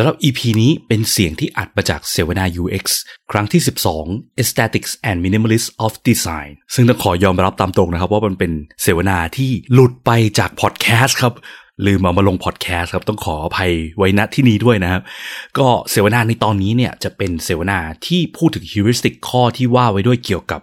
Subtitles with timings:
[0.00, 2.84] สำหรับ EP นี้เป็นเสียงที่อัดมาจากเสวนา UX
[3.30, 3.62] ครั้งที่
[4.00, 11.34] 12 Aesthetics and Minimalist of Design ซึ่งต้องขอยอมรับตามตรงนะครับว่ามันเป็นเสวนาที่หลุดไปจากพอดแคสต์ครับ
[11.86, 15.02] ลืมเอามาลงพอดแคสต์ครับ ต้องขออภัยไว้ณที่นี้ด้วยนะครับ
[15.58, 20.60] ก็เสวนาในตอนนี้เนี่ยจะเป็นเสวนาที่พูดถึง heuristic ข้อที่ว่าไว้ด้วยเกี่ยวกับ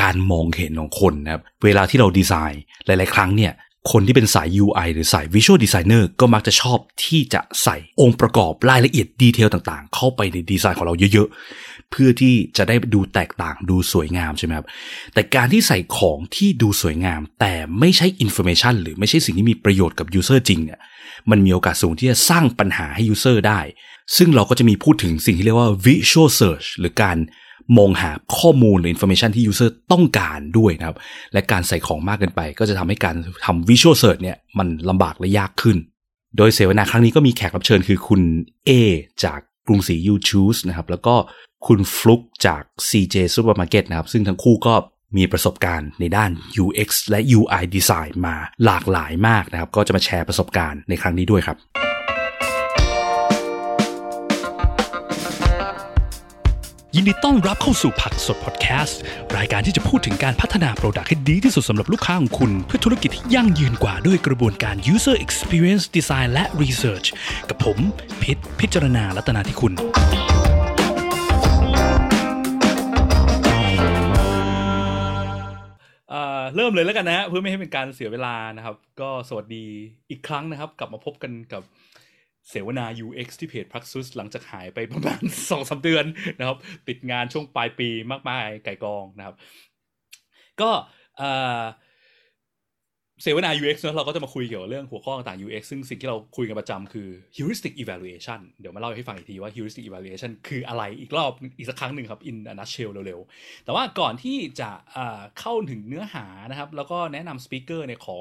[0.00, 3.52] การมองเห็นของคนนะครับ เวลาที่เราดีไซน์หลาย ๆ ครั้งเนี่ย
[3.92, 14.66] คนที่เป็นสาย UI หรือสาย Visual Designer ก็มักจะชอบที่จะใส่องค์ประกอบรายละเอียด detail ต่างๆ เข้าไปในดีไซน์ของเราเยอะๆ เพื่อที่จะได้ดูแตกต่างดูสวยงามใช่ไหมครับ
[15.14, 20.80] แต่การที่ใส่ของที่ดูสวยงาม แต่ไม่ใช่ Information หรือไม่ใช่สิ่งที่มีประโยชน์กับ User จริงเนี่ย
[21.30, 23.60] มันมีโอกาสสูงที่จะสร้างปัญหาให้ User ได้
[24.16, 27.16] ซึ่งเราก็จะมีพูดถึงสิ่งที่เรียกว่า Visual Search หรือการ
[27.78, 30.96] มองหาข้อมูลหรือ information ที่ user ต้องการด้วยนะครับ
[31.32, 35.76] และการใส่ของมากเกินไป ก็จะทำให้การทำ visual search เนี่ยมันลำบากและยากขึ้น
[36.36, 38.22] โดยเสวนาครั้งนี้ก็มีแขกรับเชิญคือคุณ
[38.68, 38.70] A
[39.24, 41.14] จากกรุงศรี You Choose นะครับ แล้วก็
[41.66, 44.74] คุณฟลุกจาก CJ Supermarket นะครับ ซึ่งทั้งคู่ก็
[45.16, 46.30] มีประสบการณ์ในด้าน
[46.64, 51.58] UX และ UI Design มาหลากหลายมากนะครับ ก็จะมาแชร์ประสบการณ์ในครั้งนี้ด้วยครับ
[56.96, 59.00] ยินดีต้อนรับเข้าสู่ผักสดพอดแคสต์
[59.36, 67.06] รายการที่จะพูดถึงการพัฒนาโปรดักต์ให้ดีที่สุดสำหรับลูกค้าของคุณ เพื่อธุรกิจที่ยั่งยืนกว่าด้วยกระบวนการ user experience design และ research
[67.48, 67.78] กับผม
[68.22, 69.72] พิษพิจารณาลัตนาที่คุณ
[76.56, 79.64] เริ่มเลยแล้วกันนะฮะเพื่อไม่ให้เป็นการเสียเวลานะครับ ก็สวัสดี
[80.10, 81.62] อีกครั้งนะครับ กลับมาพบกันกับ
[82.50, 86.04] เสวนา UX ที่เพจพักซุสหลังจากหายไปประมาณสองสาเดือน
[86.38, 89.34] นะครับ ติดงานช่วงปลายปีมากมายไก่กองนะครับ
[90.60, 90.70] ก็
[93.22, 104.70] เสวนา UX เนะเราก็จะมาคุยเกี่ยวกับเรื่องหัวข้อต่างๆ UX ซึ่งสิ่งที่เราคุยกันประจำคือ heuristic evaluation เดี๋ยวมาเล่าให้ฟังอีกทีว่า heuristic evaluation คืออะไรอีกรอบอีกสักครั้งหนึ่งครับ in a nutshell เร็วๆ แต่ว่าก่อนที่จะ
[105.40, 108.18] เข้าถึงเนื้อหานะครับ แล้วก็แนะนำสปีกเกอร์เนี่ยขอ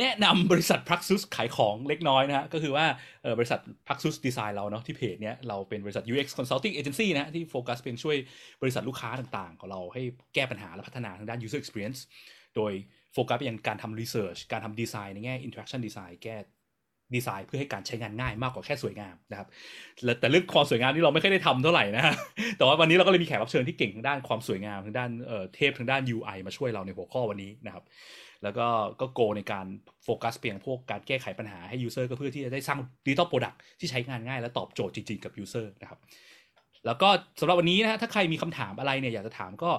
[0.00, 2.86] แนะนำบริษัทพักซุสขายของเล็กน้อยนะฮะก็คือว่า
[3.38, 8.16] บริษัทพักซุสดีไซน์เราเนาะที่เพจเนี้ยเราเป็นบริษัท UX Consulting Agency นะที่โฟกัสเป็นช่วย
[8.62, 10.02] บริษัทลูกค้าต่างๆ ของเราให้
[10.34, 12.00] แก้ปัญหาและพัฒนาทางด้าน user experience
[12.56, 12.72] โดย
[13.14, 16.36] โฟกัสไปยังการทำ research การทำดีไซน์ในแง่ interaction design แก้
[17.14, 19.48] ดีไซน์เพื่อให้การใช้งานง่ายมากกว่าแค่สวยงามนะครับ
[20.20, 22.14] แต่เรื่องความสวยงามนี่เราไม่ค่อยได้ทำเท่าไหร่นะ
[22.58, 25.10] แต่ว่าวันนี้เราก็เลยมีแขกรับเชิญที่เก่งทางด้านความสวยงามทางด้าน
[25.54, 27.84] เทพทางด้าน UI มาช่วยเราในหัวข้อวันนี้นะครับ
[28.42, 28.66] แล้วก็
[29.00, 29.66] ก็ goal ในการ
[30.04, 35.98] โฟกัสเพียงพวกการแก้ไขปัญหาให้ user ก็เพื่อที่จะได้สร้าง digital product ที่ใช้งานง่ายและตอบโจทย์จริงๆกับ user นะครับ
[36.86, 37.08] แล้วก็
[37.40, 39.70] สำหรับวันนี้นะฮะถ้าใครมีคำถามอะไรเนี่ยอยากจะถามก็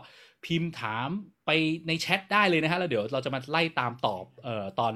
[0.45, 1.07] พิมพ์ถาม
[1.45, 1.51] ไป
[1.88, 4.94] ในแชทได้เลยนะฮะแล้วเดี๋ยวเราจะมาไล่ตามตอบเอ่อตอน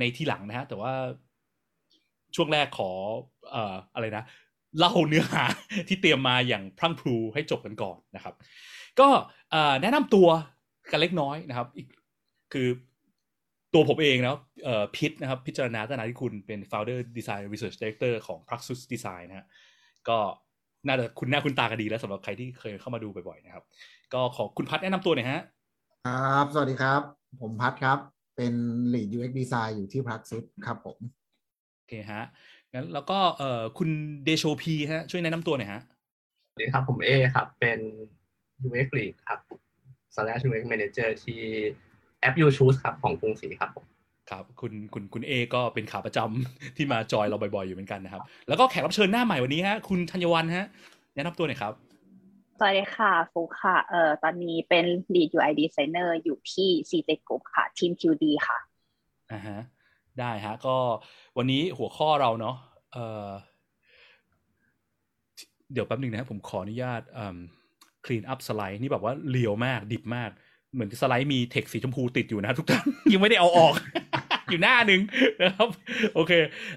[0.00, 0.92] ในที่หลังนะฮะ แต่ว่า
[2.36, 2.90] ช่วงแรกขอ
[3.50, 4.24] เอ่ออะไรนะ
[4.78, 5.44] เล่าเนื้อหา
[5.88, 8.34] ที่เตรียมมาอย่างพรั่งพรูให้จบกันก่อนนะครับ
[9.00, 9.08] ก็
[9.82, 10.28] แนะนำตัว
[10.90, 11.68] กันเล็กน้อยนะครับ
[12.52, 12.68] คือ
[13.74, 14.38] ตัวผมเองนะ
[14.96, 19.46] พิษนะครับ พิจารณาตนาที่คุณเป็น founder design research director ของ Praxis Design นะฮะ
[20.08, 20.18] ก็
[20.86, 23.64] น่าจะคุณหน้าคุณตากันดีแล้วสำหรับใครที่เคยเข้ามาดูบ่อยๆนะครับ
[24.14, 25.42] ก็ขอคุณพัดแนะนำตัวหน่อยฮะ
[26.06, 27.00] ครับ สวัสดีครับ
[27.40, 27.98] ผมพัดครับ
[28.36, 28.52] เป็น
[28.92, 30.98] lead UX design อยู่ที่ Praxis ครับผม
[31.76, 32.24] โอเคฮะ
[32.74, 33.88] งั้นแล้วก็เอ่อคุณ
[34.24, 35.80] เดโชพีฮะช่วยแนะนำตัวหน่อยฮะ
[36.48, 37.78] สวัสดีครับผมเอครับ เป็น
[38.66, 39.40] UX lead ครับ
[40.14, 41.40] slash UX manager ที่
[42.20, 43.84] แอป YouTube ครับ ของกรุงศรีครับผม
[44.30, 50.66] ครับคุณคุณคุณเอก็เป็นขาประจำที่มาจอยเราบ่อยๆอยู่เหมือนกันนะครับ แล้วก็แขกรับเชิญหน้าใหม่วันนี้ฮะคุณธัญวันฮะ
[51.14, 51.91] แนะนำตัวหน่อยครับส
[52.64, 58.58] วัสดีค่ะฟุกค่ะ เอ่อ ตอนนี้เป็น lead UI designer อยู่ที่ CJ Group ค่ะ ทีม QD ค่ะ
[59.32, 59.58] อ่าฮะ
[60.20, 60.76] ได้ฮะ ก็
[61.36, 62.56] วันนี้หัวข้อเราเนาะ
[62.92, 63.28] เอ่อ
[65.72, 67.38] เดี๋ยวแป๊บหนึ่งนะครับผมขออนุญาตอ่า
[68.04, 70.30] clean up สไลด์นี่แบบว่าเลียวมากดิบมาก
[70.72, 73.74] เหมือนสไลด์มีเท็กสีชมพูติดอยู่นะทุกท่าน ยังไม่ได้เอาออก
[74.52, 75.00] อยู่หน้าหนึ่ง
[75.42, 75.68] นะครับ
[76.14, 76.32] โอเค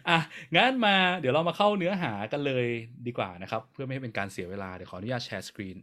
[0.09, 0.18] อะ
[0.56, 2.66] งั้นมาเดี๋ยวเรามาเข้าเนื้อหากันเลย
[3.08, 5.78] ดีกว่านะครับ เพื่อไม่ให้เป็นการเสียเวลา เดี๋ยวขออนุญาตแชร์สกรีน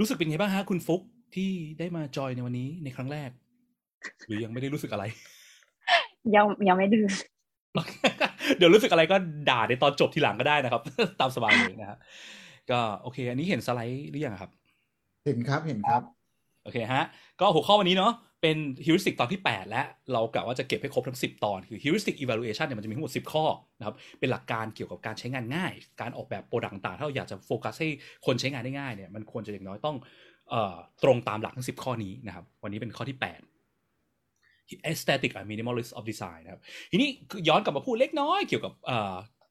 [0.00, 1.02] รู้สึกเป็นไงบ้างฮะคุณฟุก
[1.34, 3.30] ที่ได้มาจอยในวันนี้ในครั้งแรก
[4.26, 5.04] หรือยังไม่ได้รู้สึกอะไร
[6.34, 7.06] ยังยังไม่ดื้อ
[8.56, 9.16] เดี๋ยวรู้สึกอะไรก็
[9.50, 10.82] ด่าในตอนจบทีหลังก็ได้นะครับ
[11.20, 11.98] ตามสบายเลยนะครับ
[12.70, 14.50] ก็โอเค อันนี้เห็นสไลด์หรือยังครับ
[15.24, 16.02] เห็นครับเห็นครับ
[16.64, 17.04] โอเคฮะ
[17.40, 18.12] ก็หัวข้อวันนี้เนาะ
[18.42, 18.56] เป็น
[18.86, 23.32] ฮิวริสติกตอนที่ 8 แล้วเรากะว่าจะเก็บให้ครบทั้ง 10 ตอน คือฮิวริสติกอี a l u a t i o n เนี่ยมันจะมีทั้งหมด 10
[23.32, 23.44] ข้อ
[23.78, 27.88] นะครับเป็นหลักการเกี่ยวกับการใช้งานง่าย การออกแบบ product ต่างถ้าเราอยากจะโฟกัสให้
[28.26, 29.96] คนใช้งานได้ง่ายเนี่ยมันควรจะอย่างน้อยต้อง
[30.52, 37.08] ออตรงตามหลักทั้ง 10 ข้อนี้นะครับวันนี้เป็นข้อที่ 8 aesthetic and minimalist of design นะครับทีนี้
[37.48, 38.72] ย้อนกลับมาพูดเล็กน้อยเกี่ยวกับ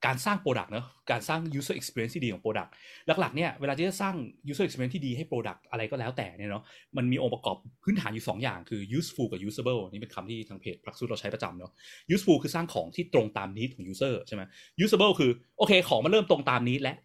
[0.06, 2.72] การสร้าง product เนาะการสร้าง user experience ที่ดีของ product
[3.20, 4.16] หลักๆเนี่ยเวลาที่จะสร้าง
[4.52, 6.64] user experience ที่ดีให้ product อะไรก็แล้วแต่เนี่ยเนาะ
[6.98, 11.72] มันมีองค์ประกอบพื้นฐานอยู่ 2 อย่างคือ useful กับ usable นี่เป็นคำที่ทางเพจพลักซูเราใช้ประจำเนาะ
[12.14, 14.42] useful คือสร้างของที่ตรงตามนิดของ user ใช่ไหม
[14.84, 16.96] usable คือโอเคของมันเริ่มตรงตามนิดและ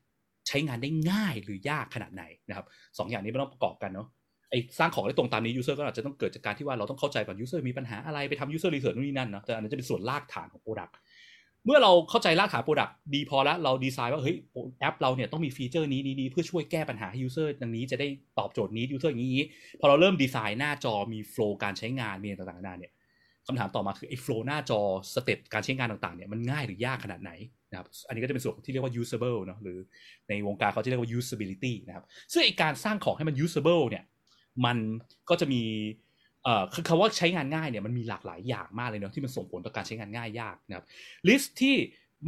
[0.48, 2.66] ใช้งานได้ง่ายหรือยากขนาดไหนนะครับ
[2.98, 4.08] สองอย่างนี้มันต้องประกอบกันเนาะ
[4.50, 10.92] ไอสร้างของได้ตรงตามนี้ user ก็อาจจะต้องเกิดจากการที่ว่าเราต้องเข้าใจก่อน user มีปัญหาอะไรไปทำ user research นู่นนี่นั่นเนาะแต่อันนั้นจะเป็นส่วนรากฐานของ product
[11.64, 14.37] เมื่อเราเข้าใจรากฐาน Product ดีพอแล้วเราดีไซน์ว่าเฮ้ย
[14.81, 18.08] แอปเราเนี่ยต้องมีฟีเจอร์นี้นี้เพื่อช่วยแก้ปัญหาให้ User ดังนี้จะได้
[18.38, 19.46] ตอบโจทย์นี้ User อย่างนี้
[19.81, 22.93] พอเราเริ่มดีไซน์หน้าจอมีโฟล์การใช้งานมีต่างๆนานาเนี่ย
[23.46, 24.81] คำถามต่อมาคือไอ้ flow หน้าจอ
[25.14, 27.32] step การใช้งานต่างๆเนี่ยมันง่ายหรือยากขนาดไหน
[27.70, 29.78] นะครับอันนี้ก็จะเป็นส่วนที่เรียกว่า usable เนาะหรือ
[30.28, 34.05] ในวงการเขาจะเรียกว่า usability นะครับซึ่งไอการสร้างของให้มัน usable เนี่ย
[34.64, 34.76] มัน
[35.28, 35.62] ก็จะมี
[36.44, 40.85] เอ่อคือคำว่าใช้งานง่ายเนี่ยมันมีหลากหลายอย่างมากเลยเนาะที่มันส่งผลต่อการใช้งานง่ายยากนะครับ
[41.28, 41.76] list ที่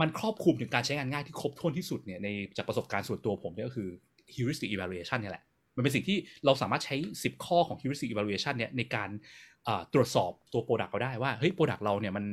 [0.01, 3.89] มันครอบคลุมถึงการใช้งานง่ายที่ครบถ้วนที่สุดเนี่ยในจากประสบการณ์ส่วนตัวผมเนี่ยก็คือ
[4.35, 5.45] heuristic evaluation เนี่ยแหละ
[5.77, 9.09] มันเป็นสิ่งที่เราสามารถใช้ 10 ข้อของ heuristic evaluation เนี่ยในการ
[9.95, 12.25] ตรวจสอบตัว product เราได้ว่าเฮ้ย product เราเนี่ยมัน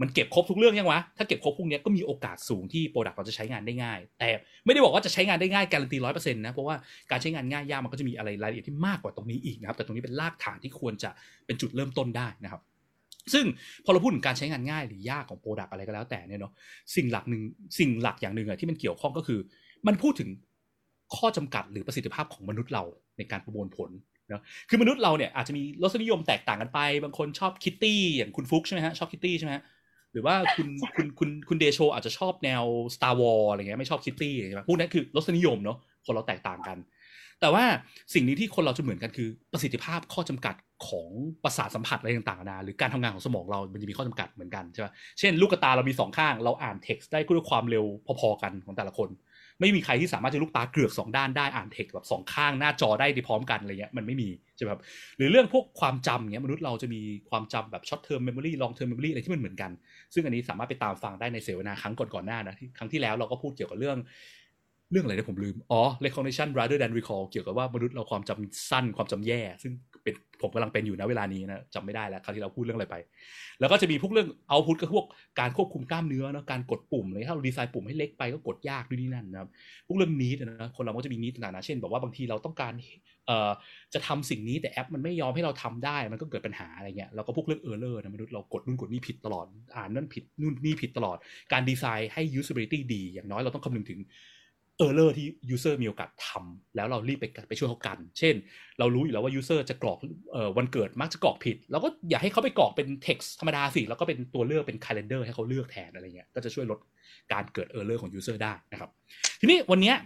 [0.00, 4.28] มันเก็บครบทุกเรื่องยังวะถ้าเก็บครบพวกนี้ก็มีโอกาสสูงที่ product เราจะใช้งานได้ง่าย แต่
[4.64, 6.76] ไม่ได้บอกว่าจะใช้งานได้ง่ายการันตีร้อยเปอร์เซ็นต์นะเพราะว่า
[7.10, 11.10] การใช้งานง่ายยากมันก็จะมีอะไรรายละเอียดที่มากกว่าตรงนี้อีกนะครับแต่ตรงนี้เป็นรากฐานที่ควรจะ
[11.46, 12.60] เป็นจุดเริ่มต้นได้นะครับ
[13.32, 13.44] ซึ่ง
[13.84, 16.52] พอเราพูดถึงการใช้งานง่ายหรือยากของ product อะไรก็แล้วแต่เนี่ยเนาะ
[16.96, 17.42] สิ่งหลักหนึ่ง
[17.78, 19.38] สิ่งหลักอย่างหนึ่งอะที่มันเกี่ยวข้องก็คือ
[19.86, 20.28] มันพูดถึง
[21.16, 22.84] ข้อจำกัดหรือประสิทธิภาพของมนุษย์เรา
[23.18, 23.90] ในการประมวลผล
[24.32, 29.64] นาะคือมนุษย์เราเนี่ยอาจจะมีรสนิยมแตกต่างกันไป บางคนชอบคิตตี้อย่างคุณฟุกใช่ไหมฮะชอบคิตตี้ใช่ไหมฮะ
[30.12, 32.64] หรือว่าคุณคุณคุณคุณเดโชอาจจะชอบแนว
[32.94, 36.78] Star War อะไรเงี้ยไม่ชอบคิตตี้ใช่ไหมพวกนั้นคือรสนิยมเนาะคนเราแตกต่างกัน
[37.40, 37.64] แต่ว่า
[38.14, 40.54] สิ่งนี้ที่คนเราจะเหมือนกันคือประสิทธิภาพข้อจำกัด
[40.88, 41.08] ของ
[41.44, 44.86] ประสาทสัมผัสอะไรต่างๆนาหรือการทำงานของสมองเรา มันจะมีข้อจำกัดเหมือนกันใช่ไหม
[45.18, 47.84] เช่น ลูกตาเรามีสองข้าง เราอ่านเท็กซ์ได้ด้วยความเร็ว
[48.20, 49.08] พอๆกันของแต่ละคน
[49.60, 54.80] ไม่มีใครที่สามารถจะลูกตาเกลือกสองด้านได้อ่านเท็กซ์แบบสองข้างหน้าจอได้พร้อมกันอะไรเงี้ยมันไม่มีใช่ไหมครับ
[55.16, 57.00] หรือเรื่องพวกความจำเงี้ยมนุษย์เราจะมี
[57.30, 59.70] ความจำแบบ short term memory long term memory อะไรที่มันเหมือนกัน
[60.14, 63.98] ซึ่งอันนี้สามารถไปตามฟังได้ในเสวนาครั้งก่อนๆหน้านะครั้งที่แล้วเราก็พูดเกี่ยวกับเรื่อง
[64.90, 69.72] เรื่องอะไรนะผมลืม อ๋อ recognition rather than recall เกี่ยวกับว่ามนุษย์เราความจำสั้นความจำแย่ ซึ่ง
[70.06, 72.96] เป็นผมกำลังเป็นอยู่นะเวลานี้นะจำไม่ได้แล้วคราวที่เราพูดเรื่องอะไรไป
[73.60, 75.06] แล้วก็จะมีพวกเรื่อง output ก็พวก
[75.40, 79.48] การควบคุมกล้ามเนื้อนะการกดปุ่มเลยถ้าเราดีไซน์ปุ่มให้เล็กไปก็กดยากด้วยนี่นั่นนะครับ
[79.86, 82.72] พวกเรื่องนี้นะคนเราก็จะมี need ต่างๆนะเช่นแบบว่าบางทีเราต้องการ
[83.26, 83.50] เอ่อ
[83.94, 91.16] จะทำสิ่งนี้แต่แอปมันไม่ยอมให้เราทำได้มันก็เกิดปัญหาอะไรเงี้ยแล้วก็พวกเรื่อง error นะมนุษย์เรากดนู่นกดนี่ผิดตลอดอ่านนั่นผิดนู่นนี่ผิดตลอด
[91.52, 94.00] การดีไซน์ให้ usability ดี อย่างน้อยเราต้องคำนึงถึง
[94.78, 98.34] error ที่ user มีโอกาสทำแล้วเรารีบไปไปช่วยเขากัน เช่น
[98.78, 99.98] เรารู้อยู่แล้วว่า user จะกรอก
[100.34, 106.78] ออวันเกิดมักจะกรอกผิดเราก็อย่าให้เขาไปกรอกเป็น text ธรรมดาสิ แล้วก็เป็นตัวเลือกเป็น calendar ให้เขาเลือกแทนอะไรเงี้ยก็จะช่วยลด
[107.32, 108.90] การเกิดเออร์เลอร์ของ user ได้นะครับ
[109.40, 109.96] ทีนี้วันเนี้ย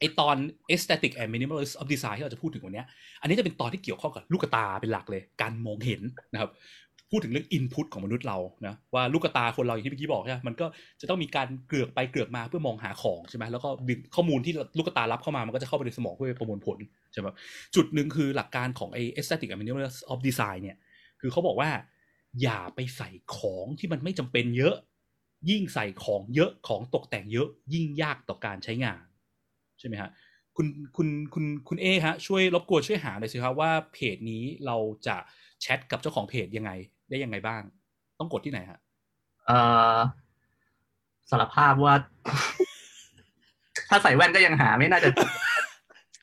[0.00, 0.36] ไอตอน
[0.72, 2.84] aesthetic and minimalist of design ที่เราจะพูดถึงวันนี้
[3.20, 6.02] อันนี้จะเป็นตอนที่เกี่ยวข้องกับลูกตาเป็นหลักเลย การมองเห็น
[6.32, 6.50] นะครับ
[7.10, 10.66] พูดถึงเรื่อง input ของมนุษย์เรานะว่าลูกตาคนเราอย่างที่เมื่อกี้บอกใช่ไหมมันก็
[11.00, 16.78] จะต้องมีการเกลือกไปเกลือกมาเพื่อมองหาของใช่ไหมแล้วก็ดึงข้อมูลที่ลูกตารับเข้ามามันก็จะเข้าไปในสมองเพื่อประมวลผล
[17.12, 17.26] ใช่ไหม
[17.74, 20.76] จุดหนึ่งคือหลักการของไอ aesthetic and minimal of design เนี่ย
[21.20, 21.70] คือเขาบอกว่า
[22.42, 24.74] อย่าไปใส่ของที่มันไม่จำเป็นเยอะ
[25.50, 29.02] ยิ่งใส่ของเยอะของตกแต่งเยอะยิ่งยากต่อการใช้งาน
[29.78, 30.10] ใช่ไหมฮะ
[30.56, 30.66] คุณ
[30.96, 35.16] คุณคุณคุณเอฮะช่วยรบกวนช่วยหาหน่อยสิครับว่าเพจนี้เราจะ
[35.62, 36.70] แชทกับเจ้าของเพจยังไง
[37.10, 37.62] ได้ยังไงบ้าง
[38.18, 38.78] ต้องกดที่ไหนฮะ
[39.46, 39.58] เอ่
[39.96, 39.98] อ
[41.30, 41.94] สารภาพว่า
[43.88, 45.08] ถ้าใส่แว่นก็ยังหาไม่น่าจะ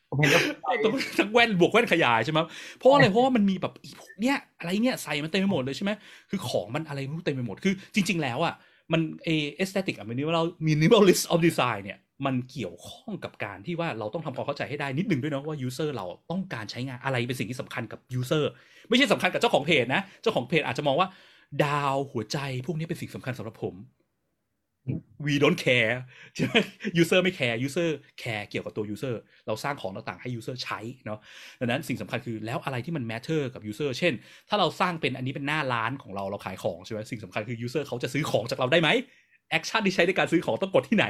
[0.09, 2.39] ผมเห็นต้องทั้งแว่นบวกแว่นขยายใช่ไหม
[2.77, 5.91] เพราะอะไรเพราะว่ามันมีแบบพวกเนี้ยอะไรเงี้ยใส่มันเต็มไปหมดเลยใช่ไหม
[6.29, 8.53] คือของมันอะไรไม่รู้เต็มไปหมดคือ จริง ๆ แล้วอะ
[8.93, 18.51] มันเอ aesthetic อะ minimal minimalist of design เนี่ย มันเกี่ยวข้องกับการที่ว่าเราต้องทำความเข้าใจให้ได้นิดนึงด้วยเนาะว่า user เราต้องการใช้งานอะไรเป็นสิ่งที่สำคัญกับ user
[18.89, 21.07] ไม่ใช่สำคัญกับเจ้าของเพจนะ เจ้าของเพจอาจจะมองว่า
[21.65, 23.75] ดาวหัวใจพวกนี้เป็นสิ่งสำคัญสำหรับผม
[25.25, 25.95] we don't care
[26.35, 26.55] ใช่ไหม
[27.01, 27.89] user ไม่ care user
[28.21, 29.15] care เกี่ยวกับตัว user
[29.47, 31.19] เราสร้างของต่างๆให้ user ใช้เนาะ
[31.59, 34.13] ดังนั้นสิ่งสำคัญคือแล้วอะไรที่มัน matter กับ user เช่น
[34.49, 38.89] ถ้าเราสร้างเป็นอันนี้เป็นหน้าร้านของเราเราขายของใช่ไหมสิ่งสำคัญคือ user เขาจะซื้อของจากเราได้ไหม
[39.49, 41.05] action ที่ใช้ในการซื้อของต้องกดที่ไหน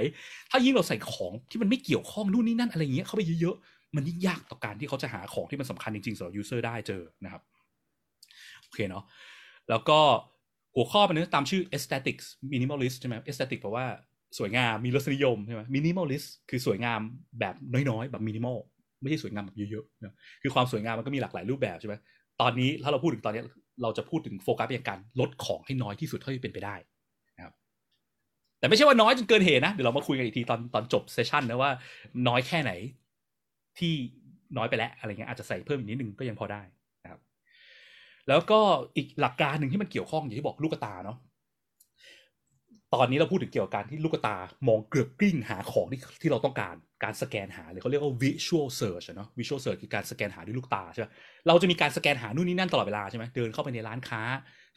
[0.52, 7.42] ถ้ายิ่งเราใส่ของที่มันไม่เกี่ยวข้องนู่นนี่นั่นอะไรเงี้ยเข้าไปเยอะๆ มันยิ่งยากต่อการที่เขาจะหาของที่มันสำคัญจริงๆสำหรับ user ได้เจอนะครับ
[8.64, 9.04] โอเคเนาะ
[9.70, 10.00] แล้วก็
[10.76, 13.86] หัวข้อมันเนี่ยตามชื่อ aesthetics minimalist ใช่ไหม aesthetic แปลว่า
[14.38, 17.00] สวยงามมีรสนิยมใช่ไหม minimalist คือสวยงาม
[17.40, 17.56] แบบ
[17.90, 18.58] น้อยๆ แบบ minimal
[19.02, 21.96] ไม่ใช่สวยงามแบบเยอะๆนะคือความสวยงามมันก็มีหลากหลายรูปแบบใช่ไหม
[22.42, 23.44] ตอนนี้ถ้าเราพูดถึงตอนนี้
[23.82, 26.76] เราจะพูดถึงโฟกัสไปยังการลดของให้น้อยที่สุดเท่าที่เป็นไปได้
[28.66, 31.72] แต่ไม่ใช่ว่าน้อยจนเกินเหตุนะ เดี๋ยวเรามาคุยกันอีกทีตอนตอนจบเซสชันนะว่า
[32.28, 32.72] น้อยแค่ไหน
[33.80, 33.94] ที่
[34.58, 36.62] น้อยไปแล้วอะไรเงี้ยอาจจะใส่เพิ่มอีกนิดนึงก็ยังพอได้
[37.04, 37.20] นะครับ
[38.28, 38.60] แล้วก็
[38.96, 41.18] อีกหลักการหนึ่งที่มันเกี่ยวข้องอย่างที่บอกลูกตาเนาะ
[42.96, 44.36] ตอนนี้เราพูดถึงเกี่ยวกับการที่ลูกตา
[44.68, 51.08] มองเกลือกกลิ้งหาของที่ที่เราต้องการการสแกนหาเลยเขาเรียกว่า visual search เนาะ visual search คือการสแกนหาด้วยลูกตาใช่ไหม
[51.48, 54.22] เราจะมีการสแกนหานู่นนี่นั่นตลอดเวลาใช่ไหมเดินเข้าไปในร้านค้า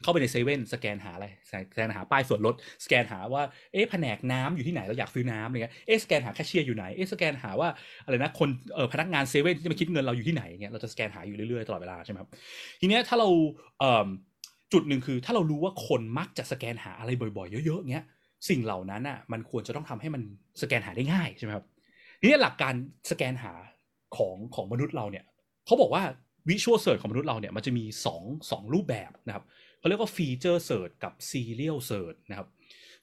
[0.03, 7.69] เข้าไปในเซเว่นสแกนหาอะไรสแกนหาป้ายส่วนลดสแกนหาว่าเอ๊ะแผนกน้ำอยู่ที่ไหนเราอยากซื้อน้ำอะไรเงี้ยเอ๊ะสแกนหาแคชเชียร์อยู่ไหนเอ๊ะสแกนหาว่า
[8.05, 12.29] อะไรนะคนเออพนักงานเซเว่นที่จะมาคิดเงินเราอยู่ที่ไหนเงี้ยเราจะสแกนหาอยู่เรื่อยๆตลอดเวลาใช่ไหมครับ
[12.79, 13.29] ทีเนี้ยถ้าเรา
[13.79, 14.07] เอ่อ
[14.73, 18.05] จุดหนึ่งคือ ถ้าเรารู้ว่าคนมักจะสแกนหาอะไรบ่อยๆเยอะๆเงี้ย
[18.49, 20.21] สิ่งเหล่านั้นอะมันควรจะต้องทำให้มัน
[20.61, 21.65] สแกนหาได้ง่ายใช่ไหมครับ
[22.19, 22.73] ทีนี้หลักการ
[23.11, 23.53] สแกนหา
[24.17, 25.25] ของของมนุษย์เราเนี่ย
[25.65, 26.03] เขาบอกว่า
[26.49, 29.43] visual search ของมนุษย์เราเนี่ยมันจะมี2งสองรูปแบบนะครับ
[29.79, 32.47] เขาเรียกว่า feature search กับ serial search นะครับ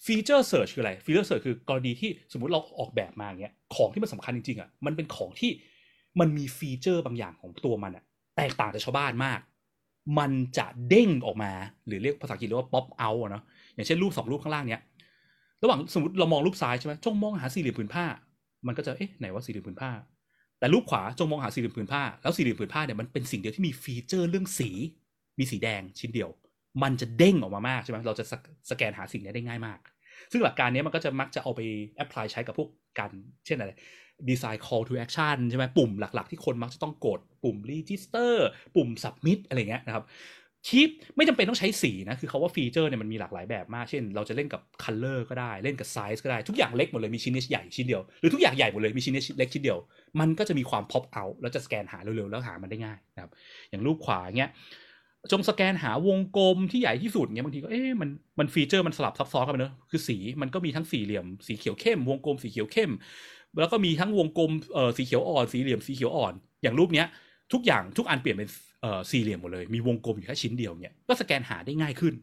[0.06, 5.50] feature search คืออะไร feature search คือกรณีที่สมมติเราออกแบบมาเงี้ยของที่มันสำคัญจริงๆอะมันเป็นของที่
[6.20, 8.04] มันมีฟีเจอร์บางอย่างของตัวมันอะ
[8.36, 9.40] แตกต่างจากชาวบ้านมาก
[10.18, 11.52] มันจะเด้งออกมา
[11.86, 14.82] หรือเรียกภาษาอังกฤษเรียกว่า pop out อะเนาะอย่างเช่นรูปสองรูปข้างล่างเนี้ย
[15.62, 18.04] ระหว่างสมมติเรามองรูปซ้ายใช่ไหมจงมองหาสี่เหลี่ยมผืนผ้า
[18.66, 19.90] มันก็จะเอ๊ะไหนว่าสี่เหลี่ยมผืนผ้า
[20.58, 24.70] แต่รูปขวาจงมองหาสี่เหลี่ยมผืนผ้าแล้วสี่เหลี่ยมผืนผ้าเนี่ยมันเป็นสิ่งเดียวที่มีฟีเจอร์เรื่องสี
[25.38, 26.30] มีสีแดงชิ้นเดียว
[26.82, 28.24] มันจะเด้งออกมามากใช่ไหมเราจะ
[28.70, 29.78] สแกนหาสิ่งนี้ได้ง่ายมาก
[30.32, 31.60] ซึ่งหลักการนี้มันก็จะมักจะเอาไป
[31.96, 32.68] apply ใช้กับพวก
[32.98, 33.10] การ
[33.46, 33.72] เช่นอะไร
[34.30, 38.34] ดีไซน์ call to action ใช่ไหมปุ่มหลัก ๆ ที่คนมักจะต้องกด ปุ่ม register
[38.76, 40.04] ปุ่ม submit อะไรเงี้ยนะครับ
[40.68, 49.78] คือไม่จำเป็นต้องใช้สีนะ คือเขาว่าฟีเจอร์เนี่ยมันมีหลากหลายแบบมาก เช่น เราจะเล่นกับ color ก็ได้ เล่นกับไซส์ก็ได้ ทุกอย่างเล็กหมดเลย มีชิ้นใหญ่ชิ้นเดียว หรือทุกอย่างใหญ่หมดเลย มีชิ้นเล็กชิ้นเดียว
[50.20, 53.30] มันก็จะมีความ pop out แล้วจะสแกนหาเร็วๆ แล้วหามันได้ง่ายนะครับ
[53.70, 54.50] อย่างรูปขวาเงี้ย
[55.32, 62.90] จงสแกนหาวงกลมที่ใหญ่ที่สุดเงี้ยบางทีก็เอ๊ะมันมันฟีเจอร์มันสลับซับซ้อนกันไปเนอะคือสีมันก็มีทั้งสี่เหลี่ยมสีเขียวเข้ม วงกลมสีเขียวเข้ม
[63.58, 67.06] แล้วก็มีทั้งวงกลมเอ่อสีเขียวอ่อนสีเหลี่ยมสีเขียวอ่อน อย่างรูปเนี้ย
[67.52, 68.48] ทุกอย่างทุกอันเปลี่ยนเป็น
[68.82, 72.14] เอ่อสี่เหลี่ยมหมดเลยมีวงกลมอยู่แค่ชิ้นเดียวเนี่ยก็สแกนหาได้ง่ายขึ้น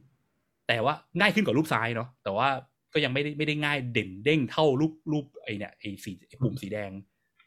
[0.68, 2.48] แต่ว่าง่ายขึ้นกว่ารูปซ้ายเนาะแต่ว่า
[2.94, 6.92] ก็ยังไม่ได้ไม่ได้ง่ายเด่นเด้งเท่ารูปรูปไอเนี่ยไอสีไอปุ่มสีแดง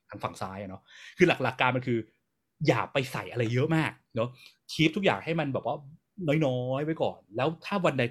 [0.08, 0.82] ทางฝั่งซ้ายเนาะ
[1.18, 1.98] คือหลักหลักการมันคือ
[2.66, 4.28] อย่าไปใส่อะไรเยอะมากเนาะ
[4.72, 5.76] keep ทุกอย่างให้มันแบบว่า
[6.46, 8.02] น้อยๆไว้ก่อน แล้วถ้าวันใด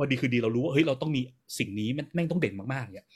[0.00, 1.20] วันดีคือดีเรารู้ว่าเฮ้ยเราต้องมี
[1.58, 3.06] สิ่งนี้มันแม่งต้องเด่นมากๆเนี่ย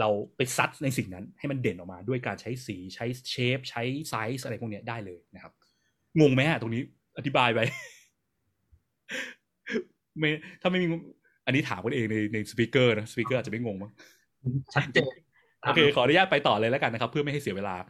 [0.00, 5.52] เราไปซัดในสิ่งนั้นให้มันเด่นออกมาด้วยการใช้สีใช้ shape ใช้ไซส์อะไรพวกนี้ได้เลยนะครับ
[6.20, 6.82] งงไหมฮะตรงนี้
[7.18, 7.60] อธิบายไป
[10.18, 10.86] ไม่ถ้าไม่มี
[11.46, 13.92] อันนี้ถามกันเองในใน speaker นะ speaker อาจจะไม่งงมั้ง
[14.74, 15.06] ชัดเจน
[15.62, 17.88] โอเคขออนุญาตไปต่อเลยแล้วกันนะครับ เพื่อไม่ให้เสียเวลาครับ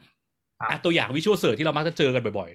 [0.60, 2.50] อะตัวอย่าง visual search ที่เรามักจะเจอกันบ่อย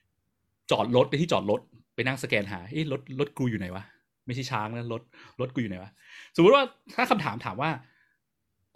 [0.00, 1.60] ๆ จอดรถในที่จอดรถ
[1.94, 3.84] ไปนั่งสแกนหาเอ๊ะรถรถกูอยู่ไหนวะ
[4.26, 5.02] ไม่ใช่ช้างนะรถ
[5.40, 5.90] รถกูอยู่ไหนวะ
[6.36, 6.64] สมมติว่า
[6.94, 7.70] ถ้าคำถามถามว่า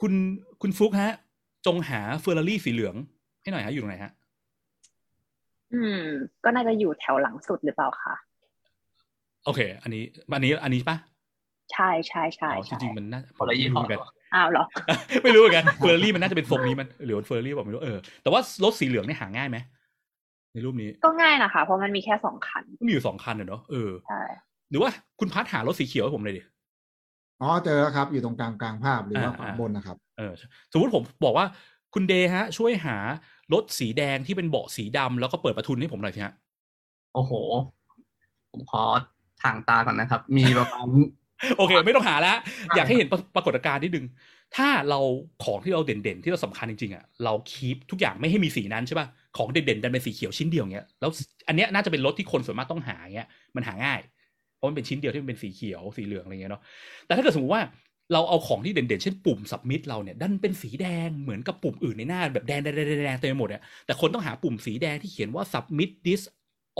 [0.00, 0.12] คุณ
[0.62, 1.12] คุณฟุกฮะ
[1.67, 2.95] จงหาเฟอร์รารี่สีเหลือง
[3.43, 4.12] ให้หน่อยฮะอยู่ตรงไหนฮะ
[5.73, 6.02] อืม
[6.45, 8.14] ก็น่าจะอยู่แถวหลังสุดหรือเปล่าคะ
[9.45, 10.97] โอเค อันนี้อันนี้อันนี้ปะ
[11.73, 14.65] ใช่ใช่ใช่อ๋อจใช่ริงๆมันน่าคนละยี่ห้อไม่รู้เหมื อนกันอ้าวเหรอ
[15.25, 19.59] ไม่รู้เหมือนกันเฟอร์รารี่มันน่าจะเป็นทรงนี้มันหรือว่าเฟอร์รารี่บอกไม่รู้เออแต่ว่ารถสีเหลืองเนี่ยหาง่ายไหม
[20.53, 24.23] ในรูปนี้ ก็ง่ายนะคะเพราะมันมีแค่สองคันก็มีอยู่สองคันเนอะเนอะเออใช่
[24.71, 26.43] หรือว่าคุณพัดหารถสีเขียวให้ผมเลยดิ
[27.41, 30.33] อ๋อเจอแล้วครับ อยู่ตรงกลางกลางภาพหรือว่าอ่าขวาอ่าบนนะครับ เออ
[30.73, 31.47] สมมติผมบอกว่า
[31.95, 32.97] คุณเดย์ฮะ ช่วยหา
[33.53, 36.35] รถสีแดงที่เป็นเบาะสีดำแล้วก็เปิดประทุนให้ผมหน่อยสิฮะ
[37.15, 37.33] โอ้โห
[38.53, 38.83] ผมขอ
[39.43, 40.87] ทางตาก่อนนะครับ มีประมาณ
[41.56, 42.37] โอเค ไม่ต้องหาแล้ว
[42.76, 44.06] อยากให้เห็นปรปรากฏการณ์นิดนึง
[44.56, 45.00] ถ้าเรา
[45.44, 49.06] ของที่เราเด่นๆ ที่เราสำคัญจริงๆอะเราคีปทุกอย่างไม่ให้มีสีนั้นใช่ป่ะ
[49.37, 51.11] ของเด่นๆดันเป็นสีเขียวชิ้นเดียวเงี้ยแล้ว
[51.49, 54.00] อันเนี้ยน่าจะเป็นรถที่คนส่วนมากต้องหาเงี้ยมันหาง่าย
[54.56, 56.62] เพราะมันเป็นชิ้นเดียวที่มันเป็นสีเขียวสีเหลืองอะไรเงี้ยเนาะ
[57.06, 57.62] แต่ถ้าเกิดสมมติว่า
[58.12, 66.23] เราเอาของที่เด่นๆ เช่นปุ่ม submit เราเนี่ยดันเป็นสีแดงเหมือนกับปุ่มอื่นในหน้าแบบแดงๆๆๆๆเต็มไปหมดเนี่ยแต่คนต้องหาปุ่มสีแดงที่เขียนว่า submit this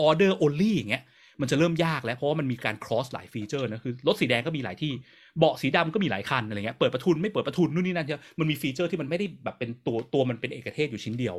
[0.07, 1.03] order only อย่างเงี้ย
[1.41, 4.93] มันจะเริ่มยากแล้วเพราะว่ามันมีการ cross หลายฟีเจอร์นะคือรถสีแดงก็มีหลายที่
[5.39, 11.37] เบาะสีดำก็มีหลายคันอะไรเงี้ยเปิดประทุนไม่เปิดประทุนนู่นนี่นั่นเยอะมันมีฟีเจอร์ที่มันไม่ได้แบบเป็นตัวตัวมันเป็นเอกเทศอยู่ชิ้นเดียว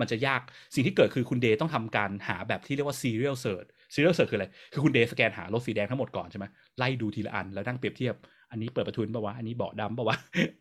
[0.00, 0.40] มันจะยาก
[0.74, 6.44] สิ่งที่เกิดคือคุณเดย์ต้องทำการหาแบบที่เรียกว่า serial search serial search คืออะไรคือคุณเดย์สแกนหารถสีแดงทั้งหมดก่อนใช่ไหม
[6.78, 8.14] ไล่ดูทีละอันแล้วนั่งเปรียบเทียบ
[8.50, 10.16] อันนี้เปิดประทุนปะวะอันนี้เบาะดำปะวะ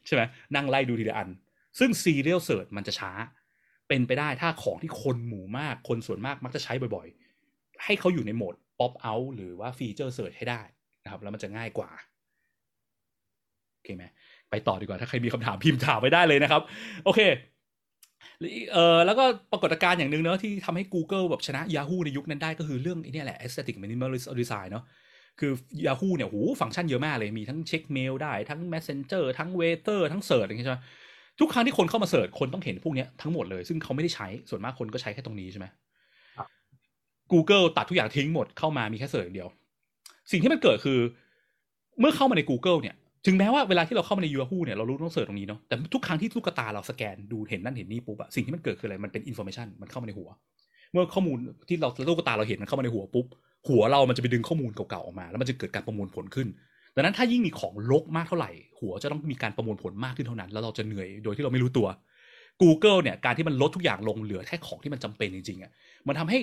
[0.07, 0.21] ใช่ไหม
[0.55, 1.29] นั่งไล่ดูทีละอัน
[1.79, 3.11] ซึ่ง serial search มันจะช้า
[3.87, 7.07] เป็นไปได้ถ้าของที่คนหมู่มากคนส่วนมากมักจะใช้บ่อย
[7.45, 10.61] ๆ ให้เขาอยู่ในโหมด pop out หรือว่าฟีเจอร์เสิร์ชให้ได้
[11.03, 11.89] นะครับ แล้วมันจะง่ายกว่า
[13.73, 14.03] โอเคไหม
[14.49, 16.61] ไปต่อดีกว่าถ้าใครมีคำถามพิมพ์ถามไว้ได้เลยนะครับ
[17.05, 17.21] โอเค
[18.73, 24.83] เออแล้วก็ปรากฏการณ์อย่างหนึ่งเนอะที่ทำให้ Google แบบชนะ Yahoo ในยุคนั้นได้ก็คือเรื่องไอ้นี่แหละ aesthetic minimalist design เนาะ
[25.39, 25.51] คือ
[25.85, 30.79] Yahoo เนี่ยโหฟังก์ชันเยอะมากเลย มีทั้งเช็คเมลได้ ทั้ง Messenger ทั้ง Waiter ทั้งเสิร์ชอย่างเงี้ยใช่ไหม
[31.39, 35.65] ทุกครั้งที่คนเข้ามา search คนต้องเห็นพวกนี้ทั้งหมดเลย ซึ่งเขาไม่ได้ใช้ส่วนมากคนก็ใช้แค่ตรงนี้ใช่ไหม
[37.33, 39.49] Google ตัดทุกอย่างทิ้งหมดเข้ามามีแค่ search อย่างเดียว
[40.31, 40.99] สิ่งที่มันเกิดคือ
[41.99, 42.95] เมื่อเข้ามาใน Google เนี่ย
[43.25, 50.29] ถึงแม้ว่าเวลาที่เราเข้ามาใน Yahoo เนี่ยเรารู้ต้อง search ตรงนี้เนาะแต่ทุกครั้งที่ลูกตาเราสแกนดูเห็นนั่นเห็นนี่ปุ๊บอะสิ่งที่มันเกิดคืออะไรมันเป็น information มันเข้ามาในหัว
[50.91, 53.25] เมื่อข้อมูลที่เราลูกตาเราเห็นมันเข้ามาในหัวปุ๊บ
[53.67, 56.47] หัวเรามันจะไปดึงข้อมูลเก่าๆออกมา แล้วมันจะเกิดการประมวลผลขึ้น
[56.95, 61.87] ดังนั้นถ้ายิ่งมีของลกมากเท่าไหร่ หัวจะต้องมีการประมวลผลมากขึ้นเท่านั้น แล้วเราจะเหนื่อยโดยที่เราไม่รู้ตัว
[62.61, 65.71] Google เนี่ยการที่มันลดทุกอย่างลงเหลือแค่ของที่มันจำเป็นจริงๆอะ
[66.07, 66.39] มันทำให้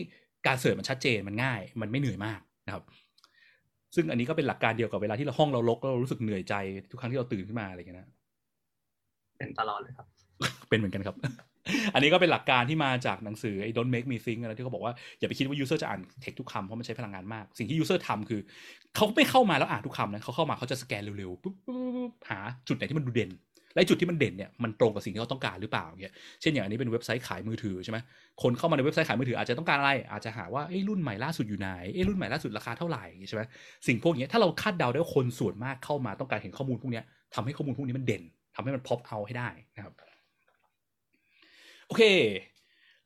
[0.46, 2.84] การเสิร์ชมันชัดเจนมันง่าย มันไม่เหนื่อยมากนะครับ
[3.94, 6.54] ซึ่งอันนี้ก็เป็นหลักการเดียวกับเวลาที่เราห้องเราลกแล้วเรารู้สึกเหนื่อยใจ
[6.90, 8.08] ทุกครั้งที่เราตื่นขึ้นมาอะไรอย่างเงี้ยนะ
[9.38, 10.06] เป็นตลอดเลยครับ
[10.68, 11.16] เป็นเหมือนกันครับ
[11.94, 18.40] อันนี้ก็เป็นหลักการที่มาจากหนังสือไอ้ Don't Make Me Think อะไรที่เขาบอกว่าอย่าไปคิดว่า user จะอ่านเทคทุกคำเพราะมันใช้พลังงานมาก สิ่งที่ user ทำคือ
[18.96, 22.38] เขาไม่เข้ามาแล้วอ่านทุกคำนะเขาเข้ามาเขาจะสแกนเร็วๆปุ๊บปุ๊บปุ๊บหา
[22.68, 23.30] จุดไหนที่มันดูเด่น
[23.76, 27.98] และจุดที่มันเด่นเนี่ยมันตรงกับสิ่งที่เขาต้องการหรือเปล่าเนี่ยเช่นอย่างอันนี้เป็นเว็บไซต์ขายมือถือใช่ไหม
[28.42, 33.42] คนเข้ามาในเว็บไซต์ขายมือถืออาจจะต้องการอะไร อาจจะหาว่าเอ้รุ่นใหม่ล่าสุดอยู่ไหนเอ้รุ่นใหม่ล่าสุดราคาเท่าไหร่ใช่ไหม
[33.86, 37.02] สิ่งพวกนี้ถ้าเราคาดเดาได้ว่าคนส่วนมากเข้ามาต้องการเห็นข้อมูลพวกนี้
[37.34, 38.22] ทำให้ข้อมูลพวกนี้มันเด่น
[38.54, 39.94] ทำให้มันพอปเอาให้ได้นะครับ
[41.86, 42.02] โอเค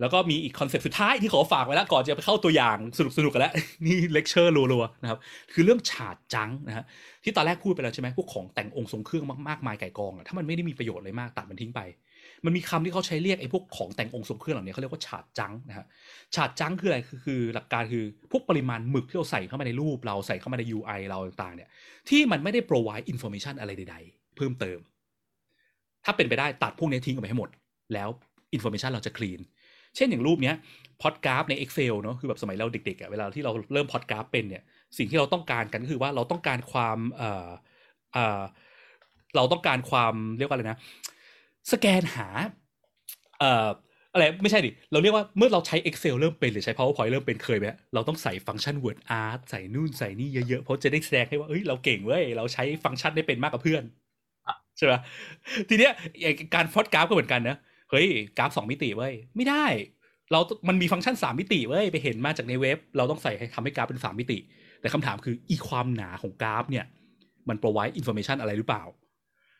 [0.00, 3.52] แล้วก็มีอีกคอนเซปต์สุดท้ายที่ขอฝากไว้แล้วก่อนจะไปเข้าตัวอย่างสนุกสนุกกันแล้ว
[3.86, 5.18] นี่เลคเชอร์รัวๆนะครับ
[5.52, 6.84] คือเรื่องฉาดจังนะฮะ
[7.24, 11.80] ที่ตอนแรกพูดไปแล้วใช่ไหมพวกของแต่งองค์ทรงเครื่องมากๆมายไก่กองอะถ้ามันไม่ได้มีประโยชน์อะไรมากตัดมันทิ้งไป
[12.44, 15.86] มันมีคำที่เขาใช้เรียกไอ้พวกของแต่งองค์ทรงเครื่องเหล่านี้เขาเรียกว่าฉาดจังนะฮะ
[16.34, 21.68] ฉาดจังคืออะไรคือคือหลักการคือพวกปริมาณหมึกที่เราใส่เข้ามาในรูปเราใส่เข้ามาใน UI เราต่างๆ เนี่ย
[22.08, 24.78] ที่มันไม่ได้ provide information อะไรใด ๆ เพิ่มเติม
[26.04, 27.50] ถ้าเป็นไปได้ตัดพวกนี้ทิ้งออกไปให้หมด
[27.94, 28.08] แล้ว
[28.56, 29.40] information เราจะ clean
[29.96, 30.56] เช่นอย่างรูปเนี้ย
[31.02, 34.62] พอดกราฟใน Excel เนาะคือแบบสมัยเราเด็กๆอะเวลาที่เราเริ่มพอดกราฟเป็นเนี่ย
[34.98, 37.48] สิ่งที่เราต้องการกันก็คือว่าเราต้องการความเอ่อ
[38.12, 38.40] เอ่อ
[39.36, 40.78] เราต้องการความเรียกว่าอะไรนะ
[41.72, 42.28] สแกนหา
[43.40, 43.68] เอ่อ
[44.12, 53.82] อะไรไม่ใช่ดิ เราเรียกว่าเมื่อเราใช้ Excel เริ่มเป็นหรือใช้ PowerPoint เริ่มเป็นเคยไหมเราต้องใส่ฟังก์ชัน Word Art ใส่นู่นใส่นี่เยอะๆ เพราะจะได้แสดงให้ว่าเอ้ยเราเก่งเว้ย เราใช้ฟังก์ชันได้เป็นมากกว่าเพื่อน
[54.76, 54.92] ใช่ไหม
[55.68, 55.92] ทีเนี้ย
[56.54, 57.56] การพอดกราฟก็เหมือนกันนะ
[57.90, 59.66] เฮ้ยกราฟสองมิติเว้ยไม่ได้
[60.30, 64.38] เรา มันมีฟังก์ชันสามมิติเว้ยไปเห็นมาจากในเว็บ เราต้องใส่ให้ทำให้กราฟเป็นสามมิติ
[64.80, 66.84] แต่คำถามคืออีความหนาของกราฟเนี่ย
[67.48, 68.84] มัน provide information อะไรหรือเปล่า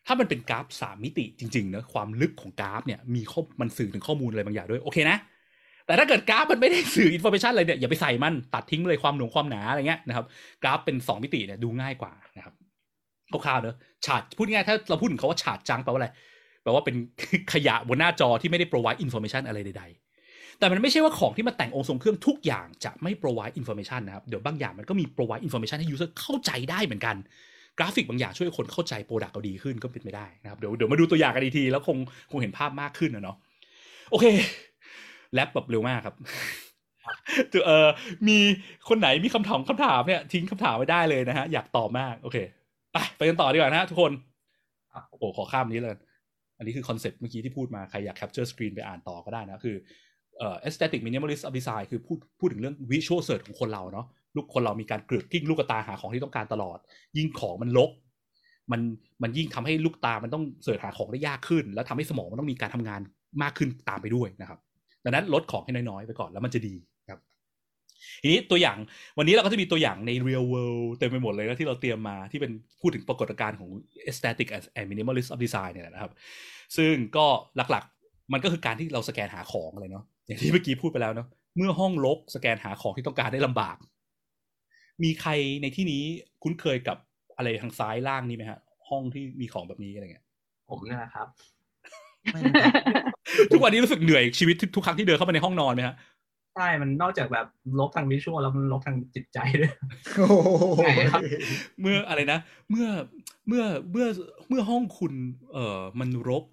[0.07, 5.19] ถ้ามันเป็นกราฟสามมิติจริงๆนะความลึกของกราฟเนี่ยมีข้อมันสื่อถึงข้อมูลอะไรบางอย่างด้วยโอเคนะ
[5.87, 10.25] แต่ถ้าเกิดกราฟมันไม่ได้สื่อ information อะไรเนี่ยอย่าไปใส่มันตัดทิ้งเลยความหนูความหนาอะไรเงี้ยนะครับ
[10.63, 12.55] กราฟเป็นสองมิติเนี่ยดูง่ายกว่านะครับ
[13.33, 16.09] คร่าวๆเนอะฉาดพูดง่ายถ้าเราพูดถึงคำว่า chart junk แปลว่าอะไร
[16.71, 16.97] แปลว่าเป็น
[17.53, 19.85] ขยะบนหน้าจอที่ไม่ได้ provide information อะไรใด
[20.21, 27.17] ๆ แต่มันไม่ใช่ว่าของที่มาแต่งองค์ทรงเครื่องทุกอย่างจะไม่ provide information นะครับ เดี๋ยวบางอย่างมันก็มี provide information ให้ user เข้าใจได้เหมือนกัน
[27.79, 31.97] กราฟิกบางอย่างช่วยคนเข้าใจ product เราดีขึ้นก็เป็นไปได้นะครับ เดี๋ยวเดี๋ยวมาดูตัวอย่างกันอีกที แล้วคง
[32.31, 33.37] คงเห็นภาพมากขึ้นนะเนาะ
[34.11, 34.27] โอเค
[35.35, 36.17] แลปแบบเร็วมากครับ
[37.67, 37.89] เออ
[38.29, 38.39] มี
[38.89, 42.37] คนไหนมีคำถามคำถามเนี่ยทิ้งคำถามไว้ได้เลยนะฮะ อยากตอบมาก โอเค
[42.93, 44.13] ไปไปกันต่อดีกว่านะฮะทุกคน
[45.11, 45.97] โอ้โหขอข้ามนี้เลย
[46.61, 49.77] อันนี้คือคอนเซ็ปต์เมื่อกี้ที่พูดมา ใครอยาก capture screen ไปอ่านต่อก็ได้นะ คือ
[50.39, 56.79] เอ่อ aesthetic minimalist of design คือพูดพูดถึงเรื่อง visual search ของคนเราเนาะลูกคนเรามีการกลอกกลิ้งลูกตาหาของที่ต้องการตลอด
[57.17, 57.91] ยิ่งของมันรก
[58.73, 58.81] มัน
[59.23, 63.01] มันยิ่งทำให้ลูกตามันต้อง search หาของได้ยากขึ้น แล้วทำให้สมองมันต้องมีการทำงาน
[63.43, 64.59] มากขึ้นตามไปด้วยนะครับ
[65.05, 66.75] ดังนั้นลดของให้น้อยๆไปก่อนแล้วมันจะดี
[68.23, 68.77] ทีนี้ตัวอย่าง
[69.19, 73.71] วันนี้เราก็จะมีตัวอย่างใน real world เต็มไปหมดเลยนะที่เราเตรียมมาที่เป็นพูดถึงปรากฏการณ์ของ
[74.11, 76.13] aesthetic and minimalist of design เนี่ยนะครับ
[76.77, 83.77] ซึ่งก็หลักๆ มันก็คือการที่เราสแกนหาของอะไรเนาะอย่างที่เมื่อกี้พูดไปแล้วเนาะเมื่อห้องลกสแกนหาของที่ต้องการได้ลำบาก
[85.03, 85.31] มีใคร
[85.63, 86.03] ในที่นี้
[86.43, 86.97] คุ้นเคยกับ
[87.37, 88.59] อะไรทางซ้ายล่างนี้ไหมฮะ
[88.89, 90.25] ห้องที่มีของแบบนี้อะไรเงี้ย
[90.71, 91.29] ผมเนี่ยนะครับ
[93.53, 97.47] ทุกวันนี้รู้สึกเหนื่อยชีวิตทุกครั้งที่เดินเข้าไปในห้องนอนไหมฮะใช่มันนอกจากแบบ
[97.79, 99.73] ลบทางวิชวลแล้วมันลบทางจิตใจด้วย
[100.19, 101.23] โอ้โหใช่ครับ
[101.81, 102.39] เมื่ออะไรนะ
[102.71, 102.89] เมื่อ
[103.49, 104.07] เมื่อเมื่อ
[104.49, 105.13] เมื่อห้องคุณ
[105.53, 106.45] เอ่อมันรก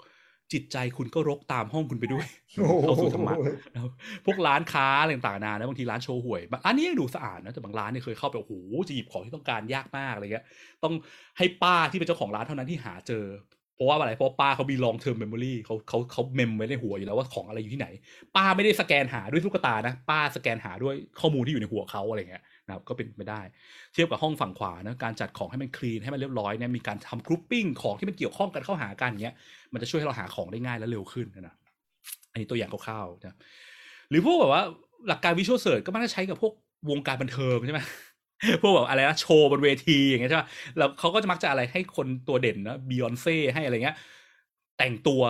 [0.53, 3.33] จิตใจคุณก็รกตามห้องคุณไปด้วยโอ้โหเข้าสู่ธรรมะ
[3.73, 3.91] นะครับ
[4.25, 8.53] พวกร้านค้าอะไรต่างๆนานะบางทีร้านโชว์หวยบางร้านนี้ยังดูสะอาดนะแต่บางร้านเนี่ยเคยเข้าไปโอ้โห
[8.87, 10.45] จะหยิบของที่ต้องการยากมากอะไรเงี้ย
[10.83, 10.93] ต้อง
[11.37, 13.25] ให้ป้าที่เป็นเจ้าของร้านเท่านั้นที่หาเจอ
[13.77, 17.87] เพราะว่าอะไรเพราะป้าเขามี long term memory เขาเขาเขาเมมไว้ในหัวอยู่แล้วว่าของอะไรอยู่ที่ไหน
[18.35, 23.41] ป้าไม่ได้สแกนหาด้วยลูกตานะ ป้าสแกนหาด้วยข้อมูลที่อยู่ในหัวเขาอะไรเงี้ยนะครับก็เป็นไปได้
[23.93, 29.35] เทียบกับห้องฝั่งขวานะการจัดของให้มันคลีนให้มันเรียบร้อยเนี่ยมีการทำกรุ๊ปปิ้งของที่มันเกี่ยวข้องกันเข้าหากันเงี้ย
[29.73, 31.55] มันจะช่วยให้เราหาของได้ง่ายและเร็วขึ้นนะ
[32.31, 33.37] อันนี้ตัวอย่างคร่าวๆนะ
[34.09, 34.63] หรือพวกแบบว่า
[35.07, 36.53] หลักการวิชวลเสิร์ชก็มักจะใช้กับพวก
[36.89, 37.81] วงการบันเทิงใช่ไหม
[38.61, 40.47] พวกแบบอะไรนะโชว์บนเวทีอย่างเงี้ยใช่ป่ะ
[40.77, 43.97] แล้วเขาก็จะมักจะอะไรให้คนตัวเด่นนะบียอนเซ่ให้อะไรเงี้ย
[44.77, 45.21] แต่งตัว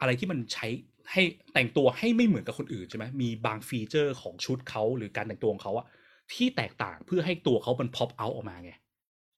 [0.00, 0.66] อะไรที่มันใช้
[1.12, 1.22] ให้
[1.54, 5.86] แต่งตัวให้ไม่เหมือนกับคนอื่นใช่ไหมมีบางฟีเจอร์ของชุดเขาหรือการแต่งตัวของเขาอะ
[6.32, 8.72] ที่แตกต่างเพื่อให้ตัวเขามัน pop out ออกมาไง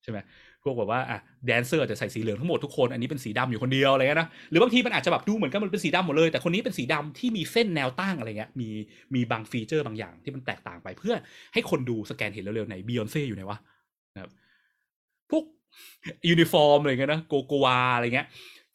[0.03, 0.19] ใช่ไหม
[0.69, 8.69] พวกแบบว่าอะแดนเซอร์จะใส่สีเหลืองทั้งหมดทุกคน อันนี้เป็นสีดำอยู่คนเดียวอะไรเงี้ยนะหรือบางทีมันอาจจะแบบดูเหมือนกันมันเป็นสีดำหมดเลย แต่คนนี้เป็นสีดำที่มีเส้นแนวตั้งอะไรเงี้ยมี
[9.15, 11.15] มีบางฟีเจอร์บางอย่างที่มันแตกต่างไปเพื่อ
[11.55, 13.59] ให้คนดูสแกนเห็นเร็วๆไหนบียอนเซ่อยู่ไหนวะ
[14.15, 14.31] นะครับ
[15.31, 15.45] พวก
[16.31, 18.29] ยูนิฟอร์มอะไรเงี้ยนะโกโกวาอะไรเงี้ย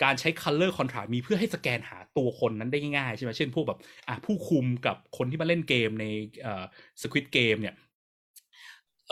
[0.04, 6.06] การใช้ color contrast มีเพื่อให้สแกนหาตัวคนนั้นได้ง่ายใช่ไหมเช่นพวกแบบอะผู้คุมกับคนที่มาเล่นเกมใน
[6.42, 6.64] เอ่อ
[7.02, 7.74] Squid Game เนี่ย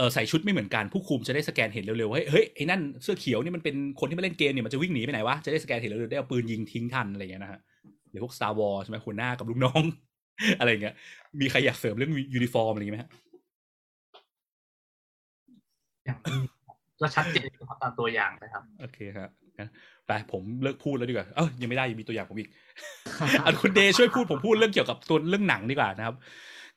[0.02, 7.60] เออใส่ชุดไม่เหมือนกันผู้คุมจะได้สแกนเห็นเร็วๆว่าเฮ้ยเฮ้ยไอ้นั่นเสื้อเขียวนี่มันเป็นคนที่มาเล่นเกมเนี่ยมันจะวิ่งหนีไปไหนวะจะได้สแกนเห็นเร็วๆได้เอาปืนยิงทิ้งทันอะไรเงี้ยนะฮะ
[8.10, 9.84] หรือพวก Star Wars ใช่ไหมหัวหน้ากับลูกน้อง
[10.60, 10.94] อะไรเงี้ย
[11.42, 13.10] มีใครอยากเสริมเรื่องยูนิฟอร์มอะไรอย่างงี้ไหมฮะ
[16.06, 16.50] อย่างนี้
[17.02, 19.70] ก็ชัดเจนครับตามตัวอย่างนะครับ โอเคครับงั้น
[20.08, 22.50] ไปผมเลิกพูดแล้วดีกว่า เอ้ยยังไม่ได้ยังมีตัวอย่างผมอีก
[23.46, 26.16] อันคุณเดย์ช่วยพูดผมพูดเรื่องเกี่ยวกับตัวเรื่องหนังดีกว่านะครับ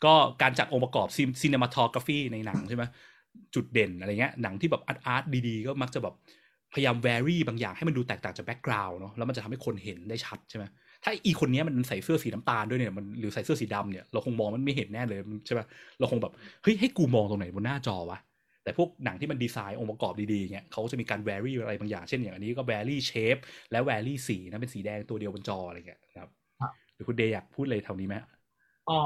[0.05, 1.09] ก็การจัดองค์ประกอบ
[1.41, 2.85] ซีน e มาทอกราฟีในหนังใช่ไหม
[3.55, 6.15] จุดเด่นอะไรเงี้ยหนังที่แบบ art art ดีๆ ก็มักจะแบบ
[6.75, 10.65] พยายาม vary บางอย่างให้มันดูแตกต่างจาก background เนาะแล้วมันจะทำให้คนเห็นได้ชัดใช่ไหม
[11.05, 15.61] ถ้าอีคนเนี้ยมันใส่เสื้อสีน้ำตาลด้วยเนี่ยมันหรือใส่เสื้อสีดำเนี่ยเราคงมองมันไม่เห็นแน่เลยใช่ไหม
[15.99, 18.19] เราคงแบบเฮ้ยให้กูมองตรงไหนบนหน้าจอวะ
[18.65, 23.37] แต่พวกหนังที่มันดีไซน์องค์ประกอบดีๆเนี่ยเขาจะมีการ vary อะไรบางอย่างเช่นอย่างอันนี้ก็ vary shape
[23.71, 28.15] และ vary สีนะเป็นสีแดงตัวเดียวบนจออะไรเงี้ยนะครับครับหรือคุณเดย์อยากพูดเลยเท่านี้ไหม
[28.89, 28.99] ก็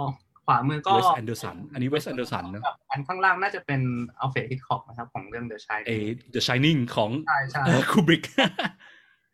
[0.49, 3.81] ขวามือก็เวสแอนเดอร์สันอันนี้เวสแอนเดอร์สันเนอะอันข้างล่างน่าจะเป็น
[4.21, 8.23] อัลเฟรดฮิตคอกนะครับของเรื่อง The เอ Shining The Shining ของใช่ใช่คูบริก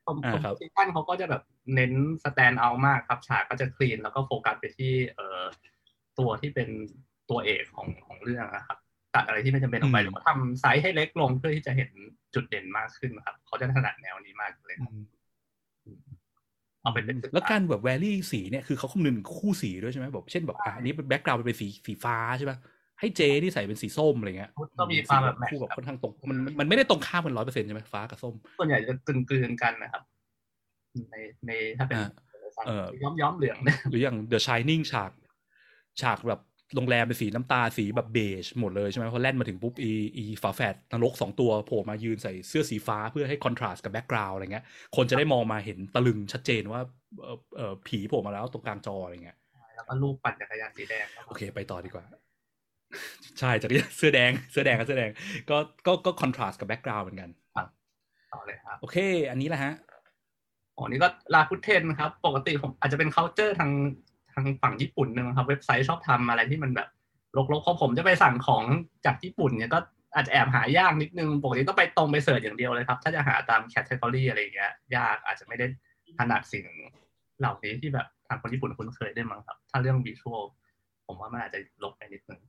[0.07, 1.43] ผมอ่าผมครับซีซั่นเขาก็จะแบบ
[1.75, 1.93] เน้น
[2.25, 5.43] สแตนเอามากครับฉากก็จะ clean แล้วก็โฟกัสไปที่เอ่อ
[6.19, 6.69] ตัวที่เป็น
[7.31, 8.79] ตัวเอกของของเรื่องนะครับ
[9.15, 11.91] ตัดอะไรที่ไม่จำเป็นออกไปหรือว่าทำไซส์ให้เล็กลงเพื่อที่จะเห็น
[12.35, 14.93] จุดเด่นมากขึ้นครับเขาจะถนัดแนวนี้มากเลยครับ
[16.85, 22.59] เอาเป็นเป็นแล้วการแบบ vary สีเนี่ยคือเขาคำนึงคู่สีด้วยใช่ไหมแบบเช่นแบบอะอันนี้เป็น background เป็นสีสีฟ้าใช่ป่ะ
[23.01, 30.03] ให้เจนี่ใส่เป็นสีส้มอะไรเงี้ยก็มีความแบบ match คู่แบบค่อนข้างตรงมันมันมันไม่ได้ตรงข้ามกันร้อยเปอร์เซ็นต์ใช่ไหมฟ้ากับส้มส่วนใหญ่จะกลืนกลืนๆกันนะครับ
[31.11, 31.17] ใน
[31.47, 32.09] ในถ้าเป็นอ่า
[32.67, 35.11] เออย้อมย้อมๆเหลืองเนี่ยหรืออย่าง The Shining ฉาก
[36.01, 36.41] ฉากแบบ
[36.75, 44.65] โรงแรมเป็นสีน้ำตาลสีแบบ beige หมดเลยใช่ไหมพอแล่นมาถึงปุ๊บอีอีฝาแฝดนรกสองตัวโผล่มายืนใส่เสื้อสีฟ้าเพื่อให้ contrast กับ background อะไรเงี้ย
[44.97, 46.81] คนจะได้มองมาเห็นตะลึงชัดเจนว่า
[47.23, 49.37] เออเออผีโผล่มาแล้วตรงกลางจออะไรเงี้ย
[49.75, 52.05] แล้วก็ลูกปั่นจักรยานสีแดงครับโอเค ไปต่อดีกว่า
[53.39, 55.11] ใช่จากรยานเสื้อแดงเสื้อแดงกับเสื้อแดง
[55.51, 57.31] ก็ก็ก็คอนทราสต์กับแบ็กกราวด์เหมือนกัน
[58.33, 58.97] ต่อเลยครับโอเค
[59.31, 59.73] อันนี้แหละฮะ
[60.77, 63.71] อ๋อนี่ก็ลาพุทเทนครับ ปกติผมอาจจะเป็น c u เจอร์ทาง
[64.35, 66.89] ทางฝั่งญี่ปุ่นนึงครับ เว็บไซต์ชอบทำอะไรที่มันแบบ
[67.53, 68.65] ลกๆพอผมจะไปสั่งของ
[69.07, 69.79] จากญี่ปุ่นเนี่ยก็
[70.15, 75.67] อาจจะแอบหายากนิดนึงปกติต้องไปตรงไปเสิร์ชอย่างเดียวเลยครับ ถ้าจะหาตามแคตตาล็อกอะไรอย่างเงี้ย ยากอาจจะไม่ได้
[76.19, 76.65] ถนัดสิ่ง
[77.39, 80.43] เหล่านี้ที่แบบทางคนญี่ปุ่นคุ้นเคยได้มั้งครับ ถ้าเรื่องวิชวล
[81.07, 82.41] ผมว่ามันอาจจะลกไปนิดนึง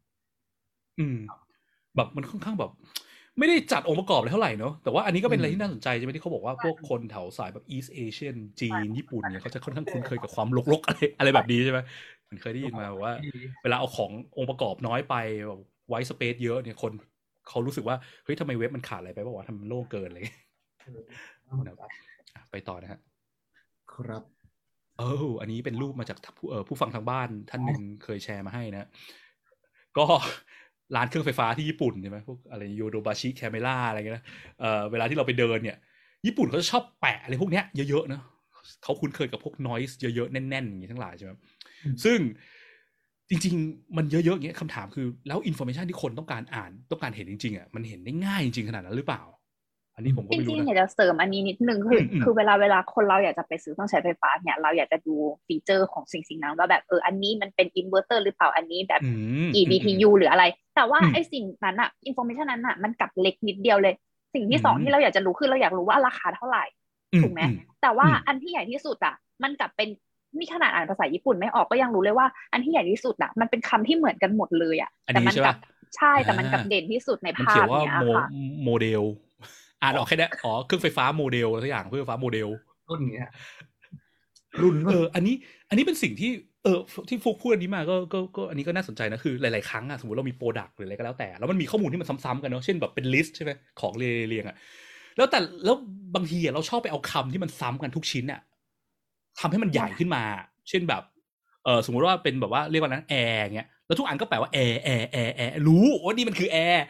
[0.99, 1.17] อืม
[1.95, 2.71] แบบมันค่อนข้างแบบ
[3.39, 11.79] ไม่ได้จัดองค์ประกอบอะไรเท่าไหร่เนอะแต่ว่าอันนี้ก็เป็นอะไรที่น่าสนใจใช่ไหมที่เขาบอกว่าพวกคนแถวสายแบบ East Asian จีน ญี่ปุ่นเนี่ยเขาจะค่อนข้างคุ้นเคยกับความลกๆอะไรอะไรแบบนี้ใช่ไหม
[12.29, 13.13] มันเคยได้ยินมาว่า
[13.63, 15.15] เวลาเอาขององค์ประกอบน้อยไป
[15.47, 16.91] แบบไว้สเปซเยอะเนี่ยคน
[17.49, 20.39] เขารู้สึกว่าเฮ้ยทำไมเว็บมันขาดอะไรไปบ้างวะทำไมมันโล่งเกินอะไรอย่างเงี้ย
[22.35, 22.99] อะไปต่อนะฮะ
[23.93, 24.23] ครับ
[24.99, 28.89] เอออันนี้เป็นรูปมาจากผู้เอ่อผู้ฟังทางบ้านท่านหนึ่งเคยแชร์มาให้นะ
[29.97, 30.05] ก็
[30.95, 34.25] ร้านเครื่องไฟฟ้าที่ญี่ปุ่นใช่ไหมพวกอะไรโยโดบาชิคาเมร่าอะไรเงี้ยนะ
[34.59, 35.77] เอ่อเวลาที่เราไปเดินเนี่ย
[36.25, 38.21] ญี่ปุ่นเขาจะชอบแปะอะไรพวกเนี้ยเยอะๆเนอะ
[38.83, 41.31] เขาคุ้นเคยกับพวก noise เยอะๆแน่นๆอย่างนี้ทั้งหลายใช่ไหม
[42.03, 42.19] ซึ่ง
[43.29, 49.21] จริง ๆ มันเยอะๆอย่างเงี้ยคำถามคือแล้ว information ที่คนต้องการอ่านต้องการเห็นจริงๆอะมันเห็นได้ง่ายจริงๆขนาดนั้นหรือเปล่า
[49.95, 55.15] อันนี้ผมก็จไม่ริรู้งๆนะอยากจะเสริมอันนี้นิดนึงคืออมคือเวลาเวลาคนเราอยากจะไปซื้อเครื่องใช้ไฟฟ้าเนี่ยเราอยากจะดู
[55.47, 59.09] ฟีเจอร์ของสิ่งสิ่งนั้นว่าแบบเอออันนี้มันเป็นอินเวอร์เตอร์หรือเปล่าอันนี้แบบอื
[59.47, 60.43] มกี่ BTU หรืออะไร
[60.75, 63.93] แต่ว่าอืมไอ้สิ่งนั้นอะอินโฟเมชันนั้นอะมันกลับเล็กนิดเดียวเลย
[64.33, 66.63] สิ่งที่สองอืมที่เราอยากจะรู้คือเราอยากรู้ว่าราคาเท่าไหร่
[67.21, 67.49] ถูกไหมอื
[67.81, 69.89] แต่ว่าอืมอันที่ใหญ่ที่สุดอะมันกลับเป็น
[70.37, 75.55] นี่ขนาดอ่านภาษาญี่ปุ่นไม่ออกก็ยังรู้เลยว่า อันที่ใหญ่ที่สุดอะมันเป็นคำที่เหมือนกันหมดเลยอะอันแต่นี้มัใช่กลัปะ
[75.95, 78.25] ใช่แต่มันกลับอ่าเด่นที่สุดในมันภาเขียพนว่าเนี้ยโมค่ะ
[78.63, 79.03] โมเดล
[79.81, 82.47] อ่านออกแค่นี้อ๋อเครื่องไฟฟ้าโมเดลอะไรสักอย่างเครื่องไฟฟ้าโมเดล
[82.89, 83.29] รุ่นเนี้ย
[84.63, 85.35] รุ่นเออ อันนี้
[85.69, 86.31] อันนี้เป็นสิ่งที่
[86.63, 94.55] เออที่ฟุกพูดอันนี้มาก็ก็ก็อันนี้ก็น่าสนใจนะคือหลาย ๆ ครั้งอะสมมติเรามีโปรดักต์หรืออะไรก็แล้วแต่ แล้วมันมีข้อมูลที่มันซ้ำๆกันเนาะเช่นแบบเป็นลิสต์ใช่ไหมของเรียงๆอะ
[95.17, 95.75] แล้วแต่แล้ว
[96.15, 98.41] บางทีอะเราชอบไปเอาคำที่มันซ้ำกันทุกชิ้นอะ
[99.39, 100.23] ทำให้มันใหญ่ขึ้นมา
[100.69, 101.03] เช่นแบบ
[101.65, 106.85] เออสมมุติว่าเป็นแบบว่าเรียกว่านั้นแอร์เงี้ย แล้วทุกอันก็แปลว่าแอร์แอร์แอร์แอร์รู้ว่านี่มันคือแอร์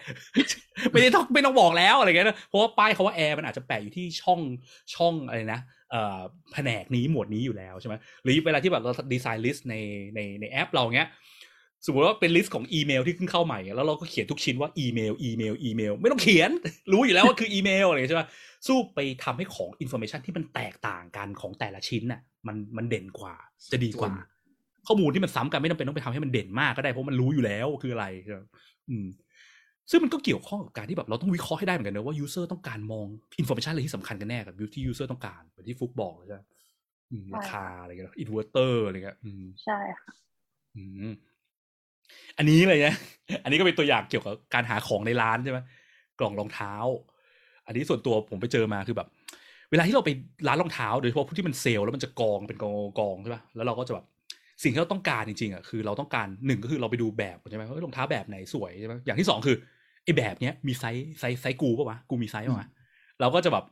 [0.92, 4.40] ไม่ได้ต้องไม่ต้องบอกแล้วอะไรเงี้ยนะเพราะว่าป้ายเขาว่าแอร์มันอาจจะแปะอยู่ที่ช่อง
[4.96, 6.20] ช่องอะไรนะเอ่อ
[6.54, 9.76] แผนกนี้หมวดนี้อยู่แล้วใช่ไหมหรือเวลาที่แบบเรา design list ใน
[10.16, 11.10] ในในแอปเราเงี้ย
[11.86, 16.52] สมมติว่าเป็น list ของอีเมลที่ขึ้นเข้าใหม่ แล้วเราก็เขียนทุกชิ้นว่าอีเมลอีเมลอีเมลไม่ต้องเขียน
[16.92, 18.24] รู้อยู่แล้วว่าคืออีเมลอะไรใช่ไหม
[18.68, 23.36] สู้ไปทำให้ของ information ที่มันแตกต่างกันของแต่ละชิ้นน่ะมันมันเด่นกว่า
[23.72, 24.12] จะดีกว่า
[24.88, 28.40] ข้อมูลที่มันซ้ำกันไม่จำเป็นต้องไปทำให้มันเด่นมากก็ได้เพราะมันรู้อยู่แล้วคืออะไรใช่ไหม
[28.90, 29.08] อืม
[29.92, 33.06] ซึ่งมันก็เกี่ยวข้องกับการที่แบบเราต้องวิเคราะห์ให้ได้เหมือนกันนะว่า user ต้องการมอง
[33.40, 36.42] information อะไรที่สำคัญกันแน่กับที่ user ต้องการเหมือนที่ฟุกบอกใช่ไหม
[37.12, 40.12] อืมราคาอะไรเงี้ยอินเวอร์เตอร์อะไรเงี้ยอืมใช่ค่ะ
[40.76, 41.14] อืม
[42.38, 42.96] อันนี้เลยนะ
[43.44, 45.60] อันนี้ก็เป็นตัวอย่างเกี่ยวกับการหาของในร้านใช่ไหม
[46.20, 46.74] กล่องรองเท้า
[47.66, 49.08] อันนี้ส่วนตัวผมไปเจอมาคือแบบ
[49.72, 50.10] เวลาที่เราไป
[50.48, 54.06] ร้านรองเท้าโดยเฉพาะพวกที่มันเซลล์แล้วมันจะกองเป็นกองกองใช่ป่ะแล้วเราก็จะแบบ
[54.64, 59.56] สิ่งที่เราต้องการจริงๆอะคือเราต้องการหนึ่งก็คือเราไปดูแบบใช่ไหมว่ารองเท้าแบบไหนสวยใช่ไหมอย่างที่สองคือ
[60.04, 62.68] ไอ้แบบเนี้ยมี size size size กูป่ะวะกูมีไซส์ป่ะวะ
[63.20, 63.66] เราก็จะแบบ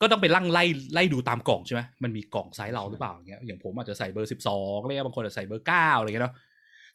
[0.00, 6.34] ก็ต้องไปนั่งไล่ไล่ดูตามกล่องใช่ไหมมันมีกล่องไซส์เราหรือเปล่าอย่างเงี้ยอย่างผมอาจจะใส่เบอร์สิบสองอะไรเงี้ยบางคนอาจจะใส่เบอร์เก้าอะไรเงี้ยเนาะ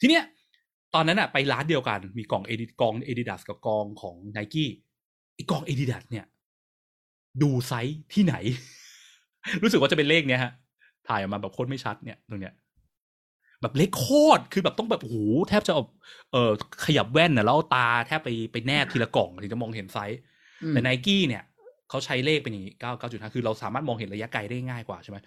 [0.01, 0.23] ทีเนี้ย
[0.95, 4.69] ตอนนั้นอะไปร้านเดียวกันมีกล่องเอดิกล่องเอดิดาสกับกล่องของไนกี้
[5.35, 6.25] ไอ้กล่องเอดิดาสเนี่ย
[7.41, 8.35] ดูไซส์ที่ไหน
[9.63, 10.51] รู้สึกว่าจะเป็นเลขเนี้ยฮะ
[11.07, 12.53] ถ่ายออกมาแบบโคตรไม่ชัดเนี่ยตรงเนี้ย
[13.63, 15.17] แบบเล็กโคตรคือแบบต้องแบบโอ้โห
[15.49, 15.83] แทบจะเอา
[16.31, 16.51] เออ
[16.85, 20.19] ขยับแว่นน่ะแล้วเอาตาแทบไปไปแนบทีละกล่องถึงจะมองเห็นไซส์
[20.63, 21.43] อืมแต่ไนกี้เนี่ย
[21.89, 25.17] เขาใช้เลขเป็นอย่างนี้เก้าเก้าจุดห้าคือเราสามารถมองเห็นระยะไกลได้ง่ายกว่าใช่ไหม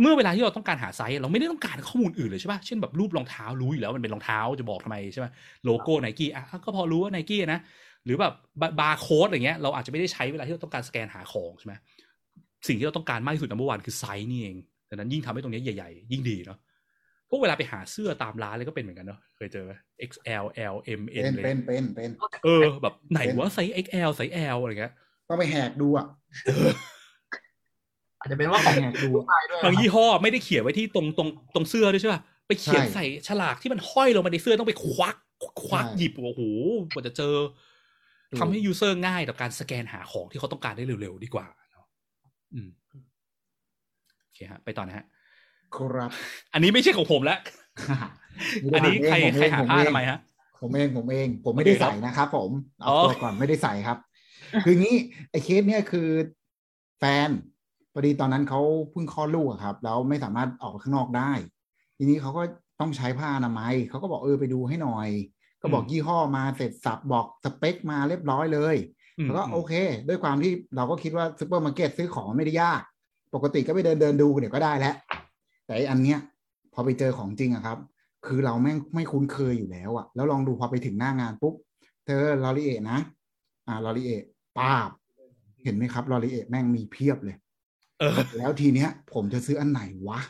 [0.00, 5.26] เมื่อเวลาที่เราต้องการหาไซส์เราไม่ได้ต้องการข้อมูลอื่นเลยใช่ป่ะเช่นแบบรูปรองเท้ารู้อยู่แล้วมันเป็นรองเท้าจะบอกทำไมใช่ไหม
[5.64, 7.60] โลโก้ไนกี้อะก็พอรู้ว่าไนกี้นะ
[8.04, 8.34] หรือแบบ
[8.80, 11.74] บาร์โค้ดอะไรเงี้ยเราอาจจะไม่ได้ใช้เวลาที่เราต้องการสแกนหาของใช่ไหม
[12.68, 14.56] สิ่งที่เราต้องการมากที่สุด number one คือไซส์นี่เอง
[14.88, 16.58] ดังนั้นยิ่งทำให้ตรงนี้ใหญ่ ๆ ยิ่งดีเนาะ
[17.30, 19.72] พวกเวลาไปหาเสื้อตามร้านเลยก็เป็นเหมือนกันเนาะเคยเจอไหม
[20.10, 22.10] XL L M N เป็นเลยเป็นเป็นเป็น
[22.44, 24.92] เออ แบบไหนวะไซส์ XL ไซส์ L อะไรเงี้ย
[25.28, 26.06] ต้องไปแหกดูอะ
[28.20, 35.16] อาจจะเป็นว่าของแหกดูผู้ชายด้วยบางยี่ห้อไม่ได้เขียนไว้ที่ตรงตรงตรงเสื้อด้วยใช่ป่ะไปเขียนใช่ใส่ฉลากที่มันห้อยลงมาในเสื้อต้องไปควัก
[35.66, 36.42] ควักใช่หยิบโอ้โห
[36.92, 37.34] กว่าจะเจอ
[38.30, 41.86] ถูกทำให้ยูเซอร์ง่ายต่อการสแกนหาของที่เขาต้องการได้เร็วๆดีกว่าเนาะ
[42.54, 42.68] อืม
[44.22, 45.06] โอเคฮะ ไปต่อนะฮะ
[45.76, 46.10] ครับ
[46.52, 47.38] อันนี้ไม่ใช่ของผมแล้ว
[48.74, 50.18] อันนี้ใครผมใครเองหาผมผ้าเองทำไมฮะ
[50.60, 52.50] ผมเองผมเอง ผมไม่ได้โอเคครับใส่นะครับผม
[52.86, 53.98] อ๋เอาอตัวก่อนไม่ได้ใส่ครับ
[54.64, 54.96] คืองี้
[55.30, 56.08] ไอ้เคสเนี่ยคือ
[56.98, 57.28] แฟน
[57.92, 61.30] พอดีตอนนั้นเขาเพิ่งคลอดลูกอะครับ แล้วไม่สามารถออกไปข้างนอกได้
[61.96, 62.42] ทีนี้เขาก็
[62.80, 65.08] ต้องใช้ผ้าอนามัยเขาก็บอกเออไปดูให้หน่อย
[65.62, 68.76] ก็บอกยี่ห้อมาเสร็จสรรพบอกสเปคมาเรียบร้อยเลย
[69.18, 69.72] อืมแล้วก็อืมโอเค
[70.08, 72.82] ด้วยความที่เราก็คิดว่าซูเปอร์มาร์เก็ตซื้อของไม่ได้ยาก
[73.34, 74.94] ปกติก็ไปเดินเดินดูเดี๋ยวก็ได้แล้ว
[75.68, 76.18] แต่ไอ้อันเนี้ย
[76.72, 77.78] พอไปเจอของจริงอะครับ
[78.26, 81.54] คือเราแม่งไม่คุ้นเคยอยู่แล้วอะแล้วลองดูพอไปถึงหน้างานปุ๊บ
[82.04, 82.98] เธอลอรีเอะนะ
[83.66, 84.22] อ่าลอรีเอะ
[84.58, 84.90] ป้าบ
[85.64, 87.36] เห็นไหมครับลอรีเอะแม่งมีเพียบเลย
[88.00, 90.20] เออแล้วทีเนี้ย ผมจะซื้ออันไหนวะ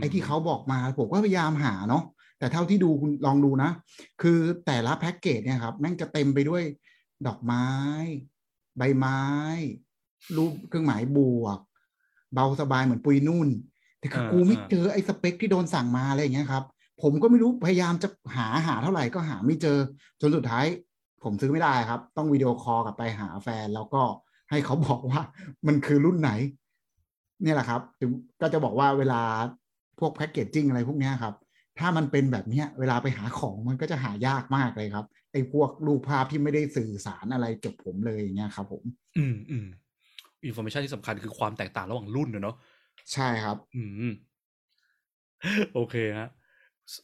[0.00, 2.04] ไอ้ที่เขาบอกมาผมก็พยายามหาเนาะ
[2.38, 3.70] แต่เท่าที่ดูคุณลองดูนะ
[4.22, 6.62] คือแต่ละแพ็กเกจเนี่ยครับ แม่งจะเต็มไปด้วย
[7.26, 7.66] ดอกไม้
[8.78, 9.20] ใบไม้
[10.36, 11.58] รูปเครื่องหมายบวก
[12.34, 13.48] เบาสบายเหมือนปุยนุ่น
[14.00, 16.64] แต่คือเออกูไม่เออเจอไอ้สเปคที่โดนสั่งมาอะไรอย่างเงี้ยครับ
[17.02, 19.78] ผมก็ไม่รู้พยายามจะหาหาเท่าไหร่ก็หาไม่เจอ
[20.20, 20.66] จนสุดท้าย
[21.24, 24.02] ผมซื้อไม่ได้ครับ ต้อง video call กลับไปหาแฟน แล้วก็
[24.50, 25.20] ให้เขาบอกว่า
[25.66, 26.30] มันคือรุ่นไหน
[27.42, 28.10] เนี่ยแหละครับถึง
[28.40, 29.22] ก็จะบอกว่าเวลา
[29.98, 31.34] พวก packaging อะไรพวกเนี้ยครับ
[31.78, 38.82] ถ้ามันเป็นแบบเนี้ย เวลาไปหาของมันก็จะหายากมากเลยครับไอ้พวกรูปภาพที่ไม่ได้สื่อสารอะไรกับผมเลยอย่างเงี้ยครับ ผม
[39.18, 39.66] อืมอืม
[40.44, 42.56] information ที่สำคัญคือความแตกต่างระหว่างรุ่นนะเนาะ
[43.14, 44.12] ใช่ครับ อืม
[45.74, 46.28] โอเคฮะ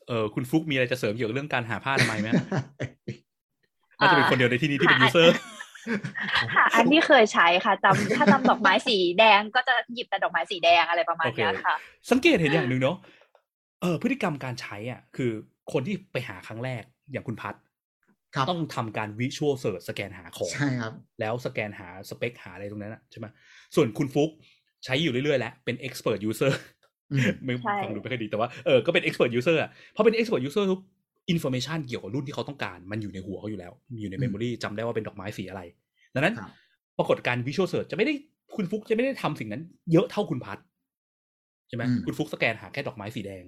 [0.08, 2.44] เออคุณฟุกมีอะไรจะเสริมเกี่ยวกับเรื่องการหาผ้าอนามัยไหมฮะ
[3.98, 5.34] น่าจะเป็นคนเดียวในที่นี้ที่เป็น user
[6.54, 11.76] ค่ะอันที่เคยใช้ค่ะจำถ้าจำดอกไม้สีแดงก็จะหยิบแต่ดอกไม้สีแดงอะไรประมาณเนี้ยโอเคค่ะ
[12.10, 12.96] สังเกตเห็นอย่างหนึ่งเนาะ
[13.82, 15.30] เออพฤติกรรมการใช้อะ คือ
[15.72, 17.54] คนที่ไปหาครั้งแรกอย่างคุณพัด
[18.34, 23.26] ครับต้องทำการ visual search สแกนหาของ ใช่ครับ แล้วสแกนหาสเปคหาอะไรตรงนั้นอะใช่ไหม
[23.74, 24.30] ส่วนคุณฟุก
[24.86, 26.52] ใช้อยู่เรื่อยๆแล้วเป็น expert user
[27.12, 30.80] อืมไม่ใช่ฟังดูไม่ค่อยดีแต่ว่าเออก็เป็น expert user อะพอเป็น expert user ทุก
[31.32, 35.62] information เกี่ยวกับรุ่นที่เขาต้องการ มันอยู่ในหัวเขาอยู่แล้วมีอยู่ในอืม memory จำได้ว่าเป็นดอกไม้สีอะไร
[36.14, 36.50] ดังนั้นครับ
[36.98, 38.14] ปรากฏการ visual search จะไม่ได้
[38.56, 40.58] คุณฟุกจะไม่ได้ทำสิ่งนั้นเยอะเท่าคุณพัด
[41.68, 43.44] ใช่ไหมอืมคุณฟุกสแกนหาแค่ดอกไม้สีแดง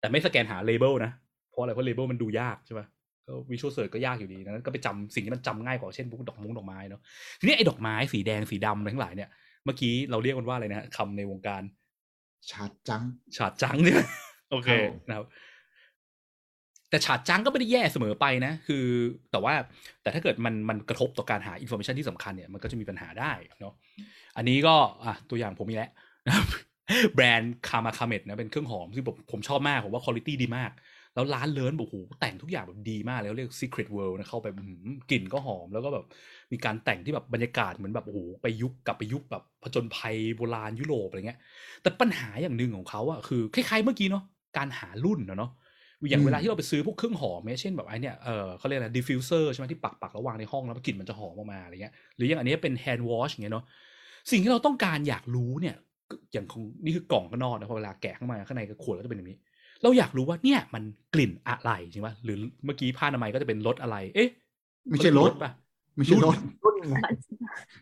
[0.00, 1.12] แต่ไม่สแกนหา label นะ
[1.50, 2.80] เพราะอะไรเพราะ label มันดูยากใช่ไหม
[3.26, 7.00] ก็ visual search ก็ยากอยู่ดีดังนั้นก็ไปจำสิ่งที่มันจำง่ายกว่าเช่นพวกดอกมุ้งดอกไม้เนาะ
[7.40, 9.28] ทีนี้ไอ้ดอกไม้สีแดงสีดำอะไรทั้งหลายเนี่ย
[9.66, 11.62] เมื่อกี้เราเรียกมันว่าอะไรนะคำในวงการ
[12.50, 13.02] chartjunk
[13.36, 14.02] chartjunk เนี่ย
[14.50, 15.26] โอเคครับผมนะครับ
[16.90, 18.84] แต่ chartjunk ก็ไม่ได้แย่เสมอไปนะ คือ
[19.32, 19.54] แต่ว่า
[20.02, 23.74] แต่ถ้าเกิดมันมันกระทบต่อการหา information ที่สำคัญเนี่ยมันก็จะมีปัญหาได้เนาะ
[24.36, 24.74] อันนี้ก็
[25.04, 25.90] อะตัวอย่างผมมีแล้ว
[26.26, 26.46] นะครับ
[27.14, 30.70] แบรนด์ Karmakamet นะเป็นเครื่องหอมซึ่งผมผมชอบมาก ผมว่าคุณภาพดีมาก
[31.16, 34.46] แล้วร้านเลิร์นบอกโอ้โหแต่งทุกอย่างแบบดีมากแล้วเรียก Secret World นะเข้าไป
[35.10, 36.04] กลิ่นก็หอม แล้วก็แบบ
[36.52, 41.38] มีการแต่งที่แบบบรรยากาศเหมือนแบบโอ้โหไปยุคกลับไปยุคแบบผจญภัยโบราณยุโรปอะไรเงี้ย
[41.82, 44.24] แต่ปัญหาอย่างหนึ่งของเขาอะคือคล้ายๆเมื่อกี้เนาะ
[44.56, 45.50] การหารุ่นอะเนาะ
[46.10, 53.64] อย่างเวลาที่เราไปซื้อพวกเครื่องหอมเนี่ยเช่นแบบไอเนี่ย เออเขาเรียกอะไร diffuser ใช่ไหมที่ปักปักๆแล้ววางในห้องแล้วกลิ่นมันจะหอมออกมาอะไรเงี้ย หรืออย่างอันนี้เป็น hand wash อย่างเงี้ยเนาะ
[54.30, 55.76] สิ่งที่เราต้องการอยากรู้เนี่ย
[56.32, 59.38] อย่างของนี่คือกล่องข้างนอกนะพอเวลาแกะข้างมาข้างในก็ขวดก็จะเป็นแบบนี้
[59.82, 60.82] เราอยากรู้ว่าเนี่ยมัน
[61.14, 64.28] กลิ่นอะไรจริงป่ะหรือเมื่อกี้ผ้าอนามัยก็จะเป็นรสอะไร เอ๊ะ
[64.88, 65.50] ไม่ใช่รถป่ะ
[65.96, 67.08] ไม่ใช่รถรุ่นไหน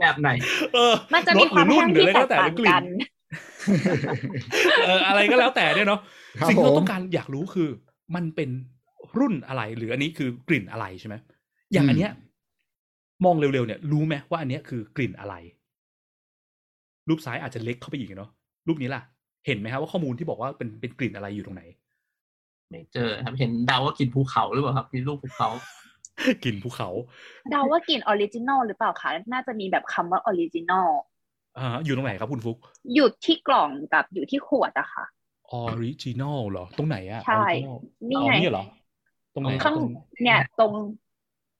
[0.01, 0.29] แบบไหน
[0.75, 2.85] เออ มันจะมีความรแห้สงหรือที่รุ่นหรืออะไรก็แตแล้วกแต่ต่างหรือกลิ่กันน
[4.87, 6.01] เอออะไรก็แล้วแต่เนี่ยเนาะ
[6.41, 7.69] ครับสิ่งที่เราผมต้องการอยากรู้คือ
[8.15, 8.51] มันเป็น
[9.19, 11.15] รุ่นอะไร หรืออันนี้คือกลิ่นอะไรใช่ไหม
[11.73, 12.13] อย่างอันเนี้ย
[13.25, 15.35] มองเร็วๆเนี่ย รู้ไหมว่าอันเนี้ยคือกลิ่นอะไร
[17.09, 18.31] รูปซ้ายอาจจะเล็กเข้าไปอีกเนาะ
[18.69, 19.03] รูปนี้ล่ะ
[19.47, 21.63] เห็นไหมครับว่าข้อมูลที่บอกว่าเป็นเป็นกลิ่นอะไรอยู่ตรงไหน
[22.71, 25.49] ไม่เจอครับเห็นเดาว่ากลิ่นภูเขาหรือเปล่าครับ มีรูปภูเขา
[26.45, 26.89] กลิ่นภูเขา
[27.51, 30.89] เดาว่ากลิ่น original หรือเปล่าคะน่าจะมีแบบคำว่า original
[31.59, 32.59] อ่าอยู่ตรงไหนครับคุณฟุก
[32.95, 35.05] อยู่ที่กล่องกับอยู่ที่ขวดอะค่ะ
[35.53, 37.77] original เหรอ ตรงไหนอะใช่ original
[38.11, 38.65] นี่อ๋อไงนี่เหรอ
[39.35, 39.87] ตรงไหนข้างตรง
[40.23, 40.73] เนี่ยตรง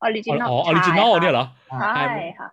[0.03, 1.47] original อ๋อ original เนี่ยเหรอ
[1.81, 2.03] ใช่
[2.39, 2.49] ค่ะ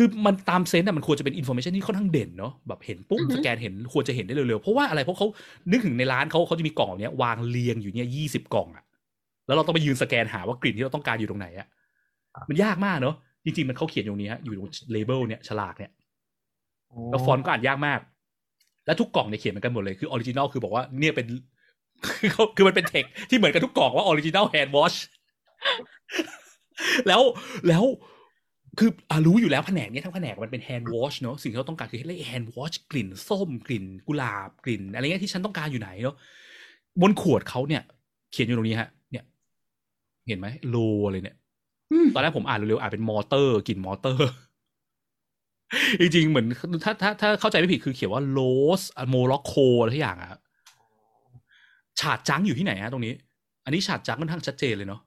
[0.00, 5.26] คือมันตาม scent อะมันควรจะเป็นอินโฟ a t ชันที่ค่อนข้างเด่นเนาะแบบเห็นปุ๊บอือฮึสแกนเห็นควรจะเห็นได้เร็วๆ เพราะว่าอะไรเพราะเขา
[5.70, 8.84] นึกถึงในร้านเขาเขาจะมีกล่องแบบเนี้ยวางเรียงอยู่เนี่ยยี่สิบกล่องอะ
[9.46, 11.66] แล้วเราต้องไปยืนสแกนหาว่ากลิ่นที่เราต้องการอยู่ตรงไหนอะ
[12.48, 15.90] มันยากมากเนาะจริงๆมันเขาเขียนอยู่ตรงนี้ฮะอยู่ตรง label เนี่ยฉลากเนี่ย
[17.10, 18.00] แล้วฟอนต์ก็อ่านยากมาก
[18.86, 21.26] แล้วทุกกล่องเนี่ยเขียนเหมือนกันหมดเลยคือ original คือบอกว่าเนี่ยเป็น
[22.20, 24.94] คือเขาคือมันเป็นเทคที่เหมือนกันทุกกล่องว่า original hand wash
[27.08, 27.22] แล้ว
[27.68, 27.84] แล้ว
[28.78, 36.16] คืออ่ารู้อยู่แล้วแผนกเนี้ยทั้งแผนกมันเป็น hand wash เนาะสิ่งที่เราต้องการคือเรียก hand wash กลิ่นส้มกลิ่นกุหลาบกลิ่น อะไรเงี้ยที่ฉันต้องการอยู่ไหนเนาะ
[37.00, 37.82] บนขวดเขาเนี่ย
[38.32, 39.24] เขียนอยู่ตรงนี้ฮะ เนี่ย
[40.28, 40.76] เห็นไหมโล
[41.12, 41.36] เลยเนี่ย
[41.92, 44.30] อืมตอนแรกผมอ่านเร็วๆอ่านเป็นมอเตอร์กลิ่นมอเตอร์
[46.00, 46.46] จริงๆเหมือน
[46.84, 50.40] ถ้าถ้าถ้าเข้าใจไม่ผิดคือเขียนว่า Rose Morocco อะไรทุกอย่างอะ
[52.00, 53.14] chartjunk อยู่ที่ไหนฮะตรงนี้
[53.64, 55.00] อันนี้ฉาดจังค่อนข้างชัดเจนเลยเนาะ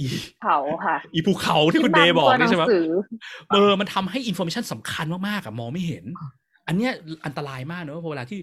[0.00, 0.06] อี
[0.42, 2.90] เขาค่ะ อีภูเขาที่คุณเดย์บอกตัวหนี่นัใช่ไหมสือ
[3.52, 6.04] เออมันทำให้อินโฟมชันสำคัญมากๆอะมองไม่เห็น
[6.66, 6.92] อันเนี้ย
[7.26, 8.38] อันตรายมากเนอะเพราะเวลาที่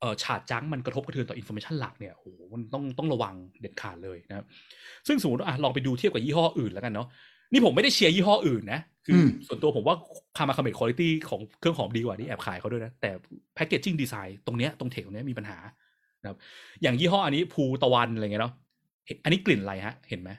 [0.00, 4.46] เออฉาดจังมันกระทบกระเทือนต่ออินโฟมชันหลักเนี่ยโอ้โหมันต้องต้องระวังเด็ดขาดเลยนะครับ
[5.06, 7.06] ซึ่งสมมติว่าอะลองไปดูเทียบกับยี่ห้ออื่นแล้วกันเนาะ
[7.52, 9.96] นี่ผมไม่ได้เชียร์ยี่ห้ออื่นนะ คืออมส่วนตัวผมว่า
[10.36, 13.10] คามาคาเมดคุณภาพของเครื่องหอมดีกว่านี่แอบขายเขาด้วยนะ แต่
[13.54, 15.58] แพคเกจจิ้งดีไซน์ตรงเนี้ยตรงเทคตรงเนี้ยมีปัญหา
[16.22, 16.38] นะครับ
[16.82, 18.54] อย่างยี่ห้ออันนี้ภูตะวันอะไรเงี้ยเนาะ
[19.06, 20.30] เห็นอันนี้กลิ่นอะไรฮะ เห็นไหม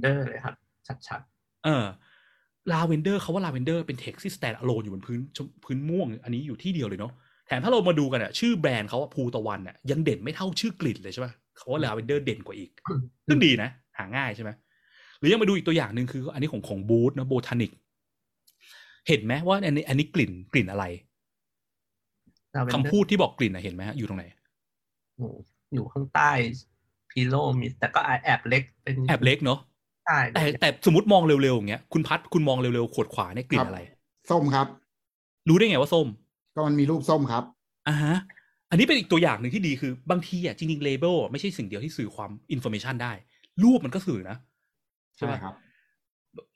[0.00, 0.54] เดอร์เลยครับ
[1.08, 1.20] ชัด
[1.64, 1.86] เออ
[2.72, 7.12] ลาเวนเดอร์คำว่าลาเวนเดอร์เป็น text ที่ stand alone อยู่บนพื้นชมพื้นม่วง อันนี้อยู่ที่เดียวเลยเนาะ
[7.46, 12.70] แถมถ้าเรามาดูกันอะชื่อแบรนด์เขาอะภูตะวันอะยังเด่นไม่เท่าชื่อกลิ่นเลยใช่ปะคำว่าลาเวนเดอร์เด่นกว่าอีก
[13.28, 14.50] ซึ่งดีนะ หาง่ายใช่ไหม
[15.18, 17.72] หรือยังมาดูอีกตัวอย่างหนึ่งคือ อันนี้ของของ Boots นะ Botanics
[19.08, 24.24] เห็นไหมว่าอันนี้อันนี้กลิ่นกลิ่นอะไรๆ Lavender คำพูดที่บอกกลิ่นอะเห็นไหมฮะอยู่ตรงไหน
[25.16, 25.36] โอ้โห
[25.74, 26.30] อยู่ข้างใต้
[27.10, 29.71] พีโลมีแต่ก็แอบเล็กเป็นแอบเล็กเนาะใช่
[30.34, 33.80] แต่แต่สมมติมองเร็วๆอย่างเงี้ยคุณพัดคุณมองเร็วๆขวดขวาเนี่ยกลิ่นอะไร
[34.30, 34.66] ส้มครับ
[35.48, 36.06] รู้ได้ไงว่าส้ม
[36.54, 37.44] ก็มันมีรูปส้มครับ
[37.88, 38.16] อ่าฮะ
[38.70, 43.12] อันนี้เป็นอีกตัวอย่างหนึ่งที่ดีคือบางทีอะจริงๆ label ไม่ใช่สิ่งเดียวที่สื่อความ information ได้
[43.62, 44.36] รูปมันก็สื่อนะ
[45.16, 45.54] ใช่ใช่ไหมครับ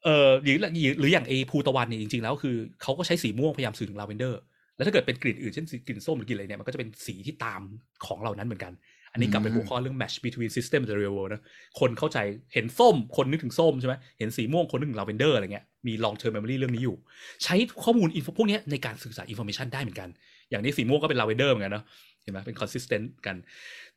[0.05, 4.41] เออหรือหรือหรืออย่างเอภูตะวันเนี่ยจริงๆแล้วคือเขาก็ใช้สีม่วงพยายามสื่อถึงลาเวนเดอร์
[4.77, 7.61] แล้วถ้าเกิดเป็นกลิ่นอื่นเช่นสีกลิ่นส้มหรือกลิ่นอะไรเนี่ยมันก็จะเป็นสีที่ตาม
[8.07, 8.73] ของเหล่านั้นเหมือนกัน
[9.17, 11.43] อันนี้กลับไปอืมหัวข้อเรื่อง match between system and the real world นะ
[11.81, 12.19] คนเข้าใจ
[12.55, 16.97] เห็นส้มคนนึกถึงส้มใช่ไหมเห็นสีม่วงคนนึกถึงลาเวนเดอร์อะไรเงี้ยมี long term memory เรื่องนี้อยู่
[17.45, 20.09] ใช้ข้อมูล info พวกเนี้ยในการสื่อสาร information ได้เหมือนกัน
[20.51, 21.85] อย่างนี้สีม่วงก็เป็นลาเวนเดอร์เหมือนกันเนาะ
[22.23, 23.37] เห็นไหมเป็น consistent กัน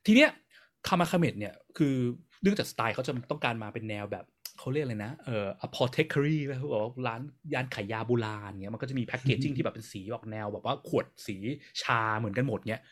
[0.06, 0.30] ทีเนี้ย
[0.88, 1.94] Karmakamet เนี่ยคือ
[2.42, 4.24] เนื่องจากสไตล์เขาจะต้องการมาเป็นแนวแบบ
[4.58, 7.20] เขาเรียกอะไรนะเอ่อ apothecary ไหมเขาบอกว่าร้าน
[7.54, 11.36] ร้านขายยาโบราณเงี้ยมันก็จะมี packaging ที่แบบเป็นสีออกแนวแบบว่าขวดสี
[11.82, 12.82] ชาเหมือนกันหมดเงี้ย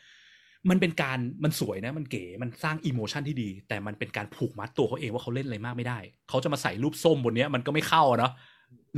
[0.69, 5.99] มันเป็นการมันสวยนะ มันเก๋มันสร้าง emotion ที่ดี แต่มันเป็นการผูกมัดตัวเขาเองว่าเขาเล่นอะไรมากไม่ได้
[6.29, 8.31] เขาจะมาใส่รูปส้มบนเนี้ยมันก็ไม่เข้าอะเนาะ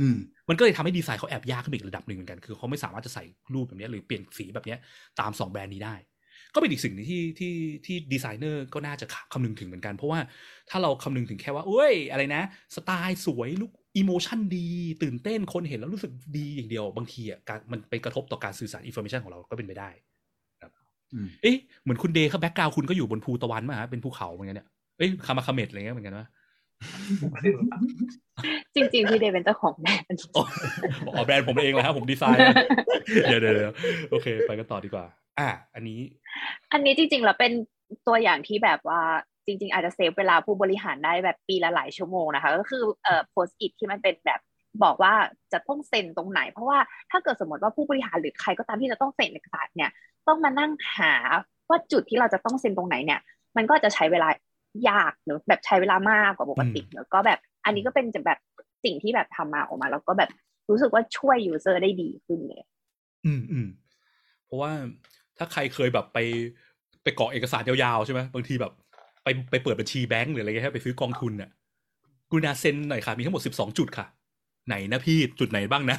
[0.00, 0.16] อืม
[0.48, 4.78] มันก็เลยทำให้ดีไซน์เขาแอบยากขึ้นไปอีกระดับหนึ่งเหมือนกัน คือเขาไม่สามารถจะใส่รูปแบบเนี้ยหรือเปลี่ยนสีแบบเนี้ย
[5.20, 5.94] ตามสองแบรนด์นี้ได้
[6.54, 7.54] ก็เป็นอีกสิ่งหนึงที่ที่
[7.86, 10.20] ที่ดีไซเนอร์ก็น่าจะคำนึงถึงเหมือนกัน เพราะว่า
[10.70, 12.42] ถ้าเราคำนึงถึงแค่ว่าเอ้ย อะไรนะ
[12.76, 14.68] สไตล์สวยลุค emotion ดี
[15.02, 20.11] ตื่นเต้นคนเห็นแล้วรู้สึกดีอย่างเดียว บางทีอะการมันไปกระทบต่อการสื่อสาร information ของเราก็เป็นไปได้ครับอืม
[21.42, 26.26] เอ๊ะเหมือนคุณเดย์เขา background คุณก็อยู่บนภูตะวันมาฮะเป็นภูเขาเหมือนกันเนี่ยเอ้ย Karmakamet อะไรเงี้ยเหมือนกันวะ
[28.74, 30.44] จริงๆ พี่เดย์เป็นเจ้าของแบรนด์ อ๋อ
[31.14, 32.54] อ๋อแบรนด์ผมเองแหละครับผมดีไซน์นะ
[33.28, 33.72] เดี๋ยวเดี๋ยวเดี๋ยว
[34.10, 35.04] โอเค ไปกันต่อดีกว่า
[35.38, 36.00] อะอันนี้
[36.72, 37.52] อันนี้จริงๆแล้วเป็น
[38.06, 39.00] ตัวอย่างที่แบบว่า
[39.46, 44.40] จริง ๆ อาจจะ save เวลาผู้บริหารได้แบบปีละหลายชั่วโมงนะคะ ก็คือเอ่อ Post-it ที่มันเป็นแบบ
[44.84, 45.14] บอกว่า
[45.52, 46.78] จะต้องเซ็นตรงไหน เพราะว่า
[47.10, 49.90] ถ้าเกิดสมมติว่าผู้บริหารหรือใครก็ตามที่จะต้องเซ็นเอกสารเนี่ย
[50.28, 51.14] ต้องมานั่งหา
[51.68, 53.20] ว่าจุดที่เราจะต้องเซ็นตรงไหนเนี่ย
[53.56, 54.28] มันก็จะใช้เวลา
[54.88, 58.38] ยากหรือแบบใช้เวลามากกว่าปกติแล้วก็แบบ อันนี้ก็เป็นแบบ
[58.84, 60.30] สิ่งที่แบบทำมาออกมา แล้วก็แบบ
[60.70, 62.58] รู้สึกว่าช่วย user ได้ดีขึ้นเลย
[63.26, 63.66] อืมอืม
[64.46, 64.70] เพราะว่า
[65.38, 66.18] ถ้าใครเคยแบบไป
[67.02, 68.72] ไปเกาะเอกสารยาวๆใช่ไหมบางทีแบบ
[69.24, 71.50] ไปไปเปิดบัญชีแบงก์หรืออะไรเงี้ยไปซื้อกองทุนน่ะ
[72.30, 74.06] กรุณาเซ็นหน่อยค่ะ มีทั้งหมดสิบสองจุดค่ะ
[74.68, 75.98] ไหนนะพี่จุดไหนบ้างนะ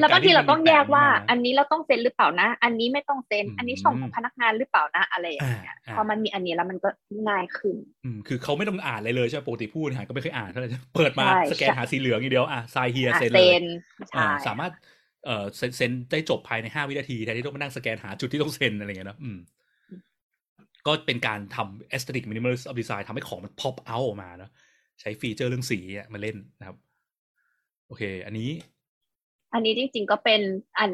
[0.00, 6.88] แล้วบางทีเราต้องแยกว่า อัอันนนี้เราต้องเซ็นหรือเปล่านะ อันนี้ไม่ต้องเซ็นอืมอันนี้ช่องของพนักงานหรือเปล่านะ อะไรอย่างเงี้ยอ่าพอมันมีอันนี้แล้วมันก็
[7.28, 13.64] ง่ายขึ้น อืม คือเขาไม่ต้องอ่านอะไรเลยใช่ไหมปกติผู้บริหารก็ไม่เคยอ่านเท่าไหร่เปิดมาใช่สแกนใช่หาสีเหลืองอย่างเดียว อะทรายเฮียอะเซ็นเลเซ็ยน
[14.16, 14.72] อ่าใช่สามารถ
[15.26, 19.38] เอ่อเซ็นเซ็นได้จบภายในห้าวินาทีแทนที่ต้องมานั่งสแกนหาจุดที่ต้องเซ็นอะไรเงี้ยเนอะอืม
[20.86, 24.50] ก็เป็นการทำ aesthetic minimalist of design ทำให้ของมัน pop out ออกมาเนอะ
[25.00, 26.76] ใช้ฟีเจอร์เรื่องสีอะมาเล่นนะครับ
[27.86, 28.50] โอเค อันนี้
[29.52, 30.40] อันนี้จริงๆก็เป็น
[30.78, 30.90] อัน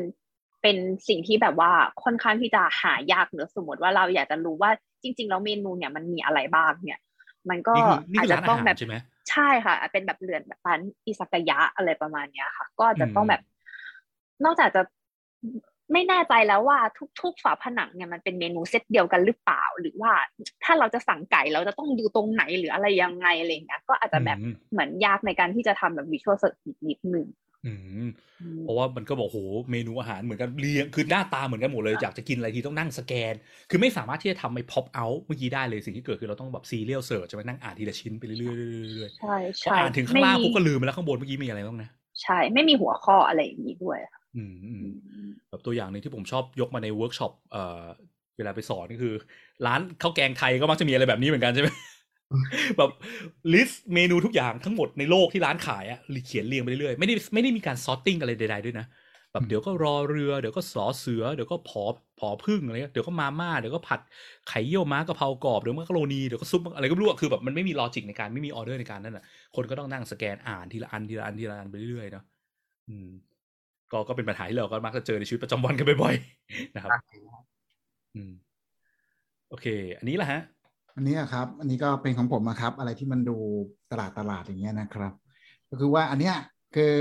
[0.62, 0.76] เป็น
[1.08, 1.72] สิ่งที่แบบว่า
[2.04, 4.70] ค่อนข้างที่จะหายากเนอะสมมติว่าเราอยากจะรู้ว่า
[5.02, 7.00] จริง ๆ แล้วเมนูเนี่ยมันมีอะไรบ้างเนี่ย
[7.50, 8.94] มันก็นี่คือนี่อาจคือจะร้านอาต้องหารแบบใช่ไหม
[9.30, 13.42] ใช่ค่ะ เป็นแบบเรือนแบบร้านอิซากายะอะไรประมาณเนี้ยค่ะ ก็อาจจะต้องอืมแบบ
[14.44, 14.82] นอกจากจะ
[15.92, 16.78] ไม่แน่ใจแล้วว่า
[17.22, 20.12] ทุก ๆ ฝาผนังเนี่ยมันเป็นเมนูเซตเดียวกันหรือเปล่า หรือว่า
[20.64, 26.44] ถ้าเราจะสั่งไก่เราจะต้องดูตรงไหนหรืออะไรยังไงอะไรอย่างเงี้ยก็อาจจะแบบอืมเหมือนยากในการที่จะทำแบบวิชวลส
[26.88, 27.26] นิดนึง
[27.66, 28.08] อืมอืม
[28.62, 29.38] เพราะว่ามันก็บอกโห
[29.70, 33.34] เมนูอาหารเหมือนกันเรียงคือหน้าตาเหมือนกันหมดเลยอยากจะกินอะไรทีต้องนั่งสแกน
[33.70, 41.88] คือไม่สามารถที่จะทำไป pop out เมื่อกี้ได้เลยสิ่งที่เกิดคือเราต้องแบบ serial search จะไปนั่งอ่านทีละชิ้นไปเรื่อยๆเรื่อยๆเรื่อยใช่ๆพอใช่อ่านถึงข้างล่างไม่มีปุ๊บก็ลืมไปแล้วข้างบนเมื่อกี้มีอะไรบ้างนะ
[42.22, 44.82] ใช่ไม่มีหัวข้ออะไรอย่างนี้ด้วยค่ะอืมอืม
[45.48, 47.84] แบบตัวอย่างหนึ่งที่ผมชอบยกมาในเวิร์กช็อปเอ่อ
[48.36, 49.14] เวลาไปสอนก็คือ
[49.66, 51.68] ร้านข้าวแกงไทยก็มักจะมีอะไรแบบนี้เหมือนกันใช่ไหม
[52.78, 52.90] แบบ
[53.52, 58.86] list เมนูทุกอย่างทั้งหมดในโลกที่ร้านขายอะเขียนเรียงไปเรื่อยๆไม่ได้ไม่ได้มีการ sorting อะไรใดๆด้วยนะ
[59.34, 61.84] แบบเดี๋ยวก็รอเรือเดี๋ยวก็สอเสือเดี๋ยวก็ผอ
[62.18, 64.00] ผอพึ่งอะไรเงี้ยเดี๋ยวก็มาม่าเดี๋ยวก็ผัด
[64.48, 69.24] ไข่เยี่ยวม้ากะเพรากรอบเดี๋ยวมักกะโรนีเดี๋ยวก็ซุปอะไรก็ไม่รู้อะคือแบบมันไม่มี logic ในการไม่มีออเดอร์ในการนั่นแหละ
[69.56, 72.24] คนก็ต้องนั่งสแกนอ่านทีละอันทีละอันทีละอันไปเรื่อยๆเนาะ
[72.88, 73.08] อืม
[73.92, 76.90] ก็ก็เป็นปัญหาที่เราก็มักจะเจอในชีวิตประจำวันกันบ่อยๆนะครับ
[78.14, 78.32] อืม
[79.48, 79.66] โอเค
[79.98, 80.40] อันนี้แหละฮะ
[80.96, 83.36] อันนี้อะครับ อันนี้ก็เป็นของผมนะครับ อะไรที่มันดู
[83.90, 85.12] ตลาดตลาดอย่างเงี้ยนะครับ
[85.70, 86.36] ก็คือว่าอันเนี้ย
[86.74, 86.92] คือ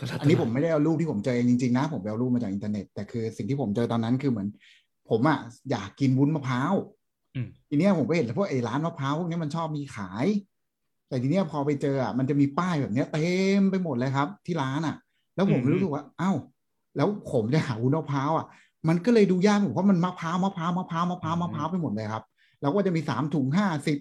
[0.00, 4.48] ตลาดอันนี้ตลาดผมไม่ได้เอารูปที่ผมเจอเองจริงๆนะ ผมไปเอารูปมาจากอินเทอร์เน็ตแต่คือสิ่งที่ผมเจอตอนนั้นคือเหมือน
[5.10, 5.38] ผมอะ
[5.70, 6.74] อยากกินวุ้นมะพร้าว
[7.34, 10.26] อืมทีเนี้ยผมก็เห็นพวกไอ้ร้านมะพร้าวพวกเนี้ยมันชอบมีขาย
[11.08, 13.26] แต่ทีเนี้ยพอไปเจออะมันจะมีป้ายแบบเนี้ยเต็
[13.60, 14.94] มไปหมดเลยครับ ที่ร้านอะ
[15.34, 16.36] แล้วผมอืมรู้สึกว่าอ้าว
[16.96, 18.46] แล้วผมจะหาวุ้นมะพร้าวอะ
[18.88, 22.22] มันก็เลยดูยากผมเพราะมันมะพร้าวมะพร้าวมะพร้าวมะพร้าวมะพร้าวไปหมดเลยครับ
[22.60, 23.98] แล้วก็จะมีสามถุงห้าสิบ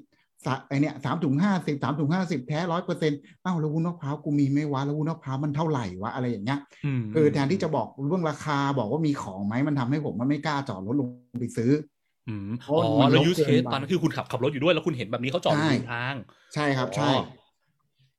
[0.68, 11.08] ไอเนี่ยสามถุงห้าสิบสามถุงห้าสิบแท้ร้อยเปอร์เซ็นต์อ้าวแล้ววุ้นมะพร้าวกูมีไหม่วะแล้ววุ้นมะพร้าวมันเท่าไหร่วะอะไรอย่างเงี้ยอืมคือแทนที่จะบอกเรื่องราคาบอกว่ามีของไหมมันทำให้ผมมันไม่กล้าจอดรถลง
[11.40, 11.72] ไปซื้อ
[12.30, 16.16] อืมเพราะอ๋อมันแล้วรกยูสเกินเคสไปตอนนั้นคือคุณขับขับรถอยู่ด้วยแล้วคุณเห็นแบบนี้เขาจอดอยู่ใช่ริมทาง
[16.54, 17.24] ใช่ครับใช่อ๋อ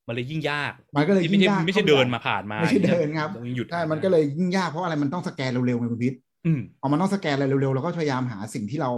[0.06, 6.14] มันเลยยิ่งยาก มันก็เลยไม่ยิ่งใช่ยากไม่ใช่ข้ปเดินมาผ่านมา ไม่ใช่เดินครับต้องหยุดใช่มันก็เลยยิ่งยากเพราะอะไรมันต้องสแกนเร็วๆไงคุณพิษ
[6.46, 8.90] อืมพอมันต้องสแกนอะไรเร็วๆเราก็พยายามหาสิ่งที่เรา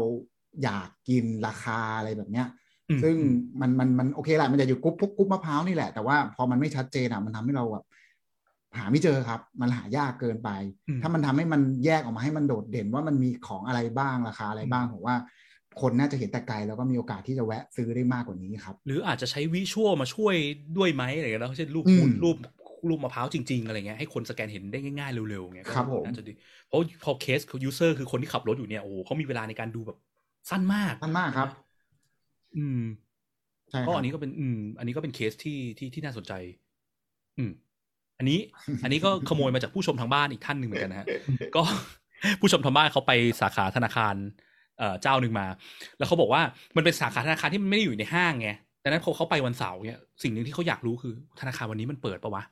[0.63, 2.47] อยากกินราคาอะไรแบบเนี้ย
[2.91, 7.85] อืมซึ่งอืมมันมันมันโอเคแหละมันจะอยู่กรุ๊ปพวกกรุ๊ปมะพร้าวนี่แหละ แต่ว่าพอมันไม่ชัดเจนอะมันทำให้เราแบบ
[8.79, 10.51] หาไม่เจอครับ มันหายากเกินไป
[10.89, 15.17] อืมถ้ามันทำให้มันแยกออกมาให้มันโดดเด่นว่ามันมีของอะไรบ้างราคาอะไรบ้างผมว่า
[15.81, 20.35] คนน่าจะเห็นแต่ไกลแล้วก็มีโอกาสที่จะแวะซื้อได้มากกว่านี้ครับ หรืออาจจะใช้ visual มาช่วย
[20.77, 22.37] ด้วยไหมอะไรเงี้ยแล้วเช่นรูปอืมรูป
[22.89, 26.33] รูปมะพร้าวจริงๆอะไรเงี้ยให้คนสแกนเห็นได้ง่ายๆเร็วๆเงี้ยก็ครับผมน่าจะดี
[26.69, 29.99] เพราะพอ case user คือคนที่ขับรถอยู่เนี่ยโอ้โหเขามีเวลาในการดูแบบ
[30.51, 31.51] สั้นมากสั้นมากครับ
[32.57, 32.83] อืม
[33.71, 36.33] ใช่คก็รับอันนี้ก็เป็น อืม อันนี้ก็เป็นเคสที่ที่ที่น่าสนใจ
[37.39, 37.51] อืม
[38.19, 38.39] อันนี้
[38.85, 41.07] อันนี้ก็ขโมยมาจากผู้ชมทางบ้านอีกท่านหนึ่งเหมือนกันนะฮะ
[41.57, 41.63] ก็
[42.41, 44.15] ผู้ชมทางบ้านเขาไปสาขาธนาคาร
[44.79, 45.47] เอ่อเจ้าหนึ่งมา
[45.99, 46.43] แล้วเขาบอกว่า
[46.77, 48.51] มันเป็นสาขาธนาคารที่มันไม่ได้อยู่ในห้างไง
[48.83, 52.43] ดังนั้นพอเขาไปวันเสาร์เนี่ยสิ่งหนึ่งที่เขาอยากรู้คือธนาคารวันนี้มันเปิดปะวะ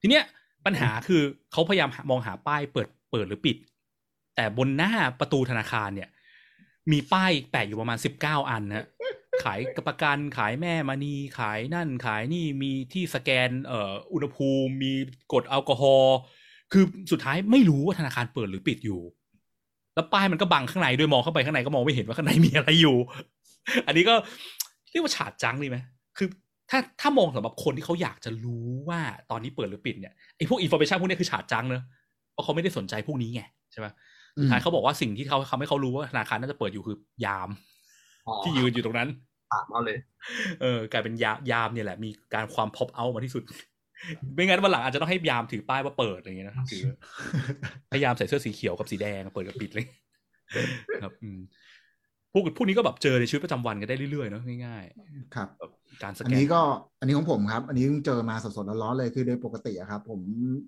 [0.00, 0.24] ทีเนี้ย
[0.66, 3.56] ปัญหาคือเขาพยายามหามองหาป้ายเปิดเปิดหรือปิด
[4.36, 6.08] แต่บนหน้าประตูธนาคารเนี่ย
[6.92, 8.86] มีป้ายแปะอยู่ประมาณสิบเก้าอันนะ
[9.44, 14.92] ขายประกันขายแม่มณีขายนั่นขายนี่มีที่สแกนเอ่ออุณหภูมิ มี
[15.32, 16.16] กดแอลกอฮอล์
[16.72, 19.00] คือสุดท้ายไม่รู้ว่าธนาคารเปิดหรือปิดอยู่
[19.94, 22.96] แล้วแล้วป้ายมันก็บังข้างในด้วยมองเข้าไปข้างในก็มองไม่เห็นว่าข้างในมีอะไรอยู่
[23.86, 24.14] อันนี้ก็
[24.90, 25.78] เรียกว่า chartjunk ดีไหม
[26.18, 26.28] คือ
[26.70, 29.00] ถ้าถ้ามองสำหรับคนที่เขาอยากจะรู้ว่า
[29.30, 31.82] ตอนนี้เปิดหรือปิดเนี่ยไอ้พวก information พวกนี้คือ chartjunk เนอะ
[32.32, 33.86] เพราะเขาไม่ได้สนใจพวกนี้ไงใช่ไหม
[34.38, 37.48] สุดท้ายเขาบอกว่าสิ่งที่เขาทำให้เขารู้ว่าธนาคารน่าจะเปิดอยู่คือยาม
[38.26, 39.08] อ๋อที่ยืนอยู่ตรงนั้น
[39.50, 39.98] ถามเอาเลย
[40.62, 43.42] เออกลายเป็นยายามเนี่ยแหละ มีการความพ o อ o เอามาที่สุด
[44.34, 46.82] ไม่งั้นวันหลังอาจจะต้องให้ยามถือป้ายว่าเปิดอะไรอย่างเงี้ยนะถือ
[47.92, 49.86] พยายามใส่เสื้อสีเขียวกับสีแดงเปิดกับปิดเลย
[51.02, 51.40] ครับ อืม
[52.32, 54.84] พวกพวกนี้ก็แบบเจอในชีวิตประจำวันกันได้เรื่อยๆเนาะง่าย
[55.34, 55.70] ครับๆแบบ
[56.02, 56.60] การสอัแกนนนี้ก็
[57.00, 60.20] อันนี้ของผมครับ อันนี้เพิ่งเจอมาสดๆร้อนๆเลยคือโดยปกติอะครับ ผม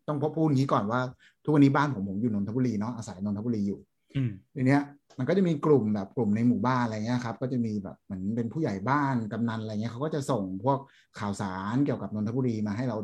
[0.08, 1.00] ต้องพบพูดอย่างนี้ก่อนว่า
[1.44, 3.80] ทุกวันนี้บ้านผมผมอยู่นนทบุรีเนาะอาศัยนนทบุรีอยู่
[4.16, 4.82] อืมทีเนี้ย
[5.18, 10.78] มันก็จะมีกลุ่มแบบกลุ่มในหมู่บ้านอะไรเงี้ยครับ ก็จะมีแบบเหมือนเป็นผู้ใหญ่บ้านกำนันอะไรเงี้ยเขาก็จะส่งพวก
[11.18, 12.96] ข่าวสารเกี่ยวกับนนทบุรีมาให้เรา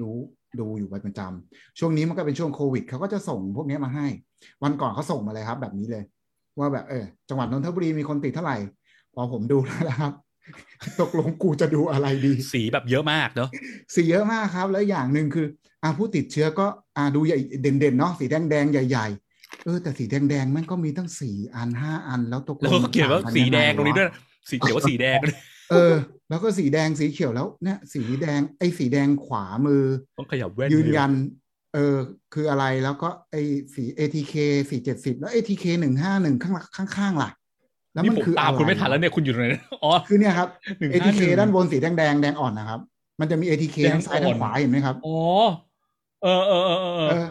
[0.00, 0.08] ดู
[0.60, 4.06] ดูอยู่เป็นประจำช่วงนี้มันก็เป็นช่วงโควิดเขาก็จะส่งพวกเนี้ยมาให้
[4.62, 6.04] วันก่อนเขาส่งมาเลยครับ แบบนี้เลย
[6.58, 8.56] ว่าแบบเออจังหวัดนนทบุรีมีคนติดเท่าไหร่
[9.14, 10.12] พอผมดูแล้วนะครับ
[11.00, 13.50] ตกลงกูจะดูอะไรดี สีแบบเยอะมากเนาะ
[13.94, 15.46] สีเยอะมากครับ แล้วอย่างหนึ่งคือ
[15.82, 16.66] อ่าผู้ติดเชื้อก็
[16.96, 24.14] อ่าดูใหญ่เด่นๆเนาะสีแดงๆใหญ่ ๆ เออ แต่สีแดงๆมันก็มีตั้งสี่อันห้าอันแล้วตกลแล้วงก็เขียนว่าต่สีแดงยัไตรงนี้ด้วยนะ
[24.50, 25.36] สีเขียวว่าสีแดงด้วย
[25.70, 25.94] เออ
[26.28, 29.84] แล้วก็สีแดงสีเขียวแล้วเนี่ยสีแดงไอ้สีแดงขวามือ
[30.18, 31.12] ต้องขยับแว่นยืนยัน
[31.74, 31.96] เออ
[32.34, 33.42] คืออะไรแล้วก็ไอ้
[33.74, 34.34] สี ATK
[34.70, 37.30] สี่เจ็ดสิบแล้ว ATK หนึ่งห้าหนึ่งข้างหลังข้างๆล่ะ
[37.96, 39.48] แล้วนี่มันผมคือตามอะไรคุณไม่ทันแล้วเนี่ยคุณอยู่ตรงไหน
[39.82, 42.80] อ๋อคือเนี่ยครับหนึ่งห้า ATK หนึ่งด้านบนสีแดงแดงๆแดงอ่อนนะครับ
[43.20, 45.10] มันจะมี ATK แดงทั้งซ้ายอ่ทั้อนงขวาเห็นไหมครับอ๋อ
[46.22, 47.26] เออเออเออเออเออ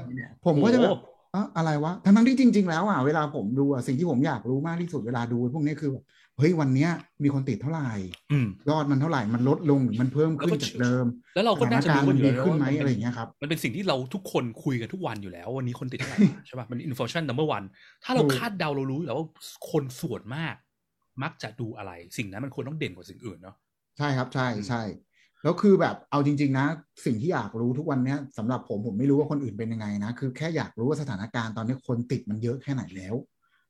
[0.45, 6.03] ผมก็จะแบบโอ้อะอะไรวะทั้งทั้งที่จริง ๆ แล้วอะเวลาผมดูอะสิ่งที่ผมอยากรู้มากที่สุดเวลาดูพวกนี้คือแบบ
[6.37, 6.89] เฮ้ยวันเนี้ย
[7.23, 7.91] มีคนติดเท่าไหร่
[8.31, 11.05] อืมยอดมันเท่าไหร่มันลดลงหรือมันเพิ่มขึ้นแล้วก็จากเดิม
[11.35, 17.65] แล้วเราก็น่าจะสถรู้นกันอยู่ดีแล้วขึ้นไหมว่าอะไรอย่างเงี้ยครับมันเป็นสิ่งที่เราทุกคนคุยกันทุกวันอยู่แล้ว วันนี้คนติดเท่าไหร่ใช่ป่ะมัน information number one
[18.03, 19.27] ถ้าเราถูกคาดเดาเรารู้อยู่แล้วว่า
[19.71, 20.55] คนส่วนมาก
[21.23, 23.55] มักจะดูอะไร สิ่งนั้นมันควรต้องเด่นกว่าสิ่งอื่นเนาะ
[23.97, 24.83] ใช่ครับใช่อืมใช่
[25.43, 26.65] แล้วคือแบบเอาจริง ๆ นะ
[27.05, 33.15] สิ่งที่อยากรู้ทุกวันเนี้ยสำหรับผมผมไม่รู้ว่าคนอื่นเป็นยังไงนะ คือแค่อยากรู้ว่าสถานการณ์ตอนนี้คนติดมันเยอะแค่ไหนแล้ว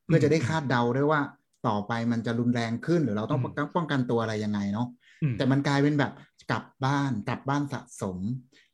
[0.04, 1.20] เพื่อจะได้คาดเดาได้ว่า
[1.68, 4.88] ต่อไปมันจะรุนแรงขึ้นหรือเราต้องป้องกันป้องกันตัวอะไรยังไงเนาะ
[5.22, 6.12] อืมแต่มันกลายเป็นแบบ
[6.50, 8.16] กลับบ้านกลับบ้านสะสม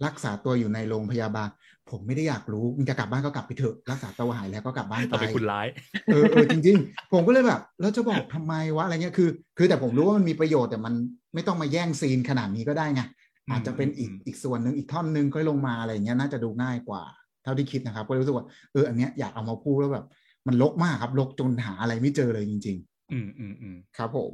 [0.04, 1.48] รักษาตัวอยู่ในโรงพยาบาล
[1.90, 5.66] ผมไม่ได้อยากรู้มึงจะกลับบ้านก็กลับไปเถอะรักษาตัวหายแล้วก็กลับบ้านเราไปเป็นคุณร้าย
[6.12, 9.28] เออเออจริง ๆ ผมก็เลยแบบ แล้วจะบอกทำไมวะอะไรเงี้ยคือ
[9.58, 10.94] คือแต่ผมรู้ว่ามันมีประโยชน์แต่มัน
[11.34, 13.02] ไม่ต้องมาแย่งซีนขนาดนี้ก็ได้ไง
[13.46, 17.02] อืมอาจจะเป็นอีกอืมอีกส่วนหนึ่งอีกท่อนหนึ่งค่อยลงมาอะไรเงี้ยน่าจะดูง่ายกว่า
[17.42, 20.06] เท่าที่คิดนะครับก็เลยรู้สึกว่าเอออันเนี้ยอยากเอามาพูดแล้วแบบ
[20.46, 22.76] มันลกมากครับลกจนหาอะไรไม่เจอเลยจริง
[23.12, 24.32] อืมอืมอืมๆครับผม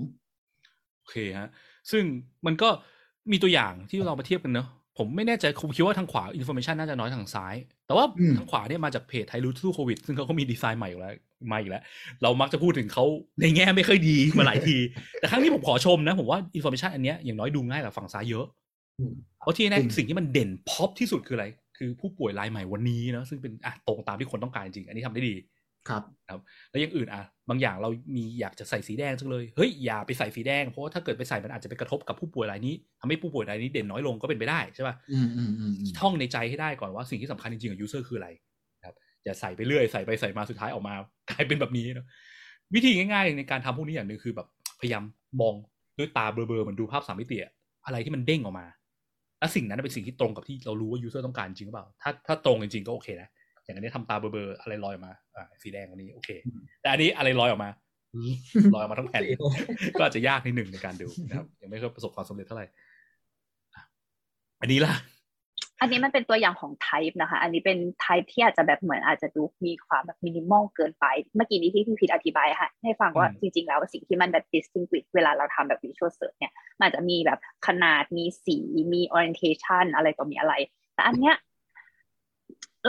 [1.00, 1.48] โอเคฮะ
[1.90, 2.04] ซึ่ง
[2.46, 2.68] มันก็
[3.32, 7.54] มีตัวอย่างที่เรามาเทียบกันเนอะผมไม่แน่ใจผมคิดว่าทางขวาอินโฟ a t ชันน่าจะน้อยทางซ้าย
[7.86, 11.14] แต่ว่าอืมทางขวาเนี่ยมาจากเพจไทยรู้สู้โควิด ซึ่งเขาก็มีดีไซน์ใหม่อยู่แล้ว
[11.50, 11.82] มาอีกแล้ว
[12.22, 13.04] เรามักจะพูดถึงเขา
[13.40, 14.76] ในแง่ไม่ค่อยดีมาหลายที
[15.18, 18.46] แต่ครั้งนี้ผมขอชมนะ ผมว่าอินโฟ a t ชันอันเนี้ยอย่างน้อยดูง่ายกว่าฝั่งซ้ายเยอะ
[18.98, 21.46] อืมเพราะที่แน่จริงสิ่งที่มันเด่นพอปที่สุดคืออะไร
[21.78, 25.34] คือผู้ป่วยรายใหม่วันนี้เนอะซึ่งเป็นอะตรงตามที่คนต้องการจริง อันนี้ทำได้ดี
[26.28, 38.28] ครับแล้วอย่างอื่นอะบางอย่างเรามีอยากจะใส่สีแดงจังเลยเฮ้ยอย่าไปใส่สีแดงเพราะว่าถ้าเกิดไปใส่มันอาจจะไปกระทบกับผู้ป่วยรายนี้ทำให้ผู้ป่วยรายนี้เด่นน้อยลงก็เป็นไปได้ใช่ป่ะอืมอืมอืมอืมท่องในใจให้ได้ก่อนว่าสิ่งที่สำคัญจริงๆของ user คืออะไร
[38.78, 40.94] นะครับอย่าใส่ไปเรื่อยใส่ไปใส่มาสุดท้ายออกมา
[41.30, 42.06] กลายเป็นแบบนี้เนอะ
[42.74, 44.46] วิธีง่ายๆในการทำพวกนี้อย่างหนึ่งคือแบบ
[44.80, 45.02] พยายาม
[45.40, 45.54] มอง
[45.98, 47.52] ด้วยตาเบลอๆเหมือนดูภาพสามมิติอะ
[47.86, 48.66] อะไรที่มันเด้งออกมา
[49.38, 53.28] และสิ่งนั้นเป็นสิ่งที่ตรงกับที่เรารู้ว่า user ต้องการจริงหรือเปล่าถ้าถ้าตรงจริงๆก็โอเคนะ
[53.68, 56.28] อย่างอันนี้ทำตาเบลอๆอะไรลอยออกมาอ่าสีแดงอันนี้โอเค
[56.80, 57.70] แต่อันนี้อะไรลอยออกมา
[58.74, 59.22] ลอยออกมาทั้งแผ่น
[59.98, 62.66] ก็อาจจะยากนิดหนึ่งในการดูนะครับ ยังไม่เคยประสบความสำเร็จเท่าไหร่
[63.74, 63.82] อะ
[64.60, 64.94] อันนี้ล่ะ
[65.80, 71.06] อันนี้มันเป็นตัวอย่างของ type นะคะ อันนี้เป็น type ที่อาจจะแบบเหมือนอาจจะดูมีความแบบมินิมอลเกินไป
[71.36, 78.56] เมื่อกี้นี้ที่พี่พีทอธิบายค่ะให้ฟังว่าอืมจริง ๆ แล้วสิ่งที่มันแบบ distinguish เวลาเราทำแบบ visual search เนี่ย มันอาจจะมีแบบขนาดมีสี
[78.92, 80.54] มี orientation อะไรต่อมีอะไร
[80.94, 81.36] แต่อันเนี้ย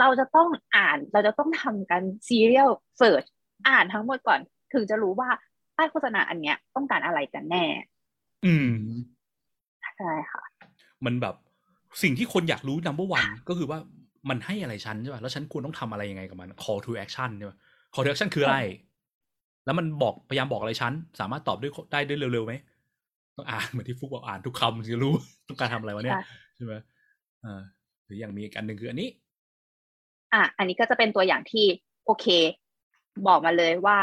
[0.00, 2.70] เราจะต้องอ่านเราจะต้องทำการ serial
[3.00, 3.28] search
[3.68, 4.40] อ่านทั้งหมดก่อน
[4.74, 5.28] ถึงจะรู้ว่า
[5.76, 7.64] ป้ายโฆษณาอันเนี้ยต้องการอะไรกันแน่
[8.46, 8.72] อืม
[9.96, 10.42] ใช่ค่ะ
[11.04, 11.34] มันแบบ
[12.02, 13.78] สิ่งที่คนอยากรู้ number one ก็คือว่า
[14.28, 17.56] มันให้อะไรฉันใช่ป่ะแล้วฉันควรต้องทำอะไรยังไงกับมัน call to action ใช่ป่ะ
[17.94, 18.58] call to action คืออะไร
[19.64, 22.54] แล้วมันบอกพยายามบอกอะไรฉันสามารถตอบด้วยได้ด้วยเร็วๆไหม
[23.36, 25.14] ต้องอ่านเหมือนที่ฟุกบอกอ่านทุกคำถึงจะรู้
[25.48, 26.22] ต้องการทำอะไรวะเนี่ยใช่
[26.56, 26.74] ใช่ไหม
[27.44, 27.60] อ่า
[28.04, 29.08] หรืออย่างมีอีกอันหนึ่งคืออันนี้
[30.34, 31.66] อะอันนี้ก็จะเป็นตัวอย่างที่
[32.06, 32.26] โอเค
[33.26, 33.98] บอกมาเลยว่า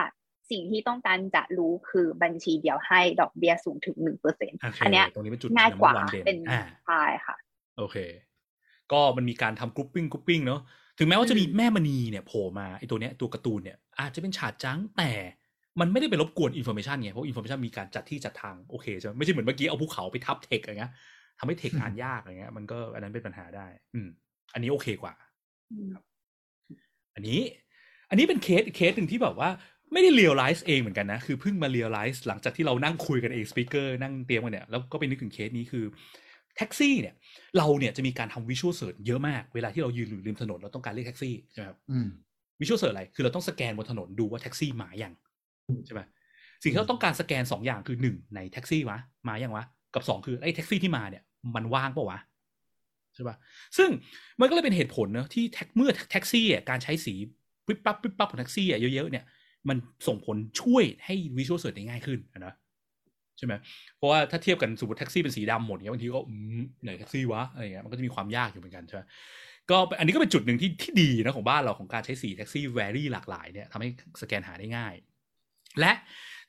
[0.51, 7.35] สิ่งที่ต้องการจะรู้คือบัญชีเดียวให้ดอกเบี้ยสูงถึงหนึ่งเปอร์เซ็นต์โอเคอันเนี้ยตรงนี้เป็นจุดง่ายกว่า number one ด่เป็นอ่าใช่ค่ะ
[7.77, 7.97] โอเค
[8.91, 10.61] ก็มันมีการทำ grouping grouping เนาะ
[10.99, 15.11] ถึงแม้ว่าจะมีแม่มณีเนี่ยโผล่มาไอตัวเนี้ยตัวการ์ตูนเนี่ยอาจจะเป็น chart junk แต่
[15.79, 20.91] มันไม่ได้ไปรบกวน information ไงเพราะ information มีการจัดที่จัดทางโอเคใช่ไหมไม่ใช่เหมือนเมื่อกี้เอาภูเขาไปทับเทคอะไรเงี้ย
[21.39, 24.07] ทำให้เทคอ่านยากอะไรเงี้ย มันก็อันนั้นเป็นปัญหาได้ อืม
[24.53, 25.13] อันนี้โอเคกว่า
[27.17, 27.41] อันนี้
[28.09, 29.49] อันนี้เป็น case case หนึ่งที่แบบว่า
[29.93, 35.85] ไม่ได้ realize เองเหมือนกันนะ คือเพิ่งมา realize หลังจากที่เรานั่งคุยกันเอง speaker นั่งเตรียมกันเนี่ย แล้วก็ไปนึกถึงเคสนี้คือ
[36.57, 37.15] แท็กซี่เนี่ย
[37.57, 42.07] เราเนี่ยจะมีการทำ visual search เยอะมาก เวลาที่เรายืนอยู่ริมถนนเราต้องการเรียกแท็กซี่ใช่ไหมครับอืม
[42.59, 45.13] visual search อะไร คือเราต้องสแกนบนถนนดูว่าแท็กซี่มาอย่าง
[45.85, 46.01] ใช่ไหม
[46.63, 51.23] สิ่งที่เราต้องการสแกนสองอย่างคือหนึ่งในแท็กซี่วะมาอย่างวะ กับสองคือไอ้แท็กซี่ที่มาเนี่ย
[51.55, 52.19] มันว่างปะวะ
[53.17, 53.37] ใช่ปะ
[53.77, 53.89] ซึ่ง
[54.39, 57.13] มันก็เลยเป็นเหตุผลเนะที่แท็กเมื่อแท็กซี่อะการใช้สี
[57.67, 59.25] ปิ๊บปั๊บปิ๊บปั๊บของแท็กซี่อะเยอะๆเนี่ย
[59.69, 62.53] มันส่งผลช่วยให้ visual search ได้ง่ายขึ้นนะ
[63.37, 63.53] ใช่ไหม
[63.97, 69.01] เพราะว่าถ้าเทียบกันสมมติแท็กซี่เป็นสีดำหมดเนี้ยบางทีก็อืมไหนแท็กซี่วะอะไรเงี้ยมันก็จะมีความยากอยู่เหมือนกันใช่ไหม
[69.69, 73.89] ก็อันนี้ก็เป็นจุดหนึ่งที่ที่ดีนะของบ้านเราของการใช้สีแท็กซี่แวรี่หลากหลายเนี่ยทำให้
[74.21, 74.93] สแกนหาได้ง่าย
[75.79, 75.91] และ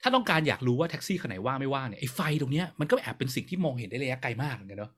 [0.02, 4.92] ถ้าต้องการอยากรู้ว่าแท็กซี่คันไหนว่างไม่ว่างเนี่ยไอ้ไฟตรงเนี้ยมันก็แอบเป็นสิ่งที่มองเห็นได้ระยะไกลมากเหมือนกันเนาะ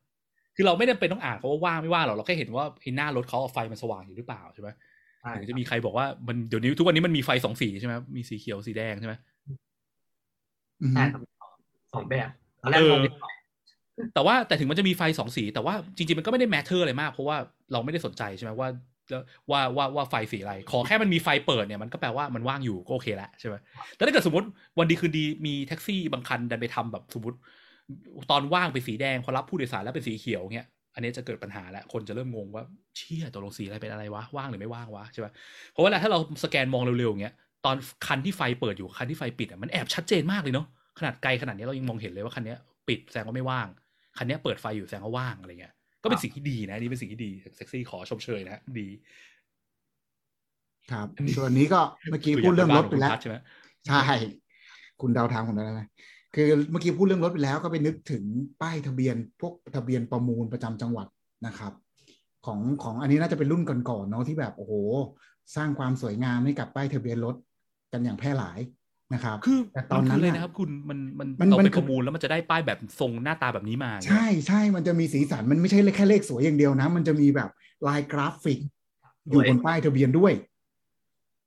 [0.60, 4.68] คือเราไม่ได้เป็นต้องอ่านเขาว่าว่างไม่ว่างหรอกเราแค่เห็นว่าไอ้หน้ารถเขาไฟมันสว่างอยู่หรือเปล่าใช่ไหม
[5.20, 9.14] ใช่ถึงจะมีใครบอกว่ามันเดี๋ยวนี้ทุกวันนี้มันมีไฟสองสีใช่ไหมมีสีเขียวสีแดงใช่ไหม
[10.80, 11.20] อืมใช่ครับ
[11.92, 12.28] สองแบบ
[12.62, 13.32] ตอนแรกเออมองไม่ออก
[14.14, 17.36] แต่ว่าแต่ถึงมันจะมีไฟสองสี แต่ว่าจริงๆมันก็ไม่ได้ matter อะไรมาก เพราะว่า
[17.72, 18.68] เราไม่ได้สนใจใช่ไหมว่า
[19.50, 23.54] ว่าว่าว่าไฟสีอะไร ขอแค่มันมีไฟเปิดเนี่ยมันก็แปลว่ามันว่างอยู่ก็โอเคแล้วใช่ไหม
[23.94, 24.46] แต่ถ้าเกิดสมมติ
[24.78, 27.36] วันดีคืนดีมีแท็กซี่บางคันดันไปทำแบบสมมติ
[28.30, 32.64] ตอนว่างเป็นสีแดงพอรับผู้โดยสารแล้วเป็นสีเขียวเงี้ยอันนี้จะเกิดปัญหาแล้วคนจะเริ่มงงว่า
[32.96, 35.26] เชี่ยตกลงสีอะไรเป็นอะไรวะว่างหรือไม่ว่างวะใช่ไหม
[35.72, 37.34] เพราะว่าถ้าเราสแกนมองเร็วๆเงี้ย
[37.64, 37.76] ตอน
[38.06, 40.66] คันที่ไฟเปิดอยู่คันที่ไฟปิดอะมันแอบชัดเจนมากเลยเนาะ
[40.98, 42.54] ขนาดไกลขนาดนี้เรายังมองเห็นเลยว่าคันนี้
[42.88, 43.68] ปิดแสดงว่าไม่ว่าง
[44.18, 48.88] คันนี้เปิดไฟอยู่แสดงว่าว่างอะไรเงี้ยก็เป็นสิ่งที่ดีนะนี่เป็นสิ่งที่ดีเซ็กซี่ขอชมเชยนะดี
[50.92, 51.80] ครับส่วนอันนี้ก็
[52.10, 53.36] เมื่อกี้พูดเรื่องรถไปแล้วใช่ไหม
[53.86, 54.00] ใช่
[55.00, 55.82] คุณเดาทางผมได้ไหม
[56.34, 58.24] คือเมื่อกี้พูดเรื่องรถไปแล้วก็ไปนึกถึง
[58.62, 61.06] ป้ายทะเบียนพวกทะเบียนประมูลประจำจังหวัด
[61.46, 61.72] นะครับ
[62.46, 64.72] ของของอันนี้น่าจะเป็นรุ่นก่อนๆเนาะที่แบบโอ้โห
[65.56, 67.34] สร้างความสวยงามให้กับป้ายทะเบียนรถ
[67.92, 68.58] กันอย่างแพร่หลาย
[69.14, 77.50] นะครับ คือแต่ตอนนั้นมัคืเลยน่ะนะครับ คุณมันมันมันเรามันไปคือประมูลแล้วมันจะได้ป้ายแบบทรงหน้าตาแบบนี้มา ใช่ใช่มันจะมีสีสันมันไม่ใช่แค่เลขสวยอย่างเดียวนะ มันจะมีแบบ
[77.88, 78.60] ลายกราฟิก
[79.28, 80.32] อยู่บนป้ายทะเบียนด้วย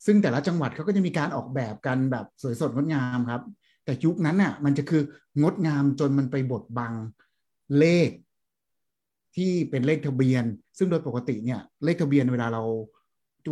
[0.05, 3.41] ซึ่งแต่ละจังหวัดเขาก็จะมีการออกแบบกันแบบสวยสดงดงามครับ
[3.85, 5.03] แต่ยุคนั้นน่ะ มันจะคือ
[5.41, 6.93] งดงามจนมันไปบดบัง
[7.79, 8.09] เลข
[9.35, 10.43] ที่เป็นเลขทะเบียน
[10.77, 12.63] ซึ่งโดยปกติเนี่ย เลขทะเบียนเวลาเรา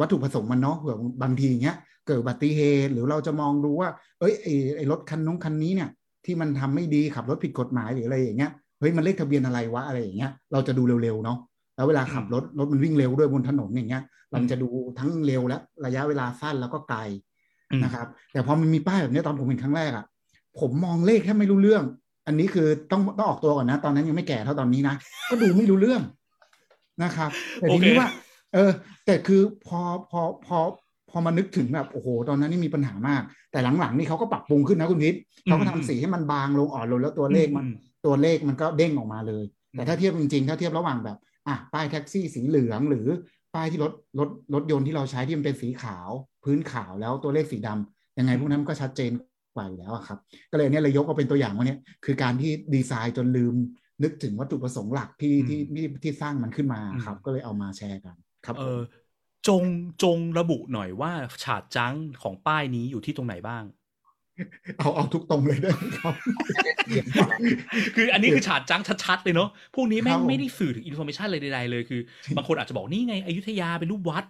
[0.01, 1.77] วัตถุประสงค์มันเนาะเผื่อบางทีเงี้ย
[2.07, 5.89] เกิดอุบัติเหตุหรือเราจะมองดูว่า เอ้ยไอ้ไอรถคันน้องคันนี้เนี่ย
[6.25, 11.37] ที่มันทำไม่ดีขับรถผิดกฎหมายหรืออะไรอย่างเงี้ยเฮ้ยมันเลขทะเบียนอะไรวะอะไรอย่างเงี้ยเราจะดูเร็วๆเนาะ
[11.75, 14.69] แล้วเวลาขับรถรถมันวิ่งเร็วด้วยบนถนนอย่างเงี้ยเราจะดู
[14.99, 16.99] ทั้งเร็วและระยะเวลาสั้นแล้วก็ไกล
[17.83, 20.05] นะครับ แต่พอมันมีป้ายแบบนี้ตอนผมเห็นครั้งแรกอะ
[20.59, 21.83] ผมมองเลขแค่ไม่รู้เรื่อง
[22.27, 24.95] อันนี้คือต้องต้องออกตัวก่อนนะ ตอนนั้นยังไม่แก่เท่าตอนนี้นะ
[25.29, 26.01] ก็ดูไม่รู้เรื่อง
[27.03, 28.07] นะครับแต่ทีนี้โอเคว่า
[28.53, 28.71] เออ
[29.05, 29.79] แต่คือพอ
[30.11, 30.57] พอพอ
[31.09, 33.21] พอมานึกถึงแบบโอ้โห ตอนนั้นนี่มีปัญหามาก
[33.51, 37.75] แต่หลังๆนี่เขาก็ปรับปรุงขึ้นนะคุณพิษเขาก็ทำสีให้มันบางลงอ่อนลงแล้วตัวเลขมันอืม
[38.05, 43.07] ตัวเลขมันก็เด้งออกมาเลยอืมแต่ถ้าเทียบจริงๆ ถ้าเทียบระหว่างแบบอะป้ายแท็กซี่สีเหลืองหรือ
[43.55, 46.09] ป้ายที่รถรถรถยนต์ที่เราใช้ที่มันเป็นสีขาว
[46.43, 49.11] พื้นขาวแล้วตัวเลขสีดำยังไงพวกนั้นมันก็ชัดเจน
[49.55, 50.19] กว่าอยู่แล้วอะครับ
[50.51, 53.53] ก็เลยเนี่ยเลยยกมาเป็นตัวอย่างว่าเนี่ยคือการที่ดีไซน์จนลืม
[54.03, 58.79] นึกถึงวัตถุประสงค์หลักที่ที่ที่ที่สร้างมันขึ้นมาครับ ก็เลยเอามาแชร์กันครับเออ
[59.47, 59.63] จง
[60.03, 61.11] จงระบุหน่อยว่า
[61.43, 63.63] chart junk ของป้ายนี้อยู่ที่ตรงไหนบ้าง
[64.77, 66.13] เอาเอาทุกตรงเลยได้ไหมครับ
[67.95, 72.01] คืออันนี้คือ chart junk ชัดๆเลยเนาะพวกนี้แม่ครับผมไม่ได้สื่อถึง information เลยใดๆเลยคือ
[72.37, 74.23] บางคนอาจจะบอกนี่ไงอยุธยาเป็นรูปวัด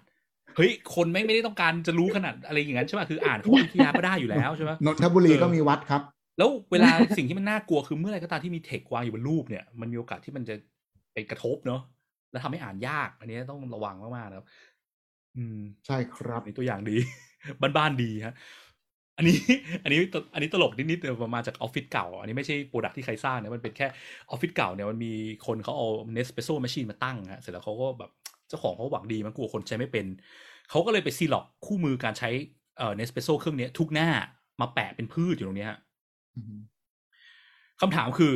[0.57, 6.01] เฮ้ยคนแม่งไม่ได้ต้องการจะรู้ขนาดอะไรอย่างนั้นใช่ป่ะคืออ่านเขาว่าอยุธยาก็ได้อยู่แล้วใช่ป่ะนนทบุรีเออก็มีวัดครับ
[6.37, 10.55] แล้วเวลาสิ่งที่มันน่ากลัวคือเมื่อไหรก็ตามที่มีเทควางอยู่บนรูปเนี่ยมันมีโอกาสที่มันจะ
[11.13, 11.81] ไปกระทบเนาะ
[12.31, 14.47] แล้วทำให้อ่านยาก อันนี้ต้องระวังมากๆนะครับ
[15.37, 16.95] อืมใช่ครับอันนี้ตัวอย่างดี
[17.77, 18.35] บ้านๆดีฮะ
[19.17, 19.37] อันนี้
[19.83, 23.87] อันนี้ตอันนี้ตลกนิดๆแต่มันมาจากออฟฟิศเก่า อันนี้ไม่ใช่โปรดักที่ใครสร้างเนี่ยมันเป็นแค่
[24.29, 25.13] ออฟฟิศเก่าเนี่ยมันมี
[25.45, 28.11] คนเขาเอา Nespresso machine มาตั้งฮะเสร็จแล้วเขาก็แบบ
[28.51, 30.05] เจ้าของเขาหวังดีมันกลัวคนใช้ไม่เป็น
[30.69, 32.29] เขาก็เลยไปซีร็อกซ์คู่มือการใช้
[32.77, 34.09] เอ่อ Nespresso เครื่องเนี้ยทุกหน้า
[34.61, 35.79] มาแปะเป็นพืดอยู่ตรงเนี้ยฮะ
[36.35, 36.55] อืม
[37.81, 38.33] คำถามคือ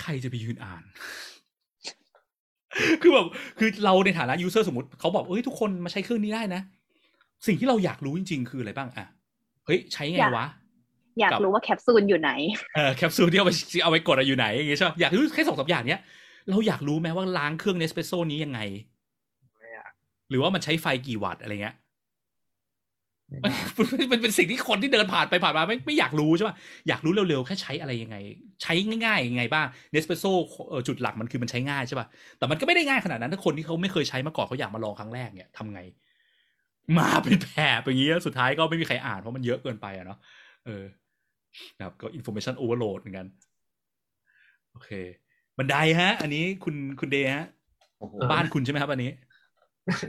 [0.00, 0.82] ใครจะไปยืนอ่าน
[3.02, 3.26] คือแบบ
[3.58, 6.62] คือเราในฐานะ user สมมติเขาบอกเอ้ยทุกคนมาใช้เครื่องนี้ได้นะ
[7.46, 9.06] สิ่งที่เราอยากรู้จริง ๆ คืออะไรบ้างอะ
[9.66, 10.46] เฮ้ยใช้ไงอยากวะ
[11.20, 12.30] อยากกับรู้ว่าแคปซูลอยู่ไหน
[12.74, 13.52] เออแคปซูลที่เอาไป
[13.82, 16.00] เอาไปกดอะอยู่ไหนอย่างเงี้ยใช่ปะอยากรู้แค่สองสามอย่างเนี้ย
[16.50, 18.97] เราอยากรู้ไหมว่าล้างเครื่องเนสเปรสโซ่นี้ยังไงไม่อะ
[20.30, 21.76] หรือว่ามันใช้ไฟกี่วัตต์อะไรเงี้ย
[24.12, 26.56] มันเป็นสิ่งที่คนที่เดินผ่านไปผ่านมาไม่ไม่อยากรู้ใช่ป่ะ
[26.88, 28.16] อยากรู้เร็วๆ แค่ใช้อะไรยังไง
[28.62, 28.72] ใช้
[29.04, 30.32] ง่ายๆยังไงบ้างเนสเปโซ่
[30.88, 32.06] จุดหลักมันคือมันใช้ง่ายใช่ป่ะ
[32.38, 35.80] แต่มันก็ไม่ได้ง่ายขนาดนั้นถ้าคนที่เขาไม่เคยใช้มาก่อนเขาอยากมาลองครั้งแรกเนี่ยทำไง
[36.98, 40.18] มาเป็นแผลอย่างเงี้ยสุดท้ายก็ไม่มีใครอ่านเพราะมันเยอะเกินไปอะเนาะ
[40.66, 40.84] เออ
[41.76, 43.26] นะครับก็ information overload เหมือนกัน
[44.70, 44.90] โอเค
[45.58, 47.46] บันไดฮะ อันนี้คุณคุณเดย์ฮะ
[47.98, 49.10] โอ้โหบ้านคุณใช่ไหมครับอันนี้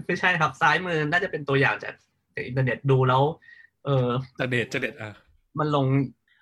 [0.08, 1.94] ไม่ใช่ครับซ้ายมือน่าจะเป็นตัวอย่างจาก
[2.36, 3.24] จากอินเทอร์เน็ตดูแล้ว
[3.86, 4.08] เออ
[4.40, 5.12] จะเด็ดจะเด็ดอะ
[5.60, 5.86] มันลง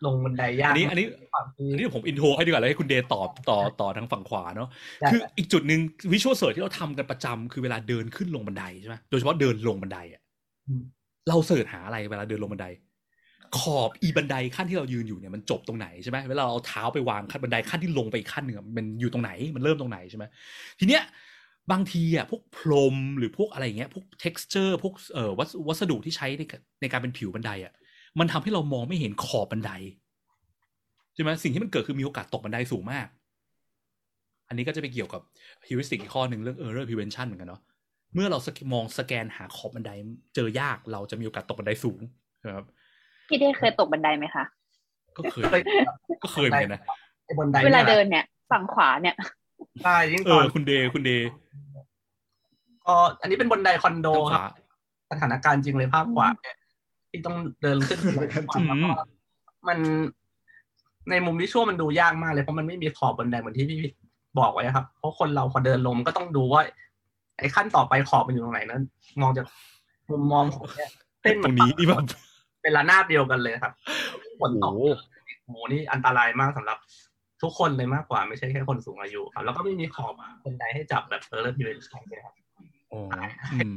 [0.06, 4.70] ลงบันไดยากอันนี้ อันนี้ความที่อันนี้ผม intro ให้ดีกว่าแล้วให้คุณเดย์ตอบต่อต่อทางฝั่งขวาเนาะ
[5.02, 5.80] ได้คืออีกจุดหนึ่ง
[6.12, 10.22] visual search ที่เราทำกันประจำคือเวลาเดินขึ้นลงบันไดใช่ไหมโดยเฉพาะเดินลงบันไดอะ
[10.68, 10.82] อืม
[11.30, 12.68] เราเสิร์ชหาอะไรเวลาเดินลงบันได
[13.60, 20.24] ขอบอีบันไดขั้นที่เรายืนอยู่เนี่ยมันจบตรงไหนใช่ไหมเวลาเราเอาเท้าไปวางขั้นบันไดขั้นที่ลงไปอีกขั้นหนึ่งอะมันอยู่ตรงไหนมันเริ่มตรงไหนใช่ไหม
[20.80, 21.04] ทีเนี้ย
[21.72, 26.43] บางทีอะพวกพรมหรือพวกอะไรอย่างเงี้ยพวก texture พวกเอ่อวัสวัสดุที่ใช้ใน
[26.82, 27.74] ในการเป็นผิวบันไดอะ
[28.20, 29.72] มันทำให้เรามองไม่เห็นขอบบันได
[31.13, 33.07] ใช่ไหมสิ่งที่มันเกิดคือมีโอกาสตกบันไดสูงมาก
[34.47, 35.22] อันนี้ก็จะไปเกี่ยวกับ
[35.68, 37.61] heuristic อีกข้อหนึ่งเรื่อง error prevention เหมือนกันเนาะ
[38.13, 39.91] เมื่อเราสแกมองสแกนหาขอบบันได
[40.36, 41.99] เจอยากเราจะมีโอกาสตกบันไดสูง
[42.45, 42.65] นะครับ
[43.28, 44.43] พี่ได้เคยตกบันไดไหมคะ
[45.18, 45.61] ก็เคยเคย
[46.24, 46.82] ก็เคยเหมือนกันนะ
[47.26, 49.15] ไอ้บันไดเวลานี่ยเดินเนี่ย ฝั่งขวาเนี่ย
[49.84, 51.11] ใช่ยิ่งเอตออนคุณเดย์คุณเด
[52.88, 54.43] ย์ก็อันนี้เป็นบันไดคอนโดทางขวาครับ
[55.12, 56.58] สถานการณ์จริงเลยภาพขวาเนี่ย
[57.10, 58.90] ที่ต้องเดินขึ้นสถานการณ์จริงแล้วก็
[59.68, 59.80] มัน
[61.10, 63.80] ในมุม visual มันดูยากมากเลยเพราะมันไม่มีขอบบันไดเหมือนที่พี่
[64.40, 66.62] บอกไว้ครับ เพราะคนเราพอเดินลงมันก็ต้องดูว่า
[67.40, 68.82] ไอ้ขั้นต่อไปขอบมันอยู่ตรงไหนนั้น
[69.22, 69.46] มองจาก
[70.12, 72.00] มุมมองของเนี่ยเส้นตมัรนงนี้นี่แบบ
[72.62, 73.74] เป็นระนาบเดียวกันเลยครับ
[74.40, 74.98] ฝนโอ้ตโหก
[75.46, 76.78] โหนี่อันตรายมากสำหรับ
[77.42, 80.14] ทุกคนเลยมากกว่าไม่ใช่แค่คนสูงอายุครับ แล้วก็ไม่มีขอบ
[80.44, 83.00] บันไดให้จับแบบเออร์พิเวนชั่นเลยครับโอ้
[83.54, 83.74] อืม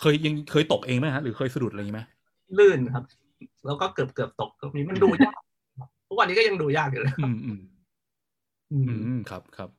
[0.00, 2.02] เคยยังเคยตกเองไหมฮะหรือเคยสะดุดอะไรอย่างงี้ไหม
[2.58, 3.04] ลื่นครับ
[3.66, 5.40] แล้วก็เกือบเกือบตกตรงนี้มันดูยาก
[5.78, 7.60] ครับทุกวันนี้ก็ยังดูยากอยู่เลยอืมอืม
[8.72, 9.70] อืมอืมครับครับ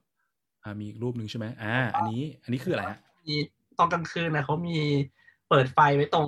[0.64, 3.36] อ่ามีอีกรูปหนึ่งใช่ไหมอ่า อันนี้ อันนี้คืออะไรฮะมี
[3.78, 4.78] ตอนกลางคืนนะเขามี
[5.50, 6.28] เปิดไฟไว้ตรง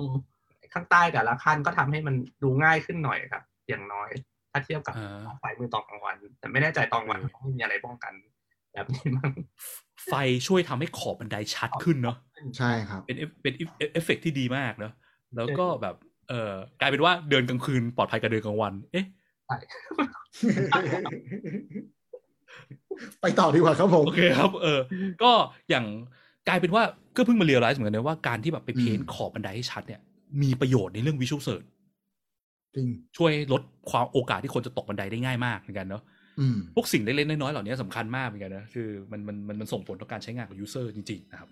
[0.72, 4.10] ข้างใต้แต่ละขั้นก็ทำให้มันดูง่ายขึ้นหน่อยครับ อย่างน้อย
[4.50, 8.12] ถ้าเทียบกับอ่าไฟมือตอนกลางวัน แต่ไม่แน่ใจตอนกลางวันเขาไม่มีอะไรป้องกัน
[8.78, 9.32] แบบนี้มั้ง
[10.06, 10.14] ไฟ
[10.46, 12.16] ช่วยทำให้ขอบบันไดชัดขึ้นเนาะ
[12.56, 14.92] ใช่ครับ เป็นเอฟเป็นเอฟเอฟเฟกต์ที่ดีมากเนาะ
[15.36, 15.94] แล้วก็แบบ
[16.28, 19.06] เออกลายเป็นว่าเดินกลางคืนปลอดภัยกว่าเดินกลางวัน เอ๊ะ
[19.46, 19.56] ใช่
[23.20, 24.80] ไปต่อดีกว่าครับผมโอเคครับ เออ
[25.22, 25.30] ก็
[25.70, 25.84] อย่าง
[26.48, 26.82] กลายเป็นว่า
[27.16, 30.00] ก็เพิ่งมา realize เหมือนกันนะว่าการที่แบบไป paint อืมขอบบันไดให้ชัดเนี่ย
[30.42, 31.64] มีประโยชน์ในเรื่อง visual search
[32.76, 36.17] จริงช่วยลดความโอกาสที่คนจะตกบันไดได้ง่ายมากเหมือนกันเนาะอืม
[36.74, 41.50] พวกสิ่งเล็กๆน้อยๆเหล่านี้สำคัญมากเหมือนกันนะคือมันมันมันมันส่งผลต่อการใช้งานของ user จริง ๆ นะครับ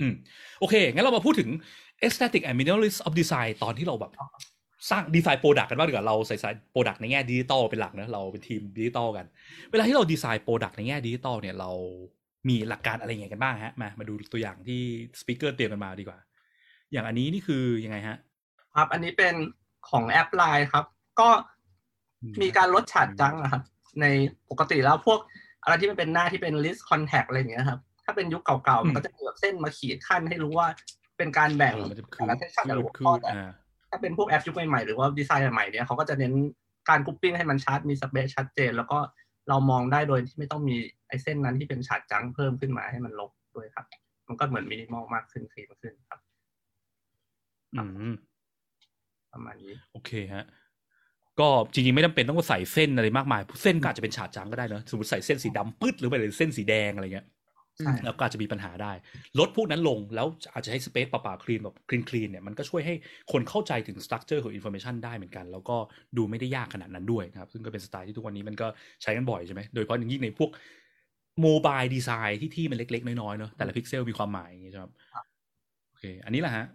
[0.00, 0.12] อืม
[0.60, 1.48] โอเค งั้นเรามาพูดถึง
[2.06, 4.12] aesthetic and minimalist of design ตอนที่เราแบบ
[4.90, 9.26] สร้าง design product กันบ้างดีกว่าเราใส่ใส่ product ในแง่ดิจิตอลเป็นหลักนะ เราเป็นทีมดิจิตอลกัน
[9.70, 11.70] เวลาที่เรา design product ในแง่ดิจิตอลเนี่ยเรา
[12.48, 14.80] มีหลักการอะไรยังไงกันบ้างฮะ มามาดูตัวอย่างที่
[15.20, 16.18] speaker เตรียมกันมาดีกว่า
[16.92, 18.16] อย่างอันนี้นี่คือยังไงฮะ
[18.74, 19.34] ครับ อันนี้เป็น
[19.90, 20.84] ของแอปไลน์ครับ
[21.20, 21.28] ก็
[22.42, 23.62] มีการลด chart junk นะครับ
[24.00, 24.06] ใน
[24.50, 25.18] ปกติแล้วพวก
[25.62, 30.68] อะไรที่มันเป็นหน้าที่เป็น list contact อะไรอย่างเงี้ยครับ ถ้าเป็นยุคเก่าๆ มันก็จะมีแบบเส้นมาขีดคั่นให้รู้ว่า
[31.18, 33.50] เป็นการแบ่งเออมันจะคืแต่ละ section แต่ละหัวข้อคือแต่อ่า
[33.90, 36.32] ถ้าเป็นพวกแอปยุคใหม่ๆ หรือว่าดีไซน์ใหม่ๆเนี่ยเขาก็จะเน้น
[36.88, 38.98] การ grouping ให้มันชัดมี space ชัดเจน แล้วก็
[39.48, 40.76] เรามองได้โดยที่ไม่ต้องมี
[41.08, 43.86] ไอ้เส้นนั้นที่เป็น chart junk เพิ่มขึ้นมาให้มันรกด้วยครับ
[44.28, 46.20] มันก็เหมือนมินิมอลมากขึ้น clean ขึ้นครับ
[47.74, 48.14] อืม
[49.32, 50.44] ประมาณนี้ โอเคฮะ
[51.40, 57.26] ก็จริงๆ ไม่จำเป็นต้องใส่เส้นอะไรมากมาย เส้นก็อาจจะเป็น chart junk ก็ได้เนอะสมมติใส่เส้นสีดำปึ๊ดหรือไปเลยเส้นสีแดงอะไรเงี้ย
[57.78, 58.92] ใช่แล้วก็อาจจะมีปัญหาได้
[59.38, 62.94] ลดพวกนั้นลงแล้วอาจจะให้ space เปล่าๆ clean แบบ clean clean เนี่ยมันก็ช่วยให้
[63.32, 65.76] คนเข้าใจถึงสตรัคเจอร์ของอินโฟ a t ชันได้เหมือนกัน แล้วก็
[66.16, 68.66] ดูไม่ได้ยากขนาดนั้นด้วยนะครับ ซึ่งก็เป็นสไตล์ที่ทุกวันนี้มันก็
[69.02, 70.50] ใช้กันบ่อยใช่ไหมโดยเฉพาะอย่างยิ่งในพวก
[71.42, 74.92] mobile design ที่ที่มันเล็กๆ น้อยๆเนอะแต่ละพิกเซลมีความหมายอย่างงี้ใช่ไหมครับ
[75.88, 76.66] โอเคอันนี้แหละฮะ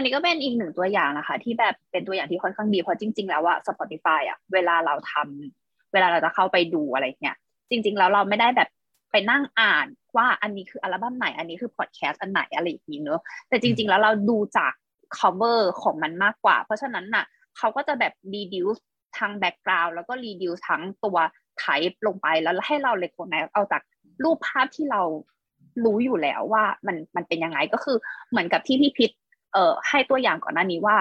[0.00, 7.36] อันนี้ก็เป็นอีกหนึ่งตัวอย่างนะคะ ที่แบบเป็นตัวอย่างที่ค่อนข้างดีเพราะจริง ๆ แล้วอะ Spotify อะเวลาเราทำเวลาเราจะเข้าไปดูอะไรเนี่ย
[7.70, 8.68] จริง ๆ แล้วเราไม่ได้แบบ
[9.10, 9.86] ไปนั่งอ่าน
[10.16, 14.72] ว่าอันนี้คืออัลบั้มไหน อันนี้คือพอดแคสต์อันไหนอะไรอย่างนี้เนอะแต่จริง ๆ แล้วเราดูจาก
[15.18, 17.24] cover ของมันมากกว่า เพราะฉะนั้นน่ะ
[17.58, 18.80] เขาก็จะแบบ reduce
[19.18, 21.16] ทั้ง background แล้วก็ reduce ทั้งตัว
[21.62, 23.82] type ลงไปแล้วให้เรา recognize เอาจาก
[24.24, 25.02] รูปภาพที่เรา
[25.84, 27.96] รู้อยู่แล้วว่ามันมันเป็นยังไงก็คือ
[28.30, 29.10] เหมือนกับที่พี่พิษ
[29.52, 30.96] เอ่อให้ตัวอย่างก่อนหน้านี้ว่า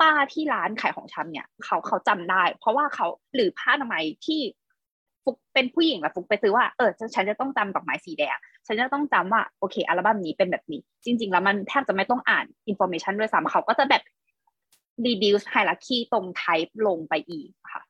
[0.00, 4.40] ป้าที่ร้านขายของชำเนี่ย เขาเขาจำได้ เพราะว่าเขาหรือผ้าอนามัยที่
[5.24, 14.02] ฟุกเป็นผู้หญิงแล้วฟุกไปซื้อว่าเออฉันจะต้องจำดอกไม้สีแดงฉันจะต้องจำว่าโอเคอัลบั้มนี้เป็นแบบนี้ จริง ๆ แล้วมันแทบจะไม่ต้องอ่าน information ด้วยซ้ำเขาก็จะแบบ
[15.06, 17.82] reduce hierarchy ตรง type ลงไปอีกค่ะ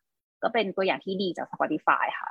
[0.43, 2.31] ก็เป็นตัวอย่างที่ดีจาก Spotify ค่ะ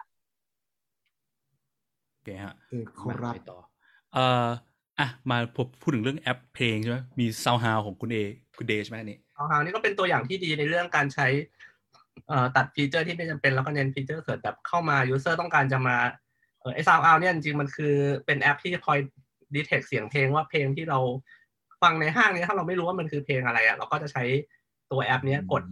[2.11, 3.59] โอเคฮะเออครับไปต่อ
[4.13, 4.47] เอ่อ
[4.99, 5.37] อะมา
[5.81, 8.17] พูดถึงเรื่องแอปเพลงใช่ไหมมี SoundHound ของคุณเอ
[8.57, 11.27] คุณเดใช่ไหมอันนี่เอาฮาวนี่ก็เป็นตัวอย่างที่ดีในเรื่องการใช้
[12.27, 15.97] เอ่อตัด feature ที่ไม่จำเป็นแล้วก็เน้น feature เสริมแบบเข้ามา user ต้องการจะมา
[16.59, 17.93] เออไอซาวเอาเนี่ยจริงๆมันคือ
[18.25, 18.99] เป็นแอปที่คอย
[19.55, 20.99] detect เสียงเพลงว่าเพลงที่เรา
[21.81, 24.23] ฟังในห้างนี้ถ้าเราไม่รู้ว่ามันคือเพลงอะไรอะเราก็จะใช้
[24.91, 25.63] ตัวแอปเนี้ยกด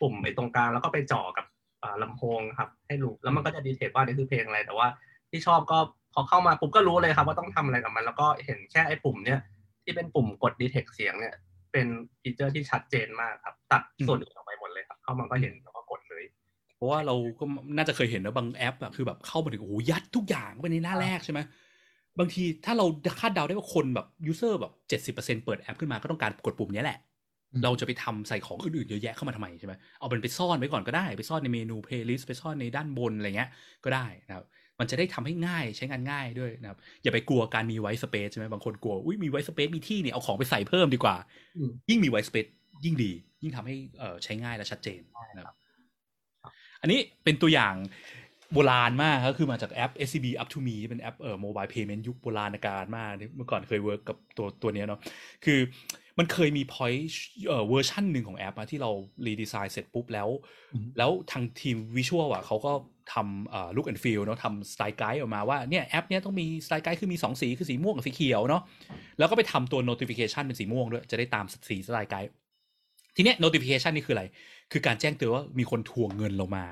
[0.00, 1.46] ปุ่มไอ้ตรงกลางแล้วก็ไปจ่อกับ
[1.82, 4.88] อ่าลำโพงครับ ให้รู้แล้วมันก็จะ detect ว่านี่คือเพลงอะไรแต่ว่า
[5.30, 5.78] ที่ชอบก็
[6.14, 9.40] พอเข้ามาปุ๊บก็รู้เลยครับว่าต้องทำอะไรกับมัน แล้วก็เห็นแค่ไอ้ปุ่มเนี้ย
[9.84, 11.34] ที่เป็นปุ่มกด detect เสียงเนี่ย
[11.72, 11.86] เป็น
[12.20, 16.24] feature ที่ชัดเจนมากครับ ตัดส่วนอื่นออกไปหมดเลยครับ เข้ามาก็เห็นแล้วก็กดเลย
[16.76, 17.44] เพราะว่าเราก็
[17.76, 21.40] น่าจะเคยเห็นนะบางแอปอะคือแบบเข้ามาถึงโอ้โหยัดทุกอย่างเข้าไปในหน้าแรกใช่ไหม
[22.18, 22.86] บางทีถ้าเรา
[23.20, 26.98] คาดเดาได้ว่าคนแบบ user แบบเจ็ดสิบเปอร์เซ็นเปิดแอปขึ้นมาก็ต้องการกดปุ่มเนี้ยแหละ
[27.52, 33.50] อืมเราจะไปทำใส่ของอื่นๆเยอะแยะเข้ามาทำไมใช่ไหมเอามันไปซ่อนไว้ก่อนก็ได้ ไปซ่อนในเมนู playlist ไปซ่อนในด้านบนอะไรเงี้ย
[33.84, 34.44] ก็ได้นะครับ
[34.82, 41.16] มันจะได้ทำให้ง่ายใช้งานง่ายด้วยนะครับ อย่าไปกลัวการมีไว t ์สเปซใช่ไหมบางคนกลัวอุ้ยมีไว t ์สเปซมีที่เนี่ยเอาของไปใส่เพิ่มดีกว่า
[41.56, 42.46] อืมยิ่งมีไว t ์สเปซ
[42.84, 43.12] ยิ่งดี
[43.42, 45.00] ยิ่งทำให้เอ่อใช้ง่ายและชัดเจน
[45.36, 45.54] นะครับ
[46.80, 47.74] อันนี้เป็นตัวอย่าง
[48.52, 55.00] โบราณมากครับคือมาจากแอป SCB Up to Me ที่เป็นแอปเอ่อ mobile payment ยุคโบราณกาลมากที่เมื่อก่อนเคย work กับตัวตัวเนี้ยเนาะ
[55.44, 55.58] คือ
[56.18, 57.02] มันเคยมี point
[57.48, 58.90] เอ่อเวอร์ชันหนึ่งของแอปอะที่เรา
[59.26, 60.28] redesign เสร็จปุ๊บแล้ว
[60.74, 62.72] อืมแล้วทางทีม visual อะเขาก็
[63.12, 68.62] ทำเอ่อ look and feel เนาะทำ style guide ออกมาว่าเนี่ยแอปเนี้ยต้องมี style guide คือมี 2 สี คือสีม่วงกับสีเขียวเนาะ
[69.18, 72.30] แล้วก็ไปทำตัว notification เป็นสีม่วงด้วย จะได้ตามสี style guide
[73.16, 74.24] ทีเนี้ย notification นี่คืออะไร
[74.72, 76.66] คือการแจ้งเตือนว่ามีคนทวงเงินเรามา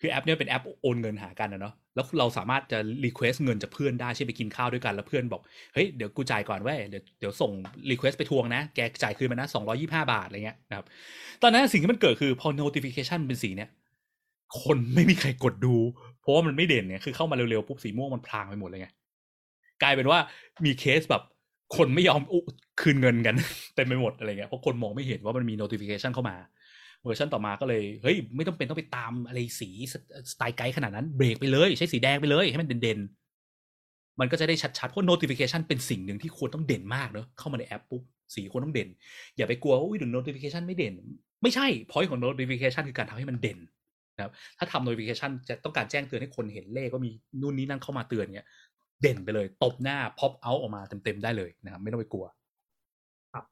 [0.00, 5.42] คือแอปเนี้ยเป็นแอปโอนเงินหากันนะเนาะแล้วเราสามารถจะ request เงินจากเพื่อนได้เช่นไปกินข้าวด้วยกันแล้วเพื่อนบอก
[5.74, 7.52] เฮ้ยเดี๋ยวกูจ่ายก่อนเว้ยเดี๋ยวเดี๋ยวส่ง
[7.90, 10.86] request ไปทวงนะแกจ่ายคืนมานะสองร้อยยี่ห้าบาทอะไรเงี้ยนะครับ
[11.42, 13.70] ตอนนั้นสิ่งที่มันเกิดคือพอ notification เป็นสีเนี้ย
[14.62, 15.74] คนไม่มีใครกดดู
[16.20, 18.88] เพราะว่ามันไม่เด่นเนี่ยคือเข้ามาเร็วๆปุ๊บสีม่วงมันพรางไปหมดเลยไง
[19.82, 20.18] กลายเป็นว่า
[20.64, 21.22] มีเคสแบบ
[21.76, 22.38] คนไม่ยอมอุ
[22.80, 23.34] คืนเงินกัน
[23.74, 26.36] เต็มไปหมดอะไรเงี้ยเพราะคนมองไม่เห็นว่ามันมี notification เข้ามา
[27.02, 29.68] เวอร์ชันต่อมาก็เลยเฮ้ยไม่ต้องเป็นต้องไปตามอะไรสี
[30.32, 38.02] สไตล์ไกด์ขนาดนั้นเบรกไปเลยใช้สีแดงไปเลยให้มันเด่นๆ มันก็จะได้ชัดๆ เพราะ notification เป็นสิ่งหนึ่งที่ควรต้องเด่นมากเนอะเข้ามาในแอปปุ๊บ
[38.34, 38.88] สีควรต้องเด่น
[39.36, 40.94] อย่าไปกลัวว่าอุ้ยเดี๋ยว notification ไม่เด่น
[41.42, 43.58] ไม่ใช่ point ของ notification คือการทำให้มันเด่น
[44.16, 47.10] นะครับถ้าทำ notification จะต้องการแจ้งเตือนให้คนเห็นเลขว่ามี
[47.40, 48.48] นู่นนี่นั่นเข้ามาเตือนเงี้ย
[49.02, 52.26] เด่นไปเลย ตบหน้า pop out ออกมาเต็มๆได้เลยนะครับไม่ต้องไปกลัว
[53.34, 53.44] ครับ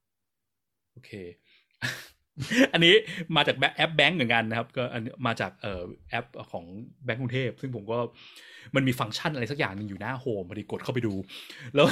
[0.93, 1.11] โอเค
[2.73, 2.95] อันนี้
[3.37, 6.65] มาจากแอปแบงก์เหมือนกันนะครับ ก็อันนี้มาจากเอ่อแอปของ
[7.05, 7.99] แบงก์กรุงเทพซึ่งผมก็
[8.75, 11.15] มันมีฟังก์ชันอะไรสักอย่างหนึ่งอยู่หน้าโฮมพอดีกดเข้าไปดู
[11.75, 11.87] แล้ว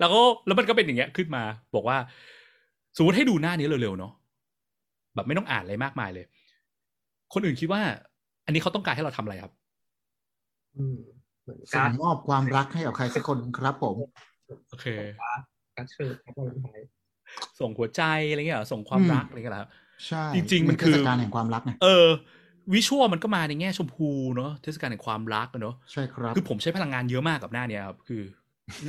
[0.00, 1.42] แล้วก็แล้วมันก็เป็นอย่างเงี้ยขึ้นมา
[1.74, 1.96] บอกว่า
[2.96, 4.12] สมมติให้ดูหน้านี้เร็วๆเนาะ
[5.14, 6.26] แบบไม่ต้องอ่านอะไรมากมายเลย
[7.34, 7.82] คนอื่นคิดว่า
[8.46, 9.52] อันนี้เขาต้องการให้เราทำอะไรครับ
[10.76, 10.96] อืม
[11.42, 13.96] เหมือนส่การ์งดมอบความรักให้กับใครสักคนครับผม
[14.70, 14.86] โอเค
[15.76, 16.80] การ์ดเชิญครับวันไทย
[17.60, 19.70] ส่งหัวใจอะไรเงี้ยเหรอส่งความอืมรักอะไรเงี้ยเหรอครับ
[20.08, 22.08] ใช่จริง ๆ มันคือเทศกาลแห่งความรักไงเออ
[22.72, 28.22] วิชวลมันก็มาในแง่ชมพูเนาะเทศกาลแห่งความรักอะเนาะใช่ครับ คือผมใช้พลังงานเยอะมากกับหน้าเนี้ยครับคือ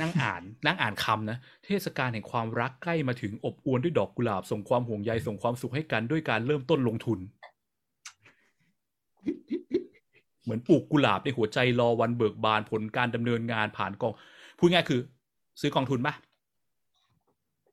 [0.00, 7.18] นั่งอ่านนั่งอ่านคำนะเทศกาลแห่งความรักใกล้มาถึงอบอวลด้วยดอกกุหลาบส่งความห่วงใยส่งความสุขให้กันด้วยการเริ่มต้นลงทุน
[10.42, 14.12] เหมือนปลูกกุหลาบในหัวใจรอวันเบิกบานผลการดำเนินงานผ่านกอง
[14.58, 15.00] พูดง่ายคือ
[15.60, 16.14] ซื้อกองทุนปะ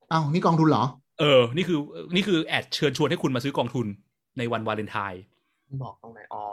[0.09, 0.83] เอ้านี่กองทุนเหรอ
[1.19, 1.79] เออ นี่คือ
[2.15, 3.87] นี่คือ ad เชิญชวนให้คุณมาซื้อกองทุน
[4.37, 5.21] ในวันวาเลนไทน์
[5.83, 6.43] บอกตรงไหนอ๋อ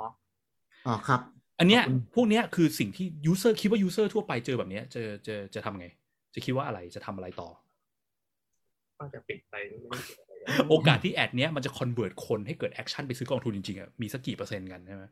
[0.87, 1.21] อ๋อครับ
[1.59, 5.87] อันเนี้ยขอบคุณพวกเนี้ยคือสิ่งที่ user คิดว่า user ทั่วไปเจอแบบเนี้ยจะจะจะทำไง
[6.35, 7.49] จะคิดว่าอะไรจะทำอะไรต่อ
[8.99, 9.55] ก็จะปิดไป
[10.51, 15.05] ไม่ได้ปิดอะไรโอกาสที่ ad เนี้ยมันจะ convert คนให้เกิด action ไปซื้อกองทุนจริงๆอะมีสักกี่เปอร์เซ็นต์กันใช่ไหม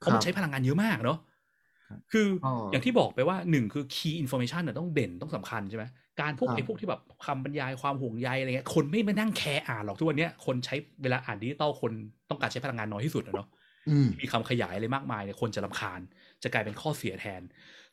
[0.00, 1.18] เพคราะว่ามันใช้พลังงานเยอะมากเนาะ
[1.88, 5.84] ครับคืออออย่างที่บอกไปว่าหนึ่งคือ key information น่ะต้องเด่นต้องสำคัญใช่ไหม
[6.20, 11.92] การพวกครับไอ้พวกที่แบบคำบรรยายความห่วงใยอะไรเงี้ยคนไม่มานั่งแคร์อ่านหรอกทุกวันเนี้ยคนใช้เวลาอ่านดิจิตอลคน
[12.30, 13.48] ต้องการใช้พลังงานน้อยที่สุดอะเนาะ
[13.88, 16.00] อืมมีคำขยายอะไรมากมายเนี่ยคนจะรำคาญ
[16.42, 17.42] จะกลายเป็นข้อเสียแทน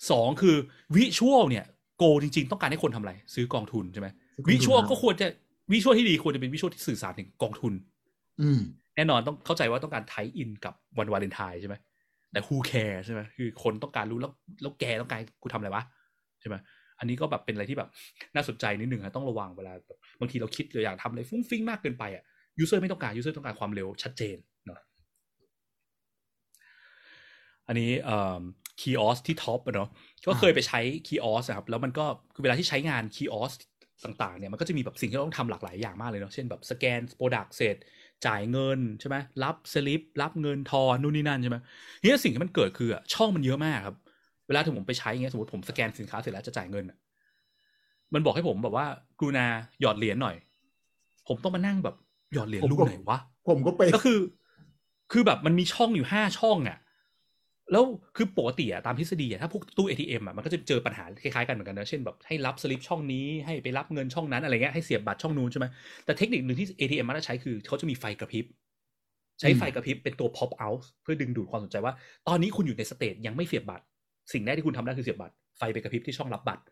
[0.10, 0.56] สองคือ
[0.95, 1.66] visual เนี่ย
[1.98, 5.28] goal จริง ๆ ต้องการให้คนทำอะไร ซื้อกองทุนใช่ไหมซื้อกองทุนวิชวลครับก็ควรจะ
[5.72, 7.74] visual ที่ดีควรจะเป็น visual ที่สื่อสารถึงกองทุน
[8.41, 8.61] อืม
[8.95, 11.76] แน่นอนต้องเข้าใจว่าต้องการ tie-in กับวันวาเลนไทน์ใช่ไหม
[12.32, 15.84] แต่ who care ใช่ไหมคือคนต้องการรู้แล้วแล้วแกต้องการกูทำอะไรวะ
[16.41, 16.55] ใช่ไหม
[16.99, 17.89] อันนี้ก็แบบเป็นอะไรที่แบบ
[18.36, 22.24] น่าสนใจนิดนึงอะต้องระวังเวลาแบบบางทีเราคิดเราอยากทำอะไรฟรุ้งฟริ้งมากเกินไปอะ
[22.60, 24.80] user ไม่ต้องการ user ต้องการความเร็วชัดเจนเนาะ
[27.68, 28.41] อันนี้เอ่อ
[28.82, 29.89] kiosk ที่ Tops เนาะ
[30.28, 33.54] ก็เคยไปใช้ kiosk ครับแล้วมันก็คือเวลาที่ใช้งาน kiosk
[34.06, 37.76] ต่างๆเนี่ยมันก็จะมีแบบสิ่งที่เราต้องทำหลากหลายอย่างมากเลยเนาะเช่นแบบสแกน product เสร็จ
[38.26, 41.58] จ่ายเงินใช่ไหมรับสลิปรับเงินทอนนู่นนี่นั่นใช่ไหม
[42.02, 43.95] ทีนี้สิ่งที่มันเกิดคืออะช่องมันเยอะมากครับ
[44.48, 46.98] เวลาที่ผมไปใช้เงี้ยสมมติผมสแกนสินค้าเสร็จแล้วจะจ่ายเงินอะ
[48.14, 48.86] มันบอกให้ผมแบบว่า
[49.20, 49.45] กรุณา
[49.82, 50.36] หยอดเหรียญหน่อย
[51.28, 51.95] ผมต้องมานั่งแบบ
[52.34, 54.20] หยอดเหรียญผมรูก็ไหนวะผมก็เป็นก็คือ
[55.12, 56.78] คือแบบมันมีช่องอยู่ห้าช่องอะ่ะ
[57.72, 57.84] แล้ว
[58.18, 65.65] คือปกติอะตามทฤษฎีอะถ้าพวกตู้ ATM อะมันก็จะเจอปัญหาคล้ายๆกันเหมือนกันนะเช่นแบบให้รับสลิปช่องนี้ให้ไปรับเงินช่องนั้นอะไรเงี้ยให้เสียบบัตรช่องนู้นใช่ไหม
[66.05, 68.45] แต่เทคนิคหนึ่งที่ ATM มักจะใช้คือเขาจะมีไฟกระพริบ
[69.39, 71.93] ใช้ไฟกระพริบเป็นตัว pop out เพื่อดึงดูดความสนใจว่า
[72.28, 73.84] ตอนนี้คุณอยู่ใน stage ยังไม่เสียบบัตร
[74.34, 76.63] สิ่งแรกที่คุณทำได้คือเสียบบัตรไฟไปกระพริบที่ช่องรับบัตร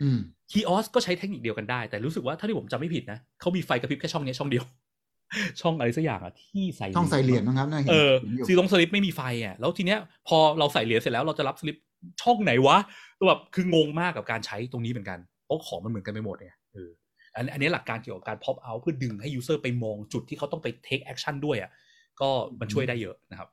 [0.00, 0.18] อืม
[0.50, 4.64] kiosk ก็ใช้เทคนิคเดียวกันได้ แต่รู้สึกว่าถ้าที่ผมจำไม่ผิดนะเขามีไฟกระพริบแค่ช่องเนี้ยช่องเดียว
[5.60, 9.98] ช่องอะไรสักอย่างอะที่ใส่ช่องใส่เหรียญนะครับน่าเห็นเออเห็นอยู่ซีตรงสลิปไม่มีไฟอะแล้วทีเนี้ย
[10.28, 11.76] พอเราใส่เหรียญเสร็จแล้วเราจะรับสลิป
[12.22, 12.76] ช่องไหนวะ
[13.18, 16.90] ตัวแบบคืองงมากกับการใช้ตรงนี้เหมือนกันเพราะของมันเหมือนกันไปหมดเนี่ยเออ
[17.34, 21.70] อันอันนี้หลักการเกี่ยวกับการ pop out เพื่อดึงให้ยูเซอร์ไปมองจุดที่เขาต้องไป take action ด้วยอะ
[22.20, 23.48] ก็มันช่วยได้เยอะนะครับ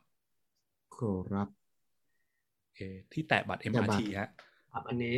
[0.95, 0.97] ค
[1.35, 1.47] รับ
[2.63, 2.81] โอเค
[3.13, 4.29] ที่แตะบัตรแตะบัต MRT รฮะ
[4.73, 5.15] ครับอันนี้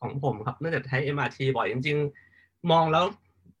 [0.00, 1.98] ของผมครับเนื่องจากใช้ MRT บ่อยจริง
[2.34, 3.04] ๆ มองแล้ว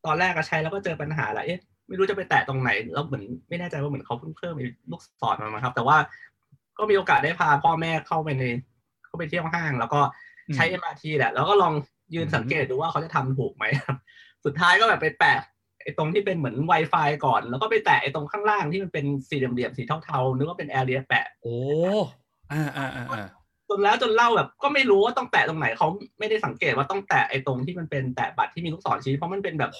[0.06, 5.96] ตอนแรกก็ใช้แล้วก็เจอปัญหาแหละเอ๊ะ ไม่รู้จะไปแตะตรงไหน แล้วเหมือนไม่แน่ใจว่าเหมือนเขาเพิ่งเพิ่มอีกลูกศรมามั้งครับ แต่ว่า
[6.78, 8.44] ก็มีโอกาสได้พาพ่อแม่เข้าไปใน
[9.04, 10.00] เข้าไปเที่ยวห้าง แล้วก็
[10.54, 11.74] ใช้ MRT แหละ แล้วก็ลอง
[12.14, 13.96] ยืนสังเกตดูว่าเขาจะทำถูกไหมครับ
[14.44, 15.38] สุดท้ายก็แบบไปแปะ
[15.82, 21.56] ไอ้ตรงที่เป็นเหมือน Wi-Fi ก่อน แล้วก็ไปแตะไอ้ตรงข้างล่างที่มันเป็นสี่เหลี่ยมๆสีเทาๆนึกว่าเป็นแอเรียแปะ โอ้
[22.52, 23.26] อ่าอ่าอ่าอ่า
[23.68, 29.72] จนแล้วจนเล่าแบบก็ไม่รู้ว่าต้องแตะตรงไหนเขาไม่ได้สังเกตว่าต้องแตะไอ้ตรงที่มันเป็นแตะบัตรที่มีลูกศรชี้เพราะมันเป็นแบบ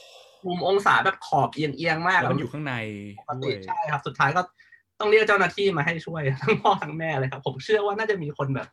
[0.47, 2.75] มุมองศาแบบขอบเอียงเอียงๆมากแล้วมันอยู่ข้างใน
[3.19, 4.43] ปกด้ติวยใช่ครับ สุดท้ายก็
[5.01, 8.69] ต้องเรียกเจ้าหน้าที่มาให้ช่วยทั้งพ่อทั้งแม่เลยครับ ผมเชื่อว่าน่าจะมีคนแบบ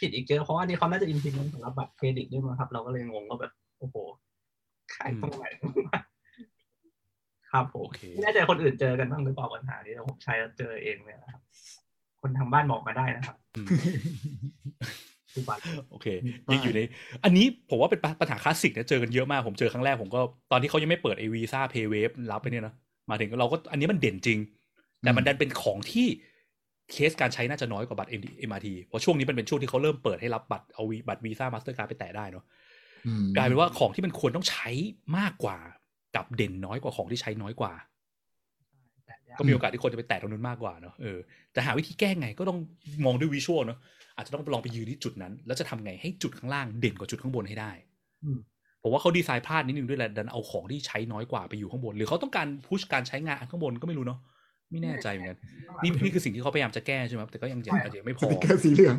[0.00, 3.96] ผิดอีกเยอะเพราะว่านี่เขาน่าจะอินพิมพ์สำหรับบัตรเครดิตด้วยมั้งครับ เราก็เลยงงว่าแบบโอ้โห
[4.94, 5.44] ขายตรงไหน
[7.52, 11.42] ครับผมโอเคไม่แน่ใจคนอื่นเจอกันบ้างหรือเปล่าปัญหานี้แต่ผมใช้แล้วเจอเองเนี่ยนะครับ
[12.20, 13.36] คนทางบ้านบอกมาได้นะครับ
[15.34, 16.06] อืมคือบัตรโอเค
[16.52, 16.80] ยังอยู่ใน
[17.24, 20.20] อันนี้ผมว่าเป็นปัญหาคลาสสิกนะเจอกันเยอะมาก ผมเจอครั้งแรกผมก็
[20.52, 22.74] ตอนที่เขายังไม่เปิดไอวีซ่าเพย์เวฟรับไปเนี่ยนะ
[23.10, 24.38] มาถึงเราก็อันนี้มันเด่นจริง
[25.00, 26.06] แต่มันดันเป็นของที่
[26.92, 28.10] เคสการใช้น่าจะน้อยกว่าบัตร
[28.48, 32.44] MRT เพราะช่วงนี้มันเป็นช่วงที่เขาเริ่มเปิดให้รับบัตรเอาวีบัตรวีซ่ามาสเตอร์การ์ดไปแตะได้เนาะ
[33.06, 34.68] อืมกลายเป็นว่าของที่มันควรต้องใช้
[35.18, 35.58] มากกว่า
[36.16, 37.72] กับเด่นน้อยกว่าของที่ใช้น้อยกว่า
[39.38, 41.18] ก็มีโอกาสที่คนจะไปแตะตรงนู้นมากกว่าเนาะเออ
[41.52, 42.58] แต่หาวิธีแก้ไงก็ต้อง
[43.04, 43.78] มองด้วย visual เนาะ
[44.16, 47.72] อาจจะต้องลองไปยืนที่จุดนั้น แล้วจะทำไงให้จุดข้างล่างเด่นกว่าจุดข้างบนให้ได้
[48.24, 48.38] อืม
[48.82, 54.18] ผมว่าเขาดีไซน์พลาดนิดนึงด้วยแหละดันเอาของที่ใช้น้อยกว่าไปอยู่ข้างบน หรือเขาต้องการพุชการใช้งานข้างบนก็ไม่รู้เนาะ
[54.70, 55.38] ไม่แน่ใจเหมือนกัน
[55.82, 58.96] นี่นี่คือสิ่งที่เขาพยายามจะแก้ใช่ไหมครับแต่ก็ยังอาจจะยังไม่พสอติกเกอร์สีเหลือง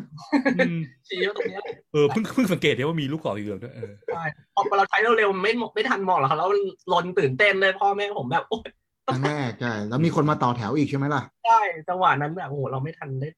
[0.58, 0.78] อืม
[1.08, 1.62] ชี้ว่าตรงเนี้ย
[1.94, 4.24] เออเพิ่งเพิ่งสังเกตได้ว่ามีลูกศรสีเหลืองด้วยเออใช่
[4.70, 6.50] พอเราใช้เร็วๆไม่ไม่ทันมองหรอกครับแล้ว
[6.94, 8.62] ลนตื่นเต้นเลยพ่อแม่ผมแบบโอ๊ย
[9.06, 13.30] ครั้งแรกใช่แล้วมีคนมาต่อแถวอีกใช่ไหมล่ะใช่จังหวะนั้นแบบโอ้โหเราไม่ทันได้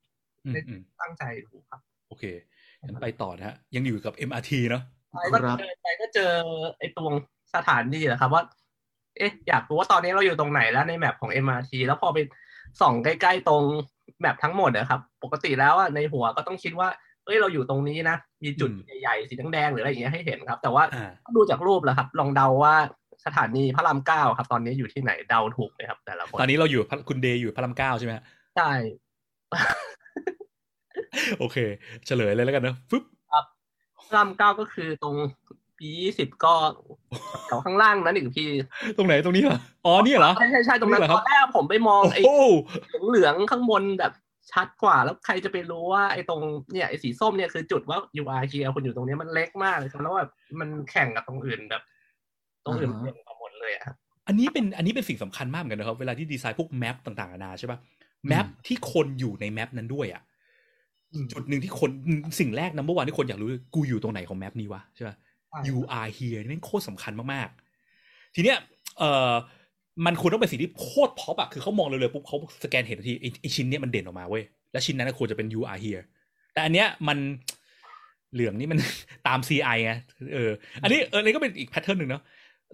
[0.45, 2.23] อืมอืมตั้งใจดูครับ โอเค
[2.81, 6.31] งั้นไปต่อนะฮะยังอยู่กับ MRT เนาะไปก็ครับเดินไปก็เจอ
[6.77, 7.11] ไอ้ตรง
[7.55, 8.43] สถานีแหละครับ ว่า
[9.17, 12.17] เอ๊ะ อยากรู้ว่าตอนนี้เราอยู่ตรงไหนแล้วในแมปของ MRT แล้วพอไป
[12.81, 13.63] ส่องใกล้ๆตรง
[14.19, 16.89] แมปทั้งหมดนะครับ ปกติแล้วอะในหัวก็ต้องคิดว่า
[17.25, 22.75] เอ้ยเราอยู่ตรงนี้นะ มีจุดใหญ่ๆสีแดงๆหรืออะไรอย่างเงี้ยให้เห็นครับ แต่ว่าอ่าดูจากรูปแล้วครับ ลองเดาว่า
[23.25, 28.23] สถานีพระรามเก้าครับ ตอนนี้อยู่ที่ไหนเดาถูกเลยครับ แต่ละคนตอนนี้เราอยู่พระคุณเดย์อยู่พระรามเก้าใช่ไหมฮะ
[28.57, 28.71] ใช่
[31.39, 31.57] โอเค
[32.05, 33.03] เฉลยเลยแล้วกันนะฟึบ
[33.99, 35.15] พระรามเก้าก็คือตรง
[35.77, 36.53] ปียี่สิบก็
[37.45, 38.49] แถวข้างล่างนั้นอีกพี่
[38.97, 42.43] ตรงไหนตรงนี้เหรออ๋อนี่เหรอใช่ใช่ใช่ตรงนั้นนี่เหรอคตรับอนแรกผมไปมองโอ้ไอ้โห
[43.09, 44.13] เหลืองๆข้างบนแบบ
[44.51, 51.81] ชัดกว่าแล้วใครจะไปรู้ว่าไอ้ตรงเนี่ยไอ้สีส้มเนี่ยคือจุดว่า UR เคียคุณอยู่ตรงนี้มันเล็กมากเลยครับแล้วแบบมันแข่งกับตรงอื่นแบบ
[52.65, 53.95] ตรงอื่นอ่าฮะเป็นกว่าหมดเลยอะครับ
[54.27, 57.79] อันนี้เป็นอันนี้เป็นสิ่งสำคัญมากเหมือนกันนะครับ เวลาที่ดีไซน์พวก map ต่างๆนานาใช่ป่ะ
[58.27, 60.21] map ที่คนอยู่ใน map นั้นด้วยอะ
[61.11, 61.89] อืมจุดหนึ่งที่คน
[62.39, 65.15] สิ่งแรก number one ที่คนอยากรู้คือกูอยู่ตรงไหนของ map นี้วะใช่ป่ะ
[65.49, 68.57] ใช่ you are here นี่แม่งโคตรสำคัญมากๆ ทีเนี้ย
[68.97, 69.33] เอ่อ
[70.05, 76.03] มันควรต้องเป็นสิ่งที่โคตรพ็อปอะคือเขามองเร็วๆปุ๊บเขาสแกนเห็นทันทีไอ้ไอชิ้นเนี้ยมันเด่นออกมาเว้ยแล้วชิ้นนั้นนะควรจะเป็น you are here
[76.53, 77.17] แต่อันเนี้ยมัน
[78.33, 78.79] เหลืองนี่มัน
[79.27, 79.93] ตาม CI ไง
[80.33, 80.51] เออ
[80.83, 82.23] อันนี้เอออันนี้ก็เป็นอีก pattern หนึ่งเนาะ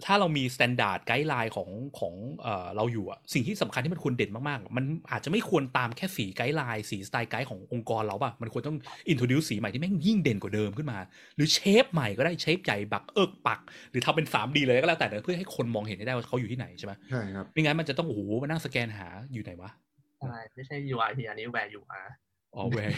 [0.06, 1.70] ถ้าเรามี s t ต n d า r d ไกด์ไลน์ของ
[2.00, 8.78] ของเอ่อเราอยู่อะสิ่งที่สำคัญที่มันควรเด่นมากๆ มันอาจจะไม่ควรตามแค่สี guideline สี style guide ขององค์กรเราป่ะ มันควรต้อง
[9.12, 11.00] introduce สีใหม่ที่แม่งยิ่งเด่นกว่าเดิมขึ้นมา
[11.36, 13.60] หรือ shape ใหม่ก็ได้ shape ใหญ่บักเอิกปัก
[13.91, 19.72] หรือทำเป็น 3D เลยก็แล้วแต่เนอะเพื่อให้คนมองเห็นได้ว่าเขาอยู่ที่ไหนใช่ไหมใช่ครับไม่งั้นมันจะต้องโอ้โหมานั่งสแกนหาอยู่ไหนวะ
[20.20, 22.12] ใช่ไม่ใช่ UR ที่อันนี้ where you are
[22.56, 22.93] อ๋อ where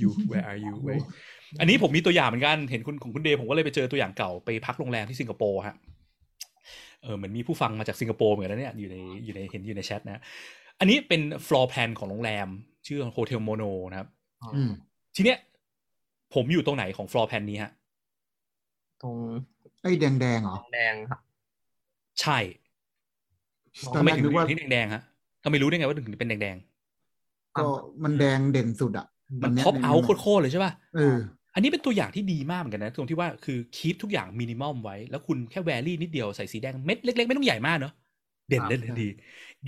[0.00, 1.02] you where are you where
[1.60, 5.76] อันนี้ผมมีตัวอย่างเหมือนกันเห็นคุณของคุณเดย์ผมก็เลยไปเจอตัวอย่างเก่าไปพักโรงแรมที่สิงคโปร์ฮะ
[7.04, 10.22] เออเหมือนมีผู้ฟังมาจากสิงคโปร์เหมือนกันนะเนี่ยอยู่ในอยู่ในเห็นอยู่ในแชทนะ
[10.78, 12.48] อันนี้เป็น floor plan ของโรงแรม
[12.86, 14.08] ชื่อ Hotel Mono นะครับ
[14.54, 14.70] อืม
[15.16, 15.38] ทีเนี้ย
[16.34, 17.70] ผมอยู่ตรงไหนของ floor plan นี้ฮะ
[19.02, 19.16] ตรง
[19.82, 21.20] ไอ้แดงแดงๆเหรอแดงครับ
[22.20, 22.38] ใช่
[23.86, 25.02] ตอนไมแรกทำไมถึงนึกว่าอยู่ที่แดงๆฮะ
[25.44, 26.56] ทำไมรู้ได้ไงว่าถึงเป็นแดง
[27.56, 27.62] ก็
[28.04, 31.16] มันแดงเด่นสุดอะๆมันยพ o อเอาโคตรๆเลยใช่ป่ะเออ
[31.54, 37.92] อันนี้เป็นตัวอย่างที่ดีมากเหมือนกันนะตรงที่ว่าคือ keep ทุกอย่างมินิมอมไว้ แล้วคุณแค่ vary นิดเดียวใส่สีแดงเม็ดเล็กๆ ไม่ต้องใหญ่มากเนอะ
[38.48, 39.08] เด่นครับได้เลยดี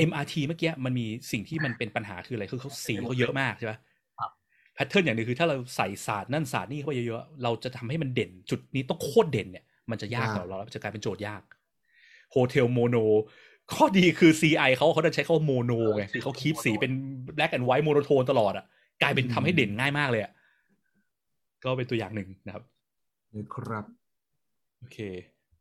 [0.08, 3.78] MRT เมื่อกี้มันมีสิ่งที่มันเป็นปัญหาคืออะไรคือเขาสีเขาเยอะมากใช่ปะ
[4.18, 4.30] ครับ
[4.74, 11.42] pattern อย่างหนึ่งคือถ้าเราใส่ศาสตร์นั่นศาสตร์นี่เข้าไปเยอะๆเราจะทำให้มันเด่น จุดนี้ต้องโคตรเด่นเนี่ยมันจะยากยากสำหรับเราแล้วจะกลายเป็นโจทย์ยาก
[12.32, 12.96] Hotel Mono
[13.74, 16.92] ข้อดีคือ CI เขาเขาจะใช้คำว่า mono ไงคือเขา keep สีเป็น
[17.36, 18.64] black and white monotone ตลอดอะ
[19.02, 20.32] กลายเป็นทำให้เด่นง่ายมากเลยอะ
[21.66, 22.64] ก็เป็นตัวอย่างหนึ่งนะครับ
[23.30, 23.84] เลยครับ
[24.80, 24.98] โอเค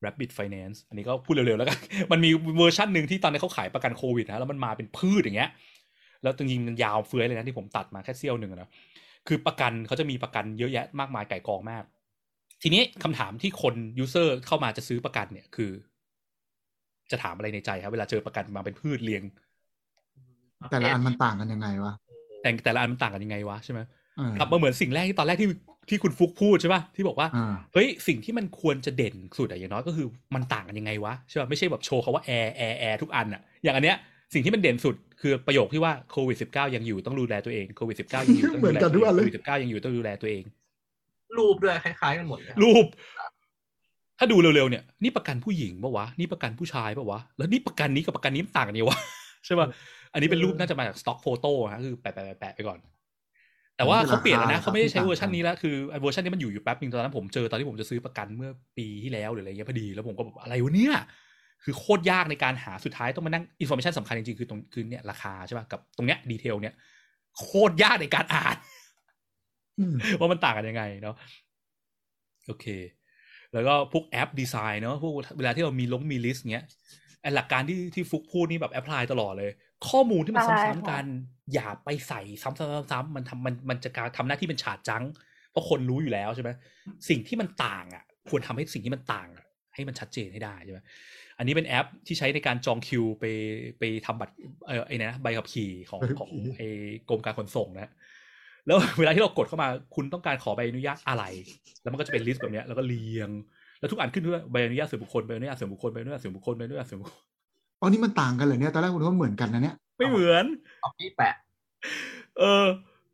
[0.03, 1.77] Rabbit Finance อันนี้ก็พูดเร็วๆแล้วกัน
[2.11, 5.49] มันมีเวอร์ชันหนึ่งที่ตอนนี้เขาขายประกันโควิดนะ แล้วมันมาเป็นพืดอย่างเงี้ย
[6.23, 8.69] แล้วจริงๆมันยาวเฟื้อยเลยนะที่ผมตัดมาแค่เสี้ยวหนึ่งอะนะ
[9.27, 11.83] คือประกันเขาจะมีประกันเยอะแยะมากมายไก่กองมาก
[12.63, 15.71] ทีนี้คำถามที่คน user เข้ามาจะซื้อประกันเนี่ยคือ
[17.11, 19.23] จะถามอะไรในใจครับ เวลาเจอประกันมาเป็นพืดเรียง
[20.71, 21.93] แต่ละอันมันต่างกันยังไงวะ
[22.41, 23.79] แต่แต่ละอันมันต่างกันยังไงวะใช่ไหม
[24.17, 25.49] เออกลับมาเหมือนสิ่งแรกที่ตอนแรกที่
[25.89, 33.97] ที่คุณฟุกพูดใช่ป่ะที่บอกว่าอ่าเฮ้ยสิ่งที่มันควรจะเด่นสุดอะอย่างน้อยก็คือมันต่างกันยังไงวะใช่ป่ะไม่ใช่แบบโชว์เขาว่าแอร์แอร์แอร์ทุกอันอะอย่างอันเนี้ย
[34.33, 40.43] สิ่งที่มันเด่นสุดคือประโยคที่ว่าโควิดสิบเก้ายังอยู่ต้องดูแลตัวเองโควิดสิบเก้ายังอยู่ต้องดูแลเหมือนกันทุกอันเลยโควิดสิบเก้ายังอยู่ต้องดูแลตัวเอง
[41.37, 42.85] รูปด้วยคล้ายๆกันหมดเลยครับรูป
[44.19, 48.97] ถ้าดูเร็วๆเนี่ยนี่ประกันผู้หญิงปะวะนี่ประกันผู้ชายปะวะแล้วนี่ประกันนี้กับประกันนี้มันต่างกันยังไงวะ
[49.45, 49.67] ใช่ป่ะ
[50.13, 52.79] อันนี้เป็นรูปน่าจะมาจาก stock photo ฮะคือแปะแปะแปะแปะไปก่อน
[53.77, 60.95] แต่ว่าเขาเปลี่ยนแล้วนะเขาไม่ได้ใช้เวอร์ชันนี้แล้วคือไอ้เวอร์ชันนี้มันอยู่อยู่แป๊บนึงตอนนั้นผมเจอตอนที่ผมจะซื้อประกันเมื่อปีที่แล้วหรืออะไรเงี้ยพอดีแล้วผมก็แบบอะไรวะเนี่ย
[61.63, 66.75] คือโคตรยากในการหาสุดท้ายต้องมานั่ง information สำคัญจริงๆคือตรงคือเนี่ยราคาใช่ป่ะกับตรงเนี้ย detail เนี้ย
[67.39, 68.55] โคตรยากในการอ่าน
[69.79, 71.15] อืมว่ามันต่างกันยังไงเนาะ
[72.47, 72.65] โอเค
[73.53, 76.65] แล้วก็พวก app design เนาะพวกเวลาที่เรามีลงมี list เงี้ย
[77.21, 79.51] ไอหลักการที่ที่ฟุกพูดนี่แบบ apply ตลอดเลย
[79.89, 81.05] ข้อมูลที่มันใช่ซ้ำๆค่ะกัน
[81.53, 85.03] อย่าไปใส่ซ้ำๆๆๆมันทำมันมันจะการทำหน้าที่เป็น chart junk
[85.51, 86.49] เพราะคนรู้อยู่แล้วใช่ไหม
[87.09, 89.45] สิ่งที่มันต่างอะ ควรทำให้สิ่งที่มันต่างอะ
[89.75, 90.79] ให้มันชัดเจนให้ได้ใช่ไหม
[91.37, 93.25] อันนี้เป็นแอปที่ใช้ในการจองคิวไป
[93.79, 94.33] ไปทำบัตร
[94.67, 96.67] เออไอ้นะใบขับขี่ของใบขับของขี่ไอ้
[97.09, 97.91] กรมการขนส่งนะ
[98.65, 101.23] แล้วเวลาที่เรากดเข้ามาคุณต้องการขอใบอนุญาตอะไร
[101.81, 103.29] แล้วมันก็จะเป็นลิสต์แบบเนี้ยแล้วก็เรียง
[103.79, 107.23] แล้วทุกอันขึ้นด้วยใบอนุญาตส่วนบุคคลใบอนุญาตส่วนบุคคลใบอนุญาตส่วนบุคคลใบอนุญาตส่วนบุคคล
[107.85, 110.45] อ๋อนี่มันต่างกันเหรอเนี่ยตอนแรกคุณว่าเหมือนกันนะเนี่ยไม่เหมือน
[110.81, 111.35] เอาพี่แปะ
[112.39, 112.65] เออ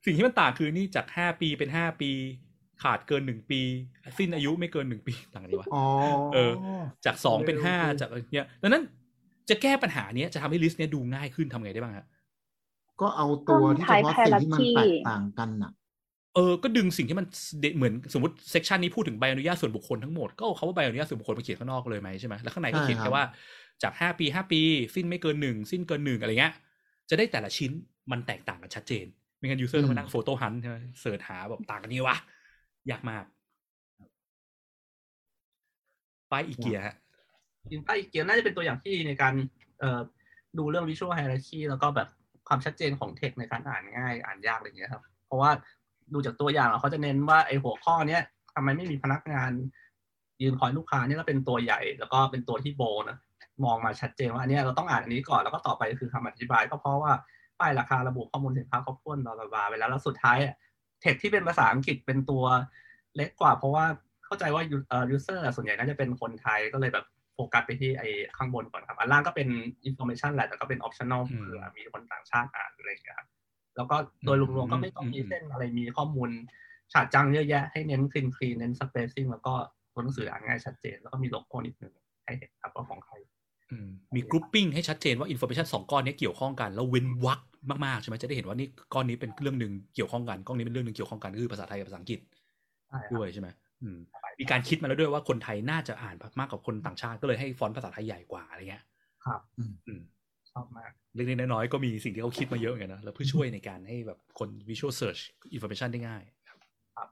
[0.06, 2.12] สิ่งที่มันต่างคือนี่จากห้าปีเป็นห้าปี
[2.82, 3.62] ขาดเกินหนึ่งปี
[4.18, 5.86] สิ้นอายุไม่เกินหนึ่งปีต่างกันดีวะอ๋อ
[6.34, 6.54] เออ
[7.06, 8.84] จากสองเป็นห้าโอเคจากอะไรเนี้ยดังนั้น
[9.50, 12.06] จะแก้ปัญหาเนี้ยจะทำให้ list เนี้ยดูง่ายขึ้นทำไงได้บ้างฮะ
[13.02, 15.72] ก็เอาตัวที่เฉพาะสิ่งที่มันแตกต่างกันน่ะ
[16.36, 17.26] เออ ก็ดึงสิ่งที่มัน
[17.62, 23.24] เดเหมือนสมมติ section นี้พูดถึงใบอนุญาตส่วนบุคคลทั้งหมด ก็เอาคำว่าใบอนุญาตส่วนบุคคลมาเขียนข้างนอกเลยไหมใช่ไหมแล้วข้างในก็เขียนแค่ใช่ครัแค่บว่า
[23.84, 24.62] จากห้าปีห้าปี
[24.96, 26.54] สิ้นไม่เกินหนึ่งสิ้นเกินหนึ่งอะไรเงี้ย
[27.10, 27.72] จะได้แต่ละชิ้น
[28.12, 29.06] มันแตกต่างกันชัดเจน
[29.38, 32.18] ไม่งั้น user ต้องมานั่ง photo hunt ใช่ไหม search หาแบบต่างกันนี่วะ
[32.92, 33.24] ยากมาก
[36.32, 36.96] ป้ายอีเกียฮะ
[37.62, 39.34] จริงๆป้ายอีเกียน่าจะเป็นตัวอย่างที่ดีในการ
[39.80, 40.02] เอ่อ
[40.58, 42.08] ดูเรื่อง visual hierarchy แล้วก็แบบ
[42.48, 45.52] ความชัดเจนของเทคในการอ่านง่าย อ่านยากอะไรอย่างเงี้ยครับ เพราะว่า
[46.14, 48.22] ดูจากตัวอย่างแล้วเขาจะเน้นว่าไอ้หัวข้อเนี้ย
[48.56, 49.52] ทำไมไม่มีพนักงาน
[50.42, 53.18] ยืนคอยลูกค้าเนี่ยแล้วเป็นตัวใหญ่ แล้วก็เป็นตัวที่โบนะ
[53.64, 57.14] มองมาชัดเจนว่าอันนี้เราต้องอ่านอันนี้ก่อนแล้วก็ต่อไปคือคำอธิบาย ก็เพราะว่า
[57.60, 60.56] ป้ายราคาระบุข้อมูลสินค้าครบถ้วนบลาบลาบาไปแล้วแล้วสุดท้ายอะ
[61.02, 62.44] เทคที่เป็นภาษาอังกฤษเป็นตัว
[63.16, 63.86] เล็กกว่า เพราะว่า
[64.26, 69.48] เข้าใจว่าเอ่อ user ส่วนใหญ่น่าจะเป็นคนไทยก็เลยแบบโฟกัสไปที่ไอ้ข้างบนก่อนครับ อันล่างก็เป็น
[69.88, 73.28] information แหละแต่ก็เป็น optional อืมเผื่อมีคนต่างชาติอ่านอะไรอย่างเงี้ยครับ
[73.76, 73.96] แล้วก็
[74.26, 76.30] โดยรวมๆก็ไม่ต้องมีเส้นอะไรมีข้อมูล
[76.94, 79.54] chart junk เยอะแยะให้เน้น clean clean เน้น spacing แล้วก็
[79.94, 81.94] ตัวหนังสืออ่านง่ายชัดเจน แล้วก็มีโลโก้นิดนึง
[82.26, 83.14] ให้เห็นครับว่าของใคร
[83.86, 87.40] มี grouping ให้ชัดเจนว่าอินโฟ a t ชันสองก้อนนี้เกี่ยวข้องกัน แล้วเว้นวรรค
[87.86, 92.20] มากๆใช่ไหมจะได้เห็นว่านี่ก้อนนี้เป็นเรื่องหนึ่งเกี่ยวข้องกันก้อนนี้เป็นเรื่องหนึ่งเกี่ยวข้องกันก็คือภาษาไทยกับภาษาอังกฤษ
[92.88, 93.48] ใช่ครับด้วยใช่ไหม
[93.82, 93.98] อืม
[94.40, 98.84] มีการคิดมาแล้วด้วยว่าคนไทยน่าจะอ่านมากกว่าคนต่างชาติก็เลยให้ฟอนต์ภาษาไทยใหญ่กว่าอะไรเงี้ย
[99.26, 99.64] ครับอื
[100.00, 100.02] ม
[100.52, 105.22] ชอบมากเล็กๆน้อยๆก็มีสิ่งที่เขาคิดมาเยอะเหมือนกันนะแล้วเพื่อช่วยในการให้แบบคน visual search
[105.56, 106.60] information ได้ง่ายครับ
[106.96, 107.10] ครับ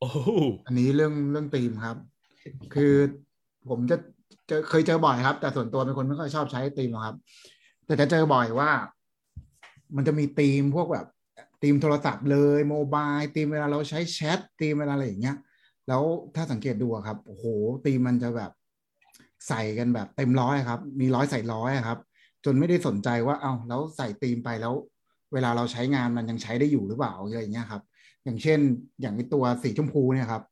[0.00, 0.30] โอ้โห
[0.66, 1.96] อันนี้เรื่องเรื่องธีมครับ
[2.74, 2.94] คือ
[3.68, 3.96] ผมจะ
[4.48, 7.16] เจอเคยเจอบ่อยครับ แต่ส่วนตัวเป็นคนไม่ค่อยชอบใช้ธีมหรอกครับ
[7.86, 8.70] แต่จะเจอบ่อยว่า
[9.96, 11.06] มันจะมีธีมพวกแบบ
[11.62, 15.36] ธีมโทรศัพท์เลยโมบายธีมเวลาเราใช้แชทธีมเวลาอะไรอย่างเงี้ย
[15.88, 16.02] แล้ว
[16.34, 17.44] ถ้าสังเกตดูครับโอ้โห
[17.84, 18.50] ธีมมันจะแบบ
[19.48, 21.98] ใส่กันแบบเต็มร้อยครับ มีร้อยใส่ร้อยครับ
[22.44, 24.74] จนไม่ได้สนใจว่าเอ้าแล้วใส่ธีมไปแล้ว
[25.32, 27.82] เวลาเราใช้งานมันยังใช้ได้อยู่หรือเปล่าอะไรอย่างเงี้ยครับ
[28.24, 28.58] อย่างเช่น
[29.00, 30.42] อย่างตัวสีชมพูเนี่ยครับ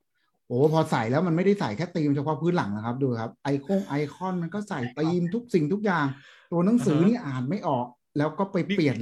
[0.48, 6.06] โอ้พอใส่แล้วมันไม่ได้ใส่แค่ธีมเฉพาะพื้นหลังนะครับ ดูครับไอคงไอคอนมันก็ใส่ธีมทุกสิ่งทุกอย่าง
[6.50, 7.86] ตัวหนังสือนี่อ่านไม่ออก
[8.18, 8.96] แล้วก็ไปเปลี่ยน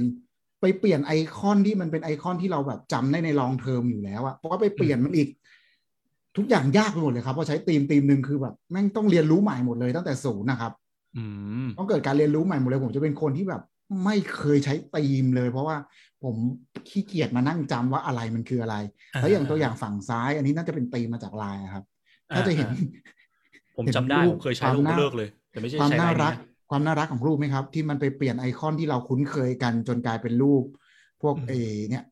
[0.61, 5.29] ไปเปลี่ยนไอคอนที่มันเป็นไอคอนที่เราแบบจำได้ในลองเทอมอยู่แล้วอะเพราะว่าไปเปลี่ยนมันอีก
[6.37, 10.71] ทุกอย่างยากไปหมดเลยครับเพราะใช้ธีมธีมหนึ่งคือแบบแม่งต้องเรียนรู้ใหม่หมดเลยตั้งแต่ศูนย์นะครับ
[11.15, 11.23] อื
[11.65, 13.61] มต้องเกิดการเรียนรู้ใหม่หมดเลยผมจะเป็นคนที่แบบ
[14.03, 15.75] ไม่เคยใช้ธีมเลย เพราะว่า
[16.27, 16.37] ผม
[16.89, 18.75] ขี้เกียจมานั่งจำว่าอะไรมันคืออะไร
[19.19, 21.83] แล้วอย่างตัวอย่างฝั่งซ้าย อันนี้น่าจะเป็นธีมมาจากไลน์ครับ
[22.35, 22.69] ถ้าจะเห็น
[23.77, 30.63] ผมจำได้ผมเคยใช้ลูกเลิกเลย แต่ไม่ใช่ความใช้น่าลายรักนี้ความน่ารักของรูปไหมครับ ที่มันไปเปลี่ยนไอคอนที่เราคุ้นเคยกันจนกลายเป็นรูป
[31.21, 31.53] พวกเอ
[31.89, 32.03] เนี่ย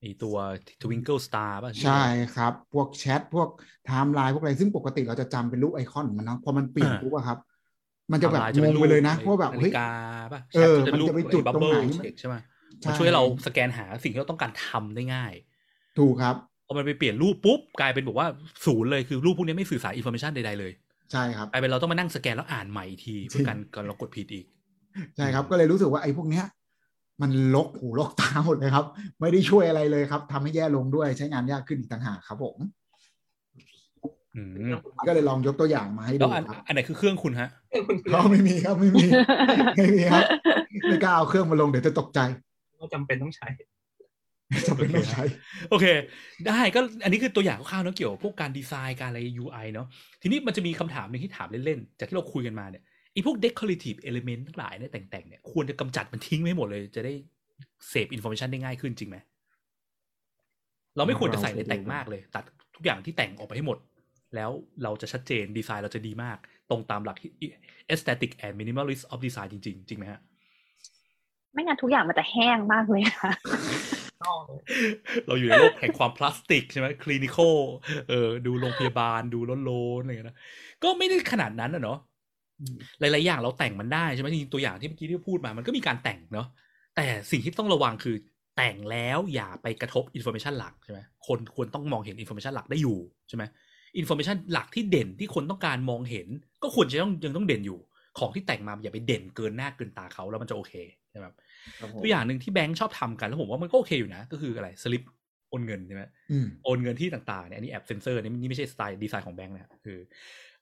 [0.00, 0.36] ไอตัว
[0.82, 2.02] Twinkle Star ป่ะใช่
[2.36, 3.48] ครับ พวกแชทพวก
[3.86, 7.38] ไทม์ไลน์พวกอะไรซึ่งปกติเราจะจำเป็นรูปไอคอนของมันเนาะพอมันเปลี่ยนปุ๊บอะครับ
[8.12, 9.90] มันจะแบบทำลายงงไปเลยนะว่าแบบนาเฮ้ฬิยกา
[10.32, 11.86] ป่ะเออแชทมันจะไปรูจุดตรงไหนบับเบิ้ล
[12.18, 12.53] ใช่ไหมใช่
[12.86, 15.32] มันช่วยเราสแกนหาสิ่งที่เราต้องการทำได้ง่าย
[15.98, 16.36] ถูกครับ
[16.66, 18.28] พอมันไปเปลี่ยนรูปปุ๊บกลายเป็นบอกว่า
[18.66, 20.72] ศูนย์เลยคือรูปพวกนี้ไม่สื่อสารอินโฟมชันใดๆเลย
[21.12, 24.46] ใช่ครับกลายเป็นเราต้องมานั่งสแกนแล้วอ่านใหม่อีกทีเพื่อการการเรากดผิดอีก
[25.16, 26.44] ใช่ครับก็เลยรู้สึกว่าไอ้พวกเนี้ย
[27.22, 28.84] มันลกหูลกตาหมดเลยครับ
[29.20, 32.56] ไม่ได้ช่วยอะไรเลยครับทำให้แย่ลงด้วยใช้งานยากขึ้นอีกต่างหากครับผม
[34.36, 34.70] อืม
[35.06, 37.48] ก็เลยลองยกตัวอย่างมาให้แล้ดูวอันครับอันไหนคือเครื่องคุณฮะ
[37.86, 39.04] คุณคือเขาไม่มีครับไม่มี
[39.76, 40.24] ไม่มีครับ
[40.88, 42.20] ไม่กล้าเอาเครื่องมาลงเดี๋ยวจะตกใจ
[42.84, 43.48] ก็จำเป็นต้องใช้
[44.68, 45.24] จะเป็นต้องใช้
[45.70, 45.86] โอเค
[46.46, 49.86] ได้ก็อันนี้คือตัวอย่างคร่าวๆเนอะเกี่ยวกับพวกการดีไซน์การอะไร UI เนาะ
[50.22, 52.82] ทีนี้มันจะมีคำถามหนึ่งที่ถามเล่นๆ จากที่เราคุยกันมาเนี่ย
[53.12, 57.12] ไอ้พวก decorative element ทั้งหลายเนี่ยแต่งๆเนี่ยควรจะกำจัดมันทิ้งไม่หมดเลย จะได้
[57.88, 59.16] เสพ information ได้ง่ายขึ้นจริงไหม
[60.96, 62.44] เราไม่ควรจะใส่ในแต่งมากเลย ตัด
[62.76, 63.78] ทุกอย่างที่แต่งออกไปให้หมด
[64.34, 64.50] แล้ว
[64.82, 66.38] เราจะชัดเจนดีไซน์เราจะดีมาก
[66.70, 67.16] ตรงตามหลัก
[67.92, 70.20] aesthetic and minimalist of design จริงๆ จริงไหมฮะ
[71.54, 73.32] ไม่งั้นทุกอย่างมันจะแห้งมากเลยค่ะ
[75.26, 77.56] เราอยู่ในโลกแห่งความพลาสติกใช่ไหม clinical
[78.08, 80.38] เออดูโรงพยาบาลดูโลนอะไรเงี้ยนะ
[80.82, 81.98] ก็ไม่ได้ขนาดนั้นอะเนาะ
[83.00, 86.46] หลายๆอย่างเราแต่งมันได้ใช่ไหมจริงตัวอย่างที่เมื่อกี้ที่พูดมามันก็มีการแต่งเนาะ
[86.96, 88.16] แต่สิ่งที่ต้องระวังคือ
[88.56, 92.98] แต่งแล้วอย่าไปกระทบ information หลักใช่ไหมคนควรต้องมองเห็น information หลักได้อยู่
[93.28, 93.44] ใช่ไหม
[93.98, 96.28] information หลักที่เด่นที่คนต้องการมองเห็น
[96.62, 97.78] ก็ควรจะต้องยังต้องเด่นอยู่
[98.18, 100.72] ของที่แต่งมาอย่าไปเด่นเกินหน้าเกินตาเขาแล้วมันจะโอเค
[101.10, 101.26] ใช่ไหม
[102.02, 105.02] ตัวอย่างหนึ่งที่แบงค์ชอบทำกันแล้วผมว่ามันก็โอเคอยู่นะ ก็คืออะไรสลิป
[105.50, 109.98] โอนเงินใช่ไหมอืมโอนเงินที่ต่างๆเนี่ยอันนี้แอบเซนเซอร์นี่นี่ไม่ใช่สไตล์ดีไซน์ของแบงค์นะคือ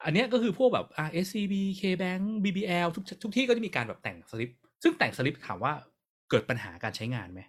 [0.05, 4.51] อันเนี้ยก็คือพวกแบบ R SCB KBank BBL ทุกทุกที่ก็จะมีการแบบแต่งสลิป
[4.83, 5.73] ซึ่งแต่งสลิปถามว่า
[6.31, 7.41] เกิดปัญหาการใช้งานไหม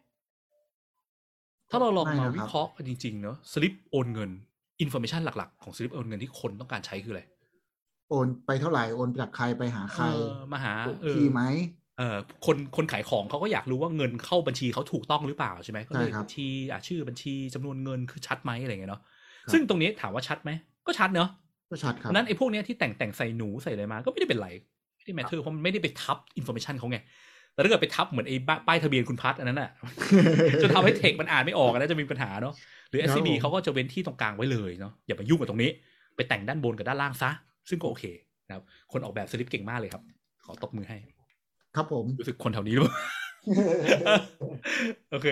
[1.69, 4.31] ถ้าเราลองไม่มานะครับวิเคราะห์กันจริงๆเนอะสลิปโอนเงิน
[4.81, 7.23] อินโฟมชันหลักๆ ของสลิปโอนเงินที่คนต้องการใช้คืออะไร
[8.09, 10.73] โอนไปเท่าไหร่ โอนจากใครไปหาใครเออมาหา
[11.03, 11.41] เออที่ไหม
[11.97, 20.51] เอ่อคนคนขายของเขาก็อยากรู้ว่าเงินเข้าบัญชีเขาถูกต้องหรือเปล่าใช่ไหมก็เลขใช่ครับบัญชีอะชื่อบัญชีจำนวนเงินคือชัดไหมอะไรเงี้ยเนาะครับซึ่งตรงนี้ถามว่าชัดไหม
[20.87, 21.29] ก็ชัดเนาะ
[21.71, 24.49] ก็ชัดครับนั้นไอ้พวกเนี้ยที่แต่งแต่งใส่หนูใส่อะไรมา ก็ไม่ได้เป็นไร
[24.97, 26.97] ไม่ได้ matter เพราะมันไม่ได้ไปทับ information เขาไง
[27.53, 29.69] แต่ถ้าเกิดไปทับเหมือนไอ้บ้าป้ายทะเบียนคุณพัดอันนั้นอะ
[30.63, 32.53] จะทำให้เทคมันอ่านไม่ออกอะนะจะมีปัญหาเนาะ
[32.89, 35.69] หรือครับ SCB ผมเขาก็จะเว้นที่ตรงกลางไว้เลยเนาะอย่าไปยุ่งกับตรงนี้
[36.15, 37.29] ไปแต่งด้านบนกับด้านล่างซะ
[37.69, 38.03] ซึ่งก็โอเค
[38.47, 40.03] นะครับคนออกแบบสลิปเก่งมากเลยครับ
[40.45, 40.97] ขอตบมือให้
[41.75, 42.95] ครับผม รู้สึกคนแถวนี้หรือเปล่า
[45.11, 45.27] โอเค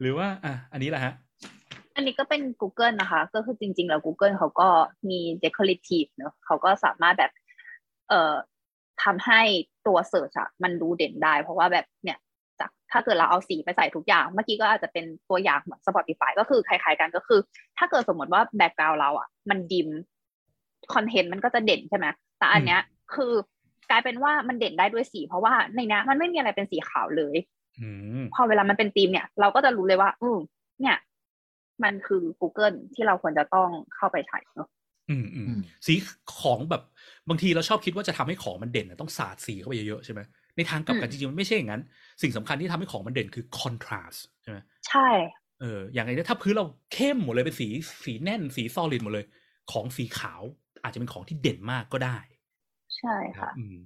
[0.00, 1.14] หรือว่า อะ อันนี้แหละฮะ
[1.96, 4.68] อันนี้ก็เป็น Google นะคะ ก็คือจริง ๆ แล้ว Google เขาก็
[5.10, 7.32] มี decorative เนอะเขาก็สามารถแบบ
[8.08, 8.34] เอ่อ
[9.04, 9.40] ทำให้
[9.86, 12.18] ตัว search อะมันดูเด่นได้ เพราะว่าแบบเนี่ย
[12.60, 17.40] จากถ้าเกิดเราเอาสีไปใส่ทุกอย่าง เมื่อกี้ก็อาจจะเป็นตัวอย่างเหมือน Spotify ก็คือคล้ายๆกันก็คือ
[17.78, 19.88] ถ้าเกิดสมมติว่า background เราอะมัน dim
[20.94, 22.06] คอนเทนต์มันก็จะเด่นใช่ไหม
[22.38, 22.80] แต่อันเนี้ย
[23.14, 23.32] คือ
[23.90, 27.36] กลายเป็นว่ามันเด่นได้ด้วยสี เพราะว่าในเนี้ยมันไม่มีอะไรเป็นสีขาวเลย
[27.80, 27.88] อื
[28.22, 30.38] มพอเวลามันเป็นธีมเนี่ย เราก็จะรู้เลยว่า อืม
[30.80, 30.96] เนี่ย
[31.82, 34.68] มันคือ Google ที่เราควรจะต้องเข้าไปใช้เนอะ
[35.10, 35.94] อืมอืมอืมสี
[36.40, 36.82] ของแบบ
[37.28, 40.20] บางทีเราชอบคิดว่าจะทำให้ของมันเด่นอะต้องสาดสีเข้าไปเยอะๆใช่ไหม
[40.56, 41.82] ในทางกลับกันจริงๆมันไม่ใช่อย่างนั้น
[42.22, 44.58] สิ่งสำคัญที่ทำให้ของมันเด่นคือ contrast ใช่ไหม
[44.88, 45.08] ใช่
[45.60, 47.68] เอออย่างไรเนี่ยถ้าพื้นเราเข้มหมดเลยเป็นสี
[48.04, 49.26] สีแน่นสี solid หมดเลย
[49.72, 50.42] ของสีขาว
[50.82, 52.18] อาจจะเป็นของที่เด่นมากก็ได้
[52.98, 53.76] ใช่ครับค่ะอืม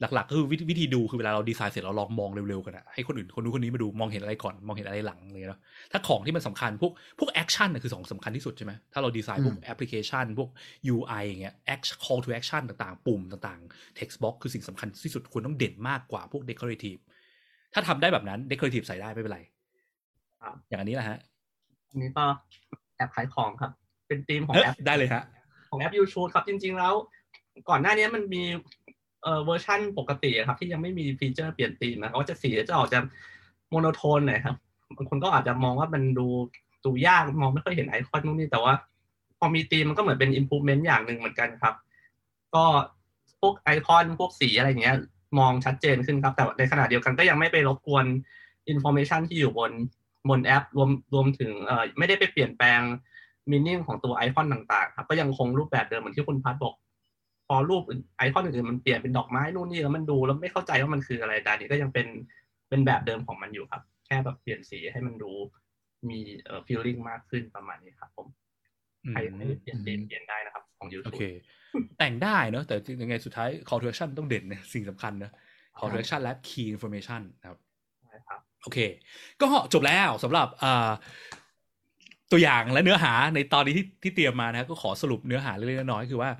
[0.00, 5.60] หลักๆก็คือวิธีวิธีดูคือเวลาเราดีไซน์เสร็จเราลองมองเร็วๆกันอะให้คนอื่นคนนู้นคนนี้มาดูมองเห็นอะไรก่อนมองเห็นอะไรหลังเลยเนาะ
[5.92, 10.50] ถ้าของที่มันสำคัญพวกพวก action น่ะคือของสำคัญที่สุดใช่ไหมถ้าเราดีไซน์พวกอืมแอปพลิเคชันพวก
[10.94, 17.00] UI อย่างเงี้ย action call to action ต่างๆ ปุ่มต่างๆ text box คือสิ่งสำคัญที่สุดควรต้องเด่นมากกว่าพวก decorative
[17.74, 19.40] ถ้าทำได้แบบนั้น decorative ใส่ได้ไม่เป็นไร
[20.42, 21.18] ครับอย่างอันนี้แหละฮะ
[21.90, 22.24] อันนี้ก็
[22.96, 23.70] แอปขายของครับ
[24.06, 25.22] เป็นธีมของเอ้ยแอปได้เลยฮะ
[25.70, 26.94] ของแอป YouTube ครับจริง ๆ แล้ว
[27.68, 28.42] ก่อนหน้านี้มันมี
[29.22, 32.98] เอ่อเวอร์ชันปกติครับ ที่ยังไม่มีฟีเจอร์เปลี่ยนธีมนะเขาจะสีจะออกจะ
[33.70, 34.56] monotone หน่อยครับ
[34.96, 36.26] บางคนก็อาจจะมองว่ามันดู
[36.84, 38.72] ดูยากมองไม่ค่อยเห็นไอคอนนู่นนี่แต่ว่า
[39.38, 41.74] พอมีธีมมันก็เหมือนเป็น improvement อย่างหนึ่งเหมือนกันครับ
[42.54, 42.64] ก็
[43.40, 44.96] พวกไอคอนพวกสีอะไรเงี้ย
[45.38, 48.04] มองชัดเจนขึ้นครับแต่ในขณะเดียวกันก็ยังไม่ไปรบกวน
[48.72, 49.72] information ที่อยู่บน
[50.28, 52.80] บนแอป รวมรวมถึงเอ่อไม่ได้ไปเปลี่ยนแปลง
[53.50, 56.74] meaning ของตัวไอคอนต่างๆ ครับ ก็ยังคงรูปแบบเดิมเหมือนที่คุณพัดบอก
[57.54, 62.06] อรูปอื่นไอคอนอื่นๆมันเปลี่ยนเป็นดอกไม้นู่นนี่แล้วมันดูแล้วไม่เข้าใจว่ามันคืออะไรแต่อันนี้ก็ยังเป็น
[62.68, 65.32] เป็นแบบเดิมของมันอยู่ครับ แค่แบบเปลี่ยนสีให้มันดู
[66.08, 68.26] มีเอ่อ feeling มากขึ้นประมาณนี้ครับผม
[69.10, 71.22] ใครไม่ได้เปลี่ยนธีมเปลี่ยนได้นะครับ ของโอ YouTube เค
[71.98, 75.30] แต่งได้เนอะแต่ยังไงสุดท้าย call to action ต้องเด่นนะสิ่งสำคัญนะ
[75.78, 77.58] call to action และ key information นะครับ
[78.08, 78.78] ใช่ครับโอเค
[79.40, 80.90] ก็จบแล้วสำหรับอ่า
[82.32, 86.30] ตัวอย่างและเนื้อหาในตอนนี้ที่ที่เตรียมมานะครับก็ขอสรุปเนื้อหาเล็กๆน้อยๆคือว่า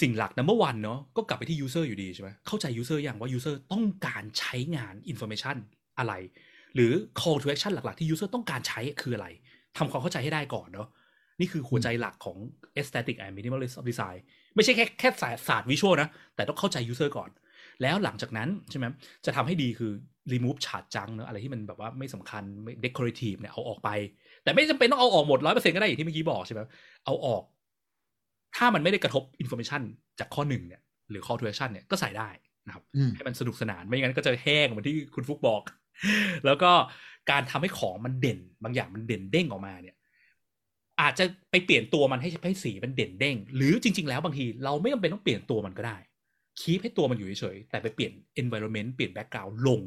[0.00, 5.56] สิ่งหลัก number one เนาะก็กลับไปที่ user อยู่ดีใช่ไหมเข้าใจ user อย่างว่า user ต้องการใช้งาน information
[5.98, 6.12] อะไร
[6.74, 9.28] หรือ call to action หลัก ๆ ที่ user ต้องการใช้คืออะไร
[9.78, 10.88] ทำความเข้าใจให้ได้ก่อนเนาะ
[11.40, 12.36] นี่คือหัวใจหลักของ
[12.80, 14.18] aesthetic and minimalist design
[14.54, 15.08] ไม่ใช่แค่แค่
[15.48, 17.30] ศาสตร์วิชวลนะ แต่ต้องเข้าใจ user ก่อน
[17.82, 18.86] แล้วหลังจากนั้นใช่ไหม
[19.26, 19.92] จะทำให้ดีคือ
[20.32, 23.90] remove ฉาดจังเนอะอะไรที่มันแบบว่าไม่สำคัญไม่ decorative เนี่ยเอาออกไป
[24.42, 26.60] แต่ไม่จำเป็นต้องเอาออกหมดร้อยเปอร์เซ็นต์ก็ได้อย่างที่เมื่อกี้บอกใช่ไหม
[27.04, 27.42] เอาออก
[28.56, 29.82] ถ้ามันไม่ได้กระทบ information
[30.20, 30.80] จากข้อหนึ่งเนี่ย
[31.10, 32.28] หรือ call to action เนี่ยก็ใส่ได้
[32.66, 35.62] นะครับอืมให้มันสนุกสนานไม่งั้นก็จะแห้งเหมือนที่คุณฟุกบอก
[36.46, 36.70] แล้วก็
[37.30, 39.96] การทำให้ของมันเด่น บางอย่างมันเด่นเด้งออกมาเนี่ย
[41.00, 45.96] อาจจะไปเปลี่ยนตัวมันให้ให้สีมันเด่นเด้ง หรือจริง ๆ แล้วบางทีเราไม่จำเป็นต้องเปลี่ยนตัวมันก็ได้
[46.60, 48.12] คีปให้ตัวมันอยู่เฉยๆแต่ไปเปลี่ยน
[48.42, 49.80] environment เปลี่ยน background ลง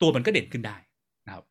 [0.00, 0.76] ตัวมันก็เด่นขึ้นได้
[1.26, 1.44] นะครับ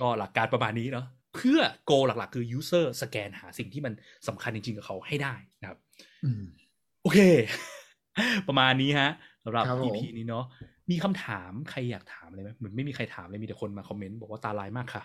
[0.00, 1.58] ก็หลักการประมาณนี้เนาะ เพื่อ
[1.90, 3.92] goal หลักๆ คือ user สแกนหาสิ่งที่มัน
[4.28, 5.78] สำคัญจริงๆ กับเขาให้ได้นะครับ
[6.24, 6.42] อืม
[7.02, 7.18] โอเค
[8.48, 9.10] ประมาณนี้ฮะ
[9.44, 10.44] สำหรับครับผม EP นี้เนาะ
[10.90, 15.02] มีคำถามใครอยากถามอะไรไหมเหมือนไม่มีใครถามเลยมีแต่คนมาคอมเมนต์บอกว่าตาลายมากค่ะ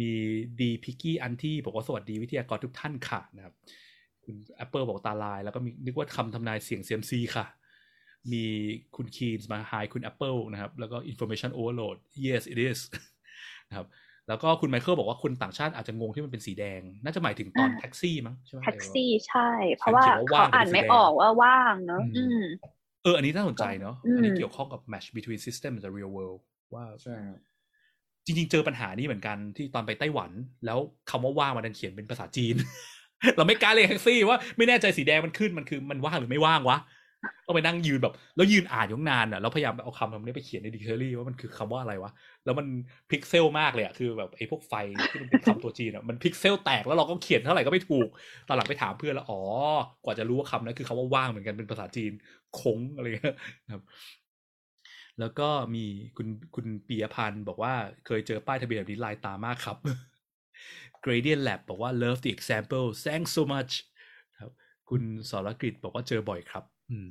[0.00, 0.10] มี
[0.60, 3.54] ดีพิกกี้อันที่บอกว่าสวัสดีวิทยากรทุกท่านค่ะนะครับ
[4.24, 7.46] คุณ Apple บอกตาลาย แล้วก็มีนึกว่าคำทำนายเสียง CMC ค่ะ
[8.32, 8.44] มี
[8.96, 12.80] คุณคีนส์มา Hi คุณ Apple นะครับ แล้วก็ Information Overload yes it is
[13.68, 13.86] นะครับ
[14.28, 22.42] แล้วก็คุณไมเคิลบอกว่าคนต่างชาติอาจจะงงที่มันเป็นสีแดง น่าจะหมายถึงตอนอ่าแท็กซี่มั้งใช่ไหมแท็กซี่ใช่ เพราะว่าเขียนว่าเขาว่างอ่านไม่เป็นสีแดงออกว่าว่างเนอะอือืมม
[23.02, 26.40] เออ อันนี้น่าสนใจเนาะอืมอันนี้เกี่ยวข้องกับ match between system and the real world
[26.74, 27.38] ว่าใช่ครับ
[28.24, 30.30] จริง ๆ เจอปัญหานี้เหมือนกันที่ตอนไปไต้หวัน
[30.66, 30.78] แล้ว
[31.10, 32.54] คำว่าว่างมันดันเขียนเป็นภาษาจีน
[33.36, 36.78] เราไม่กล้าเรียกแท็กซี่ว่าไม่แน่ใจสีแดงมันขึ้นมันคือมันว่างหรือไม่ว่างวะ
[37.46, 42.10] ต้องไปนั่งยืนแบบ แล้วยืนอ่านยงนานอะแล้วพยายามเอาคำคำนี้ไปเขียนในดิกชันนารีว่ามันคือคำว่าอะไรวะ
[42.44, 42.66] แล้วมัน
[43.10, 44.74] พิกเซลมากเลยอะคือแบบไอ้พวกไฟ
[45.10, 48.08] ที่มันเป็นคำตัวจีนอะมันพิกเซลแตกแล้วเราก็เขียนเท่าไหร่ก็ไม่ถูก
[48.48, 49.40] ตอนหลังไปถามเพื่อนแล้วอ๋อ
[50.04, 52.12] กว่าจะรู้ว่าคำนั้นคือคำว่าว่างเหมือนกันเป็นภาษาจีน
[52.60, 53.36] คงอะไรเงี้ย
[53.72, 53.82] ครับ
[55.20, 55.84] แล้วก็มี
[56.16, 57.74] คุณคุณปียพันธ์บอกว่า
[58.06, 59.76] เคยเจอป้ายทะเบียนแบบนี้ลายตามากครับ
[61.04, 63.72] Gradient Lab บอกว่า love the example thanks so much
[64.40, 64.52] ครับ
[64.90, 67.06] คุณสรกฤษบอกว่าเจอบ่อยครับ อืม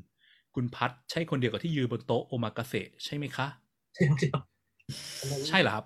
[0.55, 3.47] คุณพัดใช่คนเดียวกับที่ยืนบนโต๊ะโอมากาเสะใช่ไหมคะ
[5.49, 5.85] ใช่เหรอครับ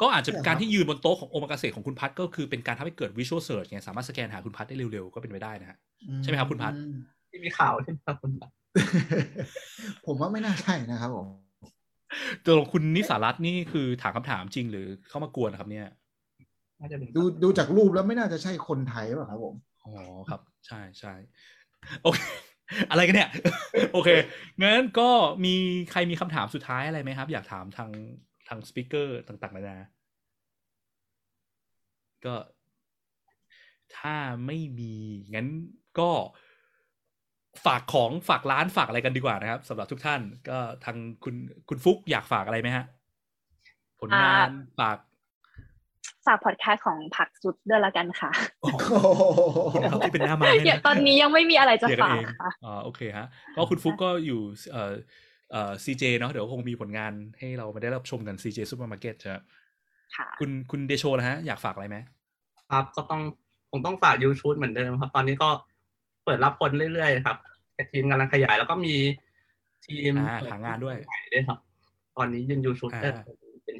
[0.00, 5.78] ก็อาจจะการที่ยืนบนโต๊ะของโอมากาเสะของคุณพัดก็คือเป็นการทำให้เกิด visual search ไงสามารถสแกนหาคุณพัดได้เร็วๆ ก็เป็นไปได้นะฮะ
[6.22, 6.94] ใช่ไหมครับคุณพัดอืม
[7.30, 8.50] ที่มีข่าวใช่ไหมครับคุณพัด
[10.06, 11.26] ผมว่าไม่น่าใช่นะครับผม
[12.44, 15.86] ตัวของคุณนิสารัตน์นี่คือถามคำถามจริงหรือเข้ามากวนนะครับ เนี่ย
[16.80, 19.54] น่าจะเป็นดูดูจากรูปแล้วไม่น่าจะใช่คนไทยหรอกครับผม
[19.84, 19.92] อ๋อ
[20.30, 21.12] ครับ ใช่ใช่
[22.02, 22.20] โอเค
[22.90, 23.30] อะไรกันเนี่ย
[23.92, 24.08] โอเค
[24.62, 25.10] งั้นก็
[25.44, 25.54] มี
[25.90, 27.90] ใครมีคำถามสุดท้ายอะไรไหมครับ อยากถามทาง
[28.48, 29.78] ทางสปิเกอร์ต่างๆนานา
[32.24, 32.34] ก็
[33.96, 34.16] ถ้า
[34.46, 34.94] ไม่มี
[35.34, 35.48] งั้น
[35.98, 36.10] ก็
[37.64, 41.34] ฝากของฝากร้านฝากอะไรกันดีกว่านะครับสำหรับทุกท่าน ก็ทางคุณ
[41.68, 42.84] คุณฟุกอยากฝากอะไรไหมฮะ
[44.00, 44.98] ผลงานฝาก
[46.26, 48.30] ฝากพอดแคสต์ของผักสุดด้วยละกันค่ะ
[48.62, 48.92] โอ้โห
[49.90, 53.26] ครับที่เป็นหน้าไม้อย่านะตอนนี้ยังไม่มีอะไรจะเรียกกันฝากเองค่ะอ๋อโอเคฮะ
[53.56, 54.40] ก็คุณฟุกก็อยู่
[54.72, 54.92] เอ่อ
[55.50, 59.36] เอ่อซีเจเนาะเดี๋ยวคงมีผลงานให้เรามาได้รับชมกันซีเจซูเปอร์มาร์เก็ตใช่ไหม
[60.16, 61.96] ค่ะ คุณคุณเดโชนะฮะ อยากฝากอะไรไหม
[62.70, 63.20] ครับก็ต้อง
[63.70, 65.48] คงต้องฝากยูชูดเหมือนเดิมครับ ตอนนี้ก็
[66.24, 67.36] เปิดรับคนเรื่อยๆครับ
[67.74, 68.94] แต่ทีมกำลังขยายแล้วก็มี
[69.86, 71.58] ทีมอ่าหางานด้วยใหม่ด้วยครับ
[72.16, 73.14] ตอนนี้ยืนยูชูดอ่า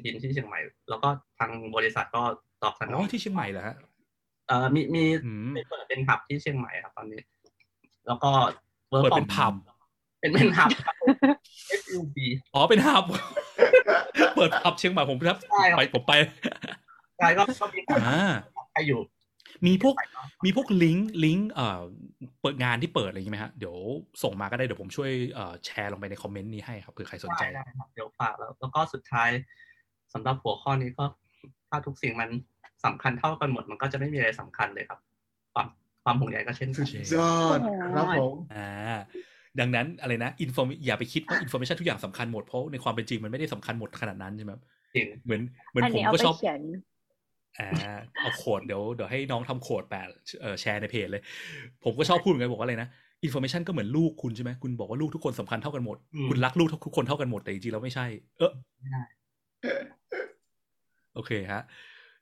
[0.01, 0.59] เป็นทีมที่เชียงใหม่
[0.89, 1.09] แล้วก็
[1.39, 2.21] ทางบริษัทก็
[2.63, 3.75] ตอบสนอ๋อองที่เชียงใหม่เหรอฮะ
[4.47, 7.21] เอ่อมีมีอืมไปเปิดเป็นผับที่เชียงใหม่ครับตอนนี้
[8.07, 8.31] แล้วก็
[8.91, 9.53] work เปิด from เป็นผับ
[10.19, 10.95] เป็นเป็นฮับครับ
[11.81, 12.17] FUB
[12.53, 13.03] อ๋อเป็นฮับ
[14.35, 16.13] เปิดฮับเชียงใหม่ผมครับใช่ครับไปผมไป
[17.17, 18.21] ใช่ก็ก็มีการอ่า
[18.73, 19.01] ใครอยู่
[19.67, 19.95] มีพวก
[20.45, 21.81] มีพวกลิงก์ลิงก์เอ่อ
[22.41, 23.75] เปิดงานที่เปิดอะไรอย่างงี้ไหมฮะเดี๋ยว
[24.23, 29.29] ส่งมาก็ได้เดี๋ยวผมช่วยเอ่อแชร์ลงไปในคอมเมนต์นี้ให้ครับเผื่อใครสนใจได้ได้ครับเดี๋ยวฝากแล้วแล้วก็สุดท้าย
[30.13, 31.05] สำหรับหัวข้อนี้ก็
[31.69, 32.29] ถ้าทุกสิ่งมัน
[32.85, 34.99] สำคัญเท่ากันหมด มันก็จะไม่มีอะไรสำคัญเลยครับ
[35.53, 35.67] ความ
[36.03, 36.85] ความห่วงใยก็เช่นกัน
[37.15, 37.59] ยอด
[37.95, 38.69] ครับผมอ่า
[39.59, 44.61] ดังนั้นอะไรนะ info อย่าไปคิดว่า information ทุกอย่างสำคัญหมดเพราะในความเป็นจริงมันไม่ได้สำคัญหมดขนาดนั้นใช่ไหมครับ
[44.95, 46.61] จริงเหมือนเหมือนอันผมนี้เอาก็ไปชอบเขียน
[47.59, 47.71] อ่า
[48.19, 50.01] เอา quote เดี๋ยวเดี๋ยวให้น้องทำ quote แปะ
[50.41, 51.21] เอ่อแชร์ในเพจเลย
[51.83, 52.89] ผมก็ชอบพูดเหมือนกันบอกว่าอะไรนะ
[53.23, 58.05] อินโฟมชันก็เหมือนลูกคุณใช่ไหมคุณบอกว่าลูกทุกคนสำคัญเท่ากันหมดอืมคุณรักลูกทุกคนเท่ากันหมดแต่จริงๆแล้วไม่ใช่
[58.37, 58.51] เออ
[58.81, 59.01] ไม่ได้
[61.15, 61.61] โอเคฮะ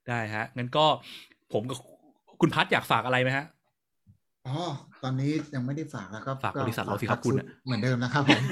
[0.07, 0.85] ได้ฮะ งั้นก็
[1.53, 1.77] ผมกับ
[2.41, 3.45] คุณพัทอยากฝากอะไรไหมฮะ
[4.47, 4.55] อ๋อ
[5.03, 8.43] ตอนนี้ยังไม่ได้ฝากแล้วครับฝากบริษัทเราสิครับคุณฝกพักซุดเหมือนเดิมนะครับผม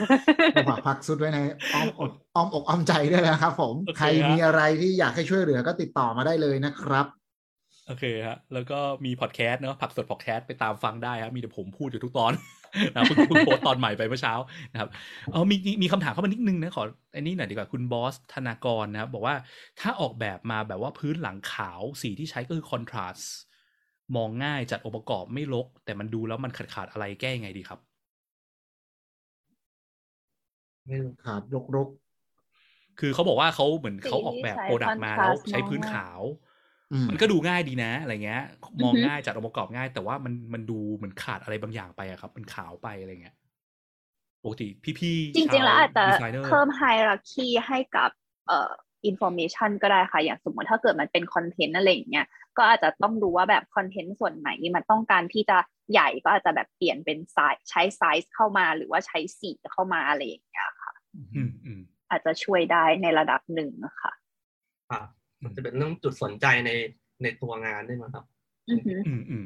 [0.55, 1.39] ก็ฝากพักซุดไว้ใน
[1.73, 7.05] อ้อมอกอ้อมอกอ้อมใจด้วยนะครับผมโอเคใครฮะมีอะไรที่อยากให้ช่วยเหลือก็ติดต่อมาได้เลยนะครับ
[7.87, 12.31] โอเคฮะ แล้วก็มีพอดแคสต์เนาะผักสดพอดแคสต์ไปตามฟังได้ครับมีแต่ผมพูดอยู่ทุกตอน
[12.93, 14.33] นะเพิ่งเพิ่งโพสต์ตอนใหม่ไปเมื่อเช้า
[14.71, 14.89] นะครับ
[15.31, 16.83] เออมีมีมีคำถามเข้ามานิดนึงนะขอ
[17.15, 19.35] อันนี้หน่อยดีกว่าคุณบอสธนากรนะครับบอกว่า
[19.79, 23.17] ถ้าออกแบบมาแบบว่าพื้นหลังขาวสีที่ใช้ก็คือคอนทราส
[24.15, 27.79] มองง่ายจัดองค์ประกอบไม่ลก แต่มันดูแล้วมันขาดขาดๆอะไรแก้ยังไงดีครับ
[30.85, 31.89] ไม่รู้ขาดรกรก
[32.99, 36.46] คือเขาบอกว่าเขาเหมือนสีเขาออกแบบที่ใช้ product มาแล้ว contrast ใช้พื้นมองง่ายขาวๆอื
[37.05, 38.43] มมันก็ดูง่ายดีนะอะไรเงี้ย
[38.83, 43.35] มองอือฮึง่ายจัดองค์ประกอบง่าย แต่ว่ามันมันดูเหมือนขาดอะไรบางอย่างไปอะครับ มันขาวไปอะไรเงี้ย
[44.43, 44.67] ปกติ
[44.99, 48.09] พี่ๆจริงๆ แล้วอาจจะดีไซเนอร์เพิ่ม hierarchy ให้กับ
[48.47, 48.71] เอ่อ
[49.05, 52.25] information ก็ได้ค่ะ อย่างสมมติถ้าเกิดมันเป็นคอนเทนต์อะไรอย่างเงี้ย
[52.57, 55.57] ก็อาจจะต้องดูว่าแบบคอนเทนต์ส่วนไหนมันต้องการที่จะ
[55.91, 64.11] ใหญ่ก็อาจจะแบบเปลี่ยนเป็นไซส์ใช้ไซส์เข้ามาหรือว่าใช้สีเข้ามาอะไรอย่างเงี้ยค่ะอืมอืมอาจจะช่วยได้ในระดับหนึ่งนะคะ
[64.89, 65.07] ครับ
[65.43, 66.71] มันจะเป็นเรื่องจุดสนใจใน
[67.23, 68.25] ในตัวงานด้วยมั้งครับ
[68.69, 69.45] อือหืออืมอืม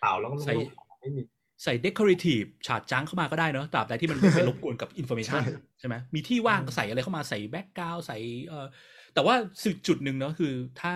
[0.00, 1.22] ขาวๆแล้วก็ใส่ลูกๆไม่มี
[1.64, 8.66] ใส่ decorative ฉาดจังเข้ามาก็ได้เนอะตราบใดที่มันไม่ไปรบกวนกับ information ใช่ใช่ไหมมีที่ว่างก็ใส่อะไรเข้ามาใส่แบ็กกราวใส่เอ่อ
[9.14, 10.92] แต่ว่าสึกจุดหนึ่งเนอะคือ ถ้า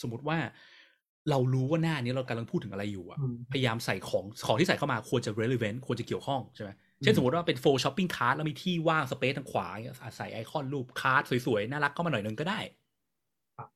[0.00, 0.38] สมมติว่า
[1.30, 6.70] เรารู้ว่าหน้านี้เรากำลังพูดถึงอะไรอยู่อะอืมพยายามใส่ของของที่ใส่เข้ามาควรจะ relevant ควรจะเกี่ยวข้องใช่ไหม
[7.02, 12.60] เช่นสมมติว่าเป็น full shopping cart แล้วมีที่ว่าง space ทางขวาอย่างเงี้ยใส่ไอคอนรูป cart สวยๆ น่ารักเข้ามาหน่อยนึงก็ได้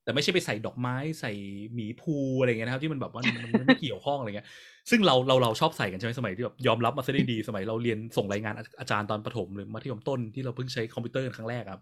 [0.05, 1.33] แต่ไม่ใช่ไปใส่ดอกไม้ใส่
[1.75, 4.47] หมีพูห์อะไรเงี้ยนะครับ ที่มันแบบว่ามันมันไม่เกี่ยวข้องอะไรเงี้ย
[4.91, 11.81] ซึ่งเราเราเราชอบใส่กันใช่ไหมสมัยที่แบบยอมรับมาซะได้ดีสมัยเราเรียนส่งรายงานอาอาจารย์ตอนประถมหรือมัธยมต้นที่เราเพิ่งใช้คอมพิวเตอร์กันครั้งแรกครับ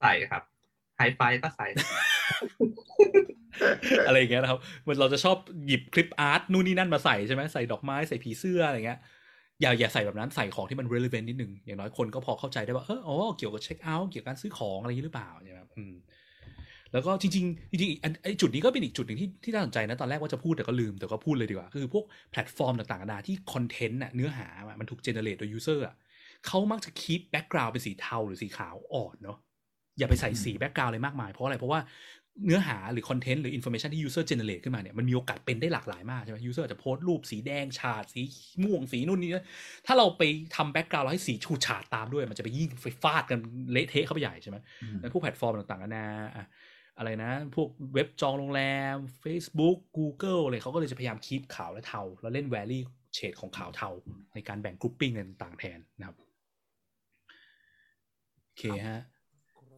[0.00, 0.42] ใส่ครับ
[0.96, 1.66] ไฮไฟก็ใส่
[4.06, 5.36] อะไรอย่างเงี้ยนะครับ มันเราจะชอบ
[5.66, 8.98] หยิบ clip art นู่นนี่นั่นมาใส่ใช่ไหมใส่ดอกไม้ใส่ผีเสื้ออะไรเงี้ย
[9.60, 15.94] อย่าอย่าใส่แบบนั้นใส่ของที่มัน relevant นิดนึงอย่างน้อยคนก็พอเข้าใจได้ว่าเอออ๋อเกี่ยวกับเช็คเอาท์เกี่ยวกับการซื้อของอะไรอย่างนี้หรือเปล่าใช่ไหมครับอืม
[16.94, 25.94] แล้วก็จริงๆจริงๆอันไอจุดนี้ก็เป็นอีกจุดหนึ่งที่ที่น่าสนใจนะ ตอนแรกว่าจะพูดแต่ก็ลืมแต่ก็พูดเลยดีกว่า คือพวกแพลตฟอร์มต่างๆนานาที่ content น่ะเนื้อหาอะมันถูก generate โดย user อะ
[26.46, 29.38] เขามักจะ keep background เป็นสีเทาหรือสีขาวอ่อนเนาะ
[29.98, 31.80] อย่าไปใส่สี background อะไรมากมายเพราะอะไรเพราะว่า
[32.46, 38.20] เนื้อหาหรือคอนเทนต์หรืออินโฟ a t ชันที่ user generate ขึ้นมาเนี่ยมันมีโอกาสเป็นได้หลากหลายมากใช่ไหม user อาจจะโพสต์รูปสีแดงฉาดสี
[38.62, 39.44] ม่วงสีนู่นนี่นะ
[39.86, 40.22] ถ้าเราไป
[40.56, 43.38] ทำ background แล้วให้สีฉูดฉาดตามด้วย มันจะไปยิ่งไปฟาดกัน
[43.72, 46.06] เละเทะเข้าไปใหญ่ใช่ไหมอืมแล้วพวกแพลตฟอร์มต่างๆนานา
[46.96, 48.62] อะอะไรนะ พวกเว็บจองโรงแร
[48.94, 52.80] ม Facebook Google อะไรเขาก็เลยจะพยายาม keep ขาวและเทา แล้วเล่น vary
[53.14, 53.90] เฉดของขาวเทา
[54.34, 56.16] ในการแบ่ง grouping ต่างๆแทนนะครับ
[58.44, 59.00] โอเคฮะ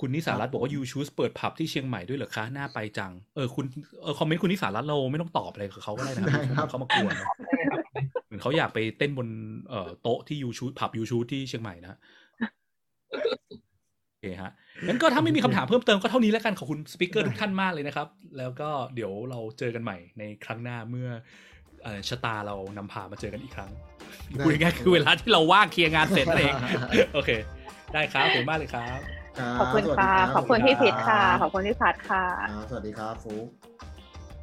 [0.00, 3.64] คุณนิสารัตน์บอกว่ายูชูสเปิดผับที่เชียงใหม่ด้วยเหรอคะ น่าไปจัง เออคุณ
[4.02, 7.28] เออ comment คุณนิสารัตน์เราไม่ต้องตอบอะไรกับเขาก็ได้นะได้ครับเขามากวนนะ
[8.24, 9.28] เหมือนเขาอยากไปเต้นบน
[9.68, 11.98] เอ่อโต๊ะที่ยูชูผับยูชูที่เชียงใหม่นะฮะ
[14.08, 14.52] โอเคฮะ
[14.86, 18.08] งั้นก็ถ้าไม่มีคำถามเพิ่มเติมก็เท่านี้แล้วกันขอบคุณ speaker ทุกท่านมากเลยนะครับ
[18.38, 21.08] แล้วก็เดี๋ยวเราเจอกันใหม่ในครั้งหน้าเมื่อ
[21.84, 23.70] เอ่อชะตาเรานำพามาเจอกันอีกครั้ง
[24.36, 26.54] ได้คุยง่ายๆคือเวลาที่เราว่างเคลียร์งานเสร็จนั่นเอง
[27.14, 27.30] โอเค
[27.92, 28.98] ได้ครับขอบคุณมากเลยครับ
[29.58, 33.46] ขอบคุณสวัสดีค่ะรับขอบคุณพี่พิษค่ะรัขอบคุณพี่พัดค่ะครับสวัสดีครับฟุก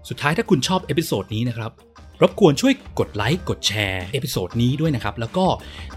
[0.09, 1.71] สุดท้ายถ้าคุณชอบ episode นี้นะครับ
[2.23, 5.45] รบกวนช่วยกดไลค์กดแชร์ episode นี้ด้วยนะครับ แล้วก็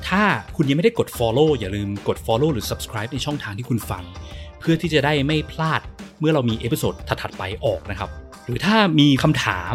[0.08, 0.22] ถ้า
[0.56, 4.04] คุณยังไม่ได้กด Follow อย่าลืมกด Follow หรือ Subscribe ในช่องทางที่คุณฟัง
[4.60, 5.80] เพื่อที่จะได้ไม่พลาด
[6.20, 8.10] เมื่อเรามี episode ถัดๆไปออกนะครับ
[8.44, 9.74] หรือถ้ามีคำถาม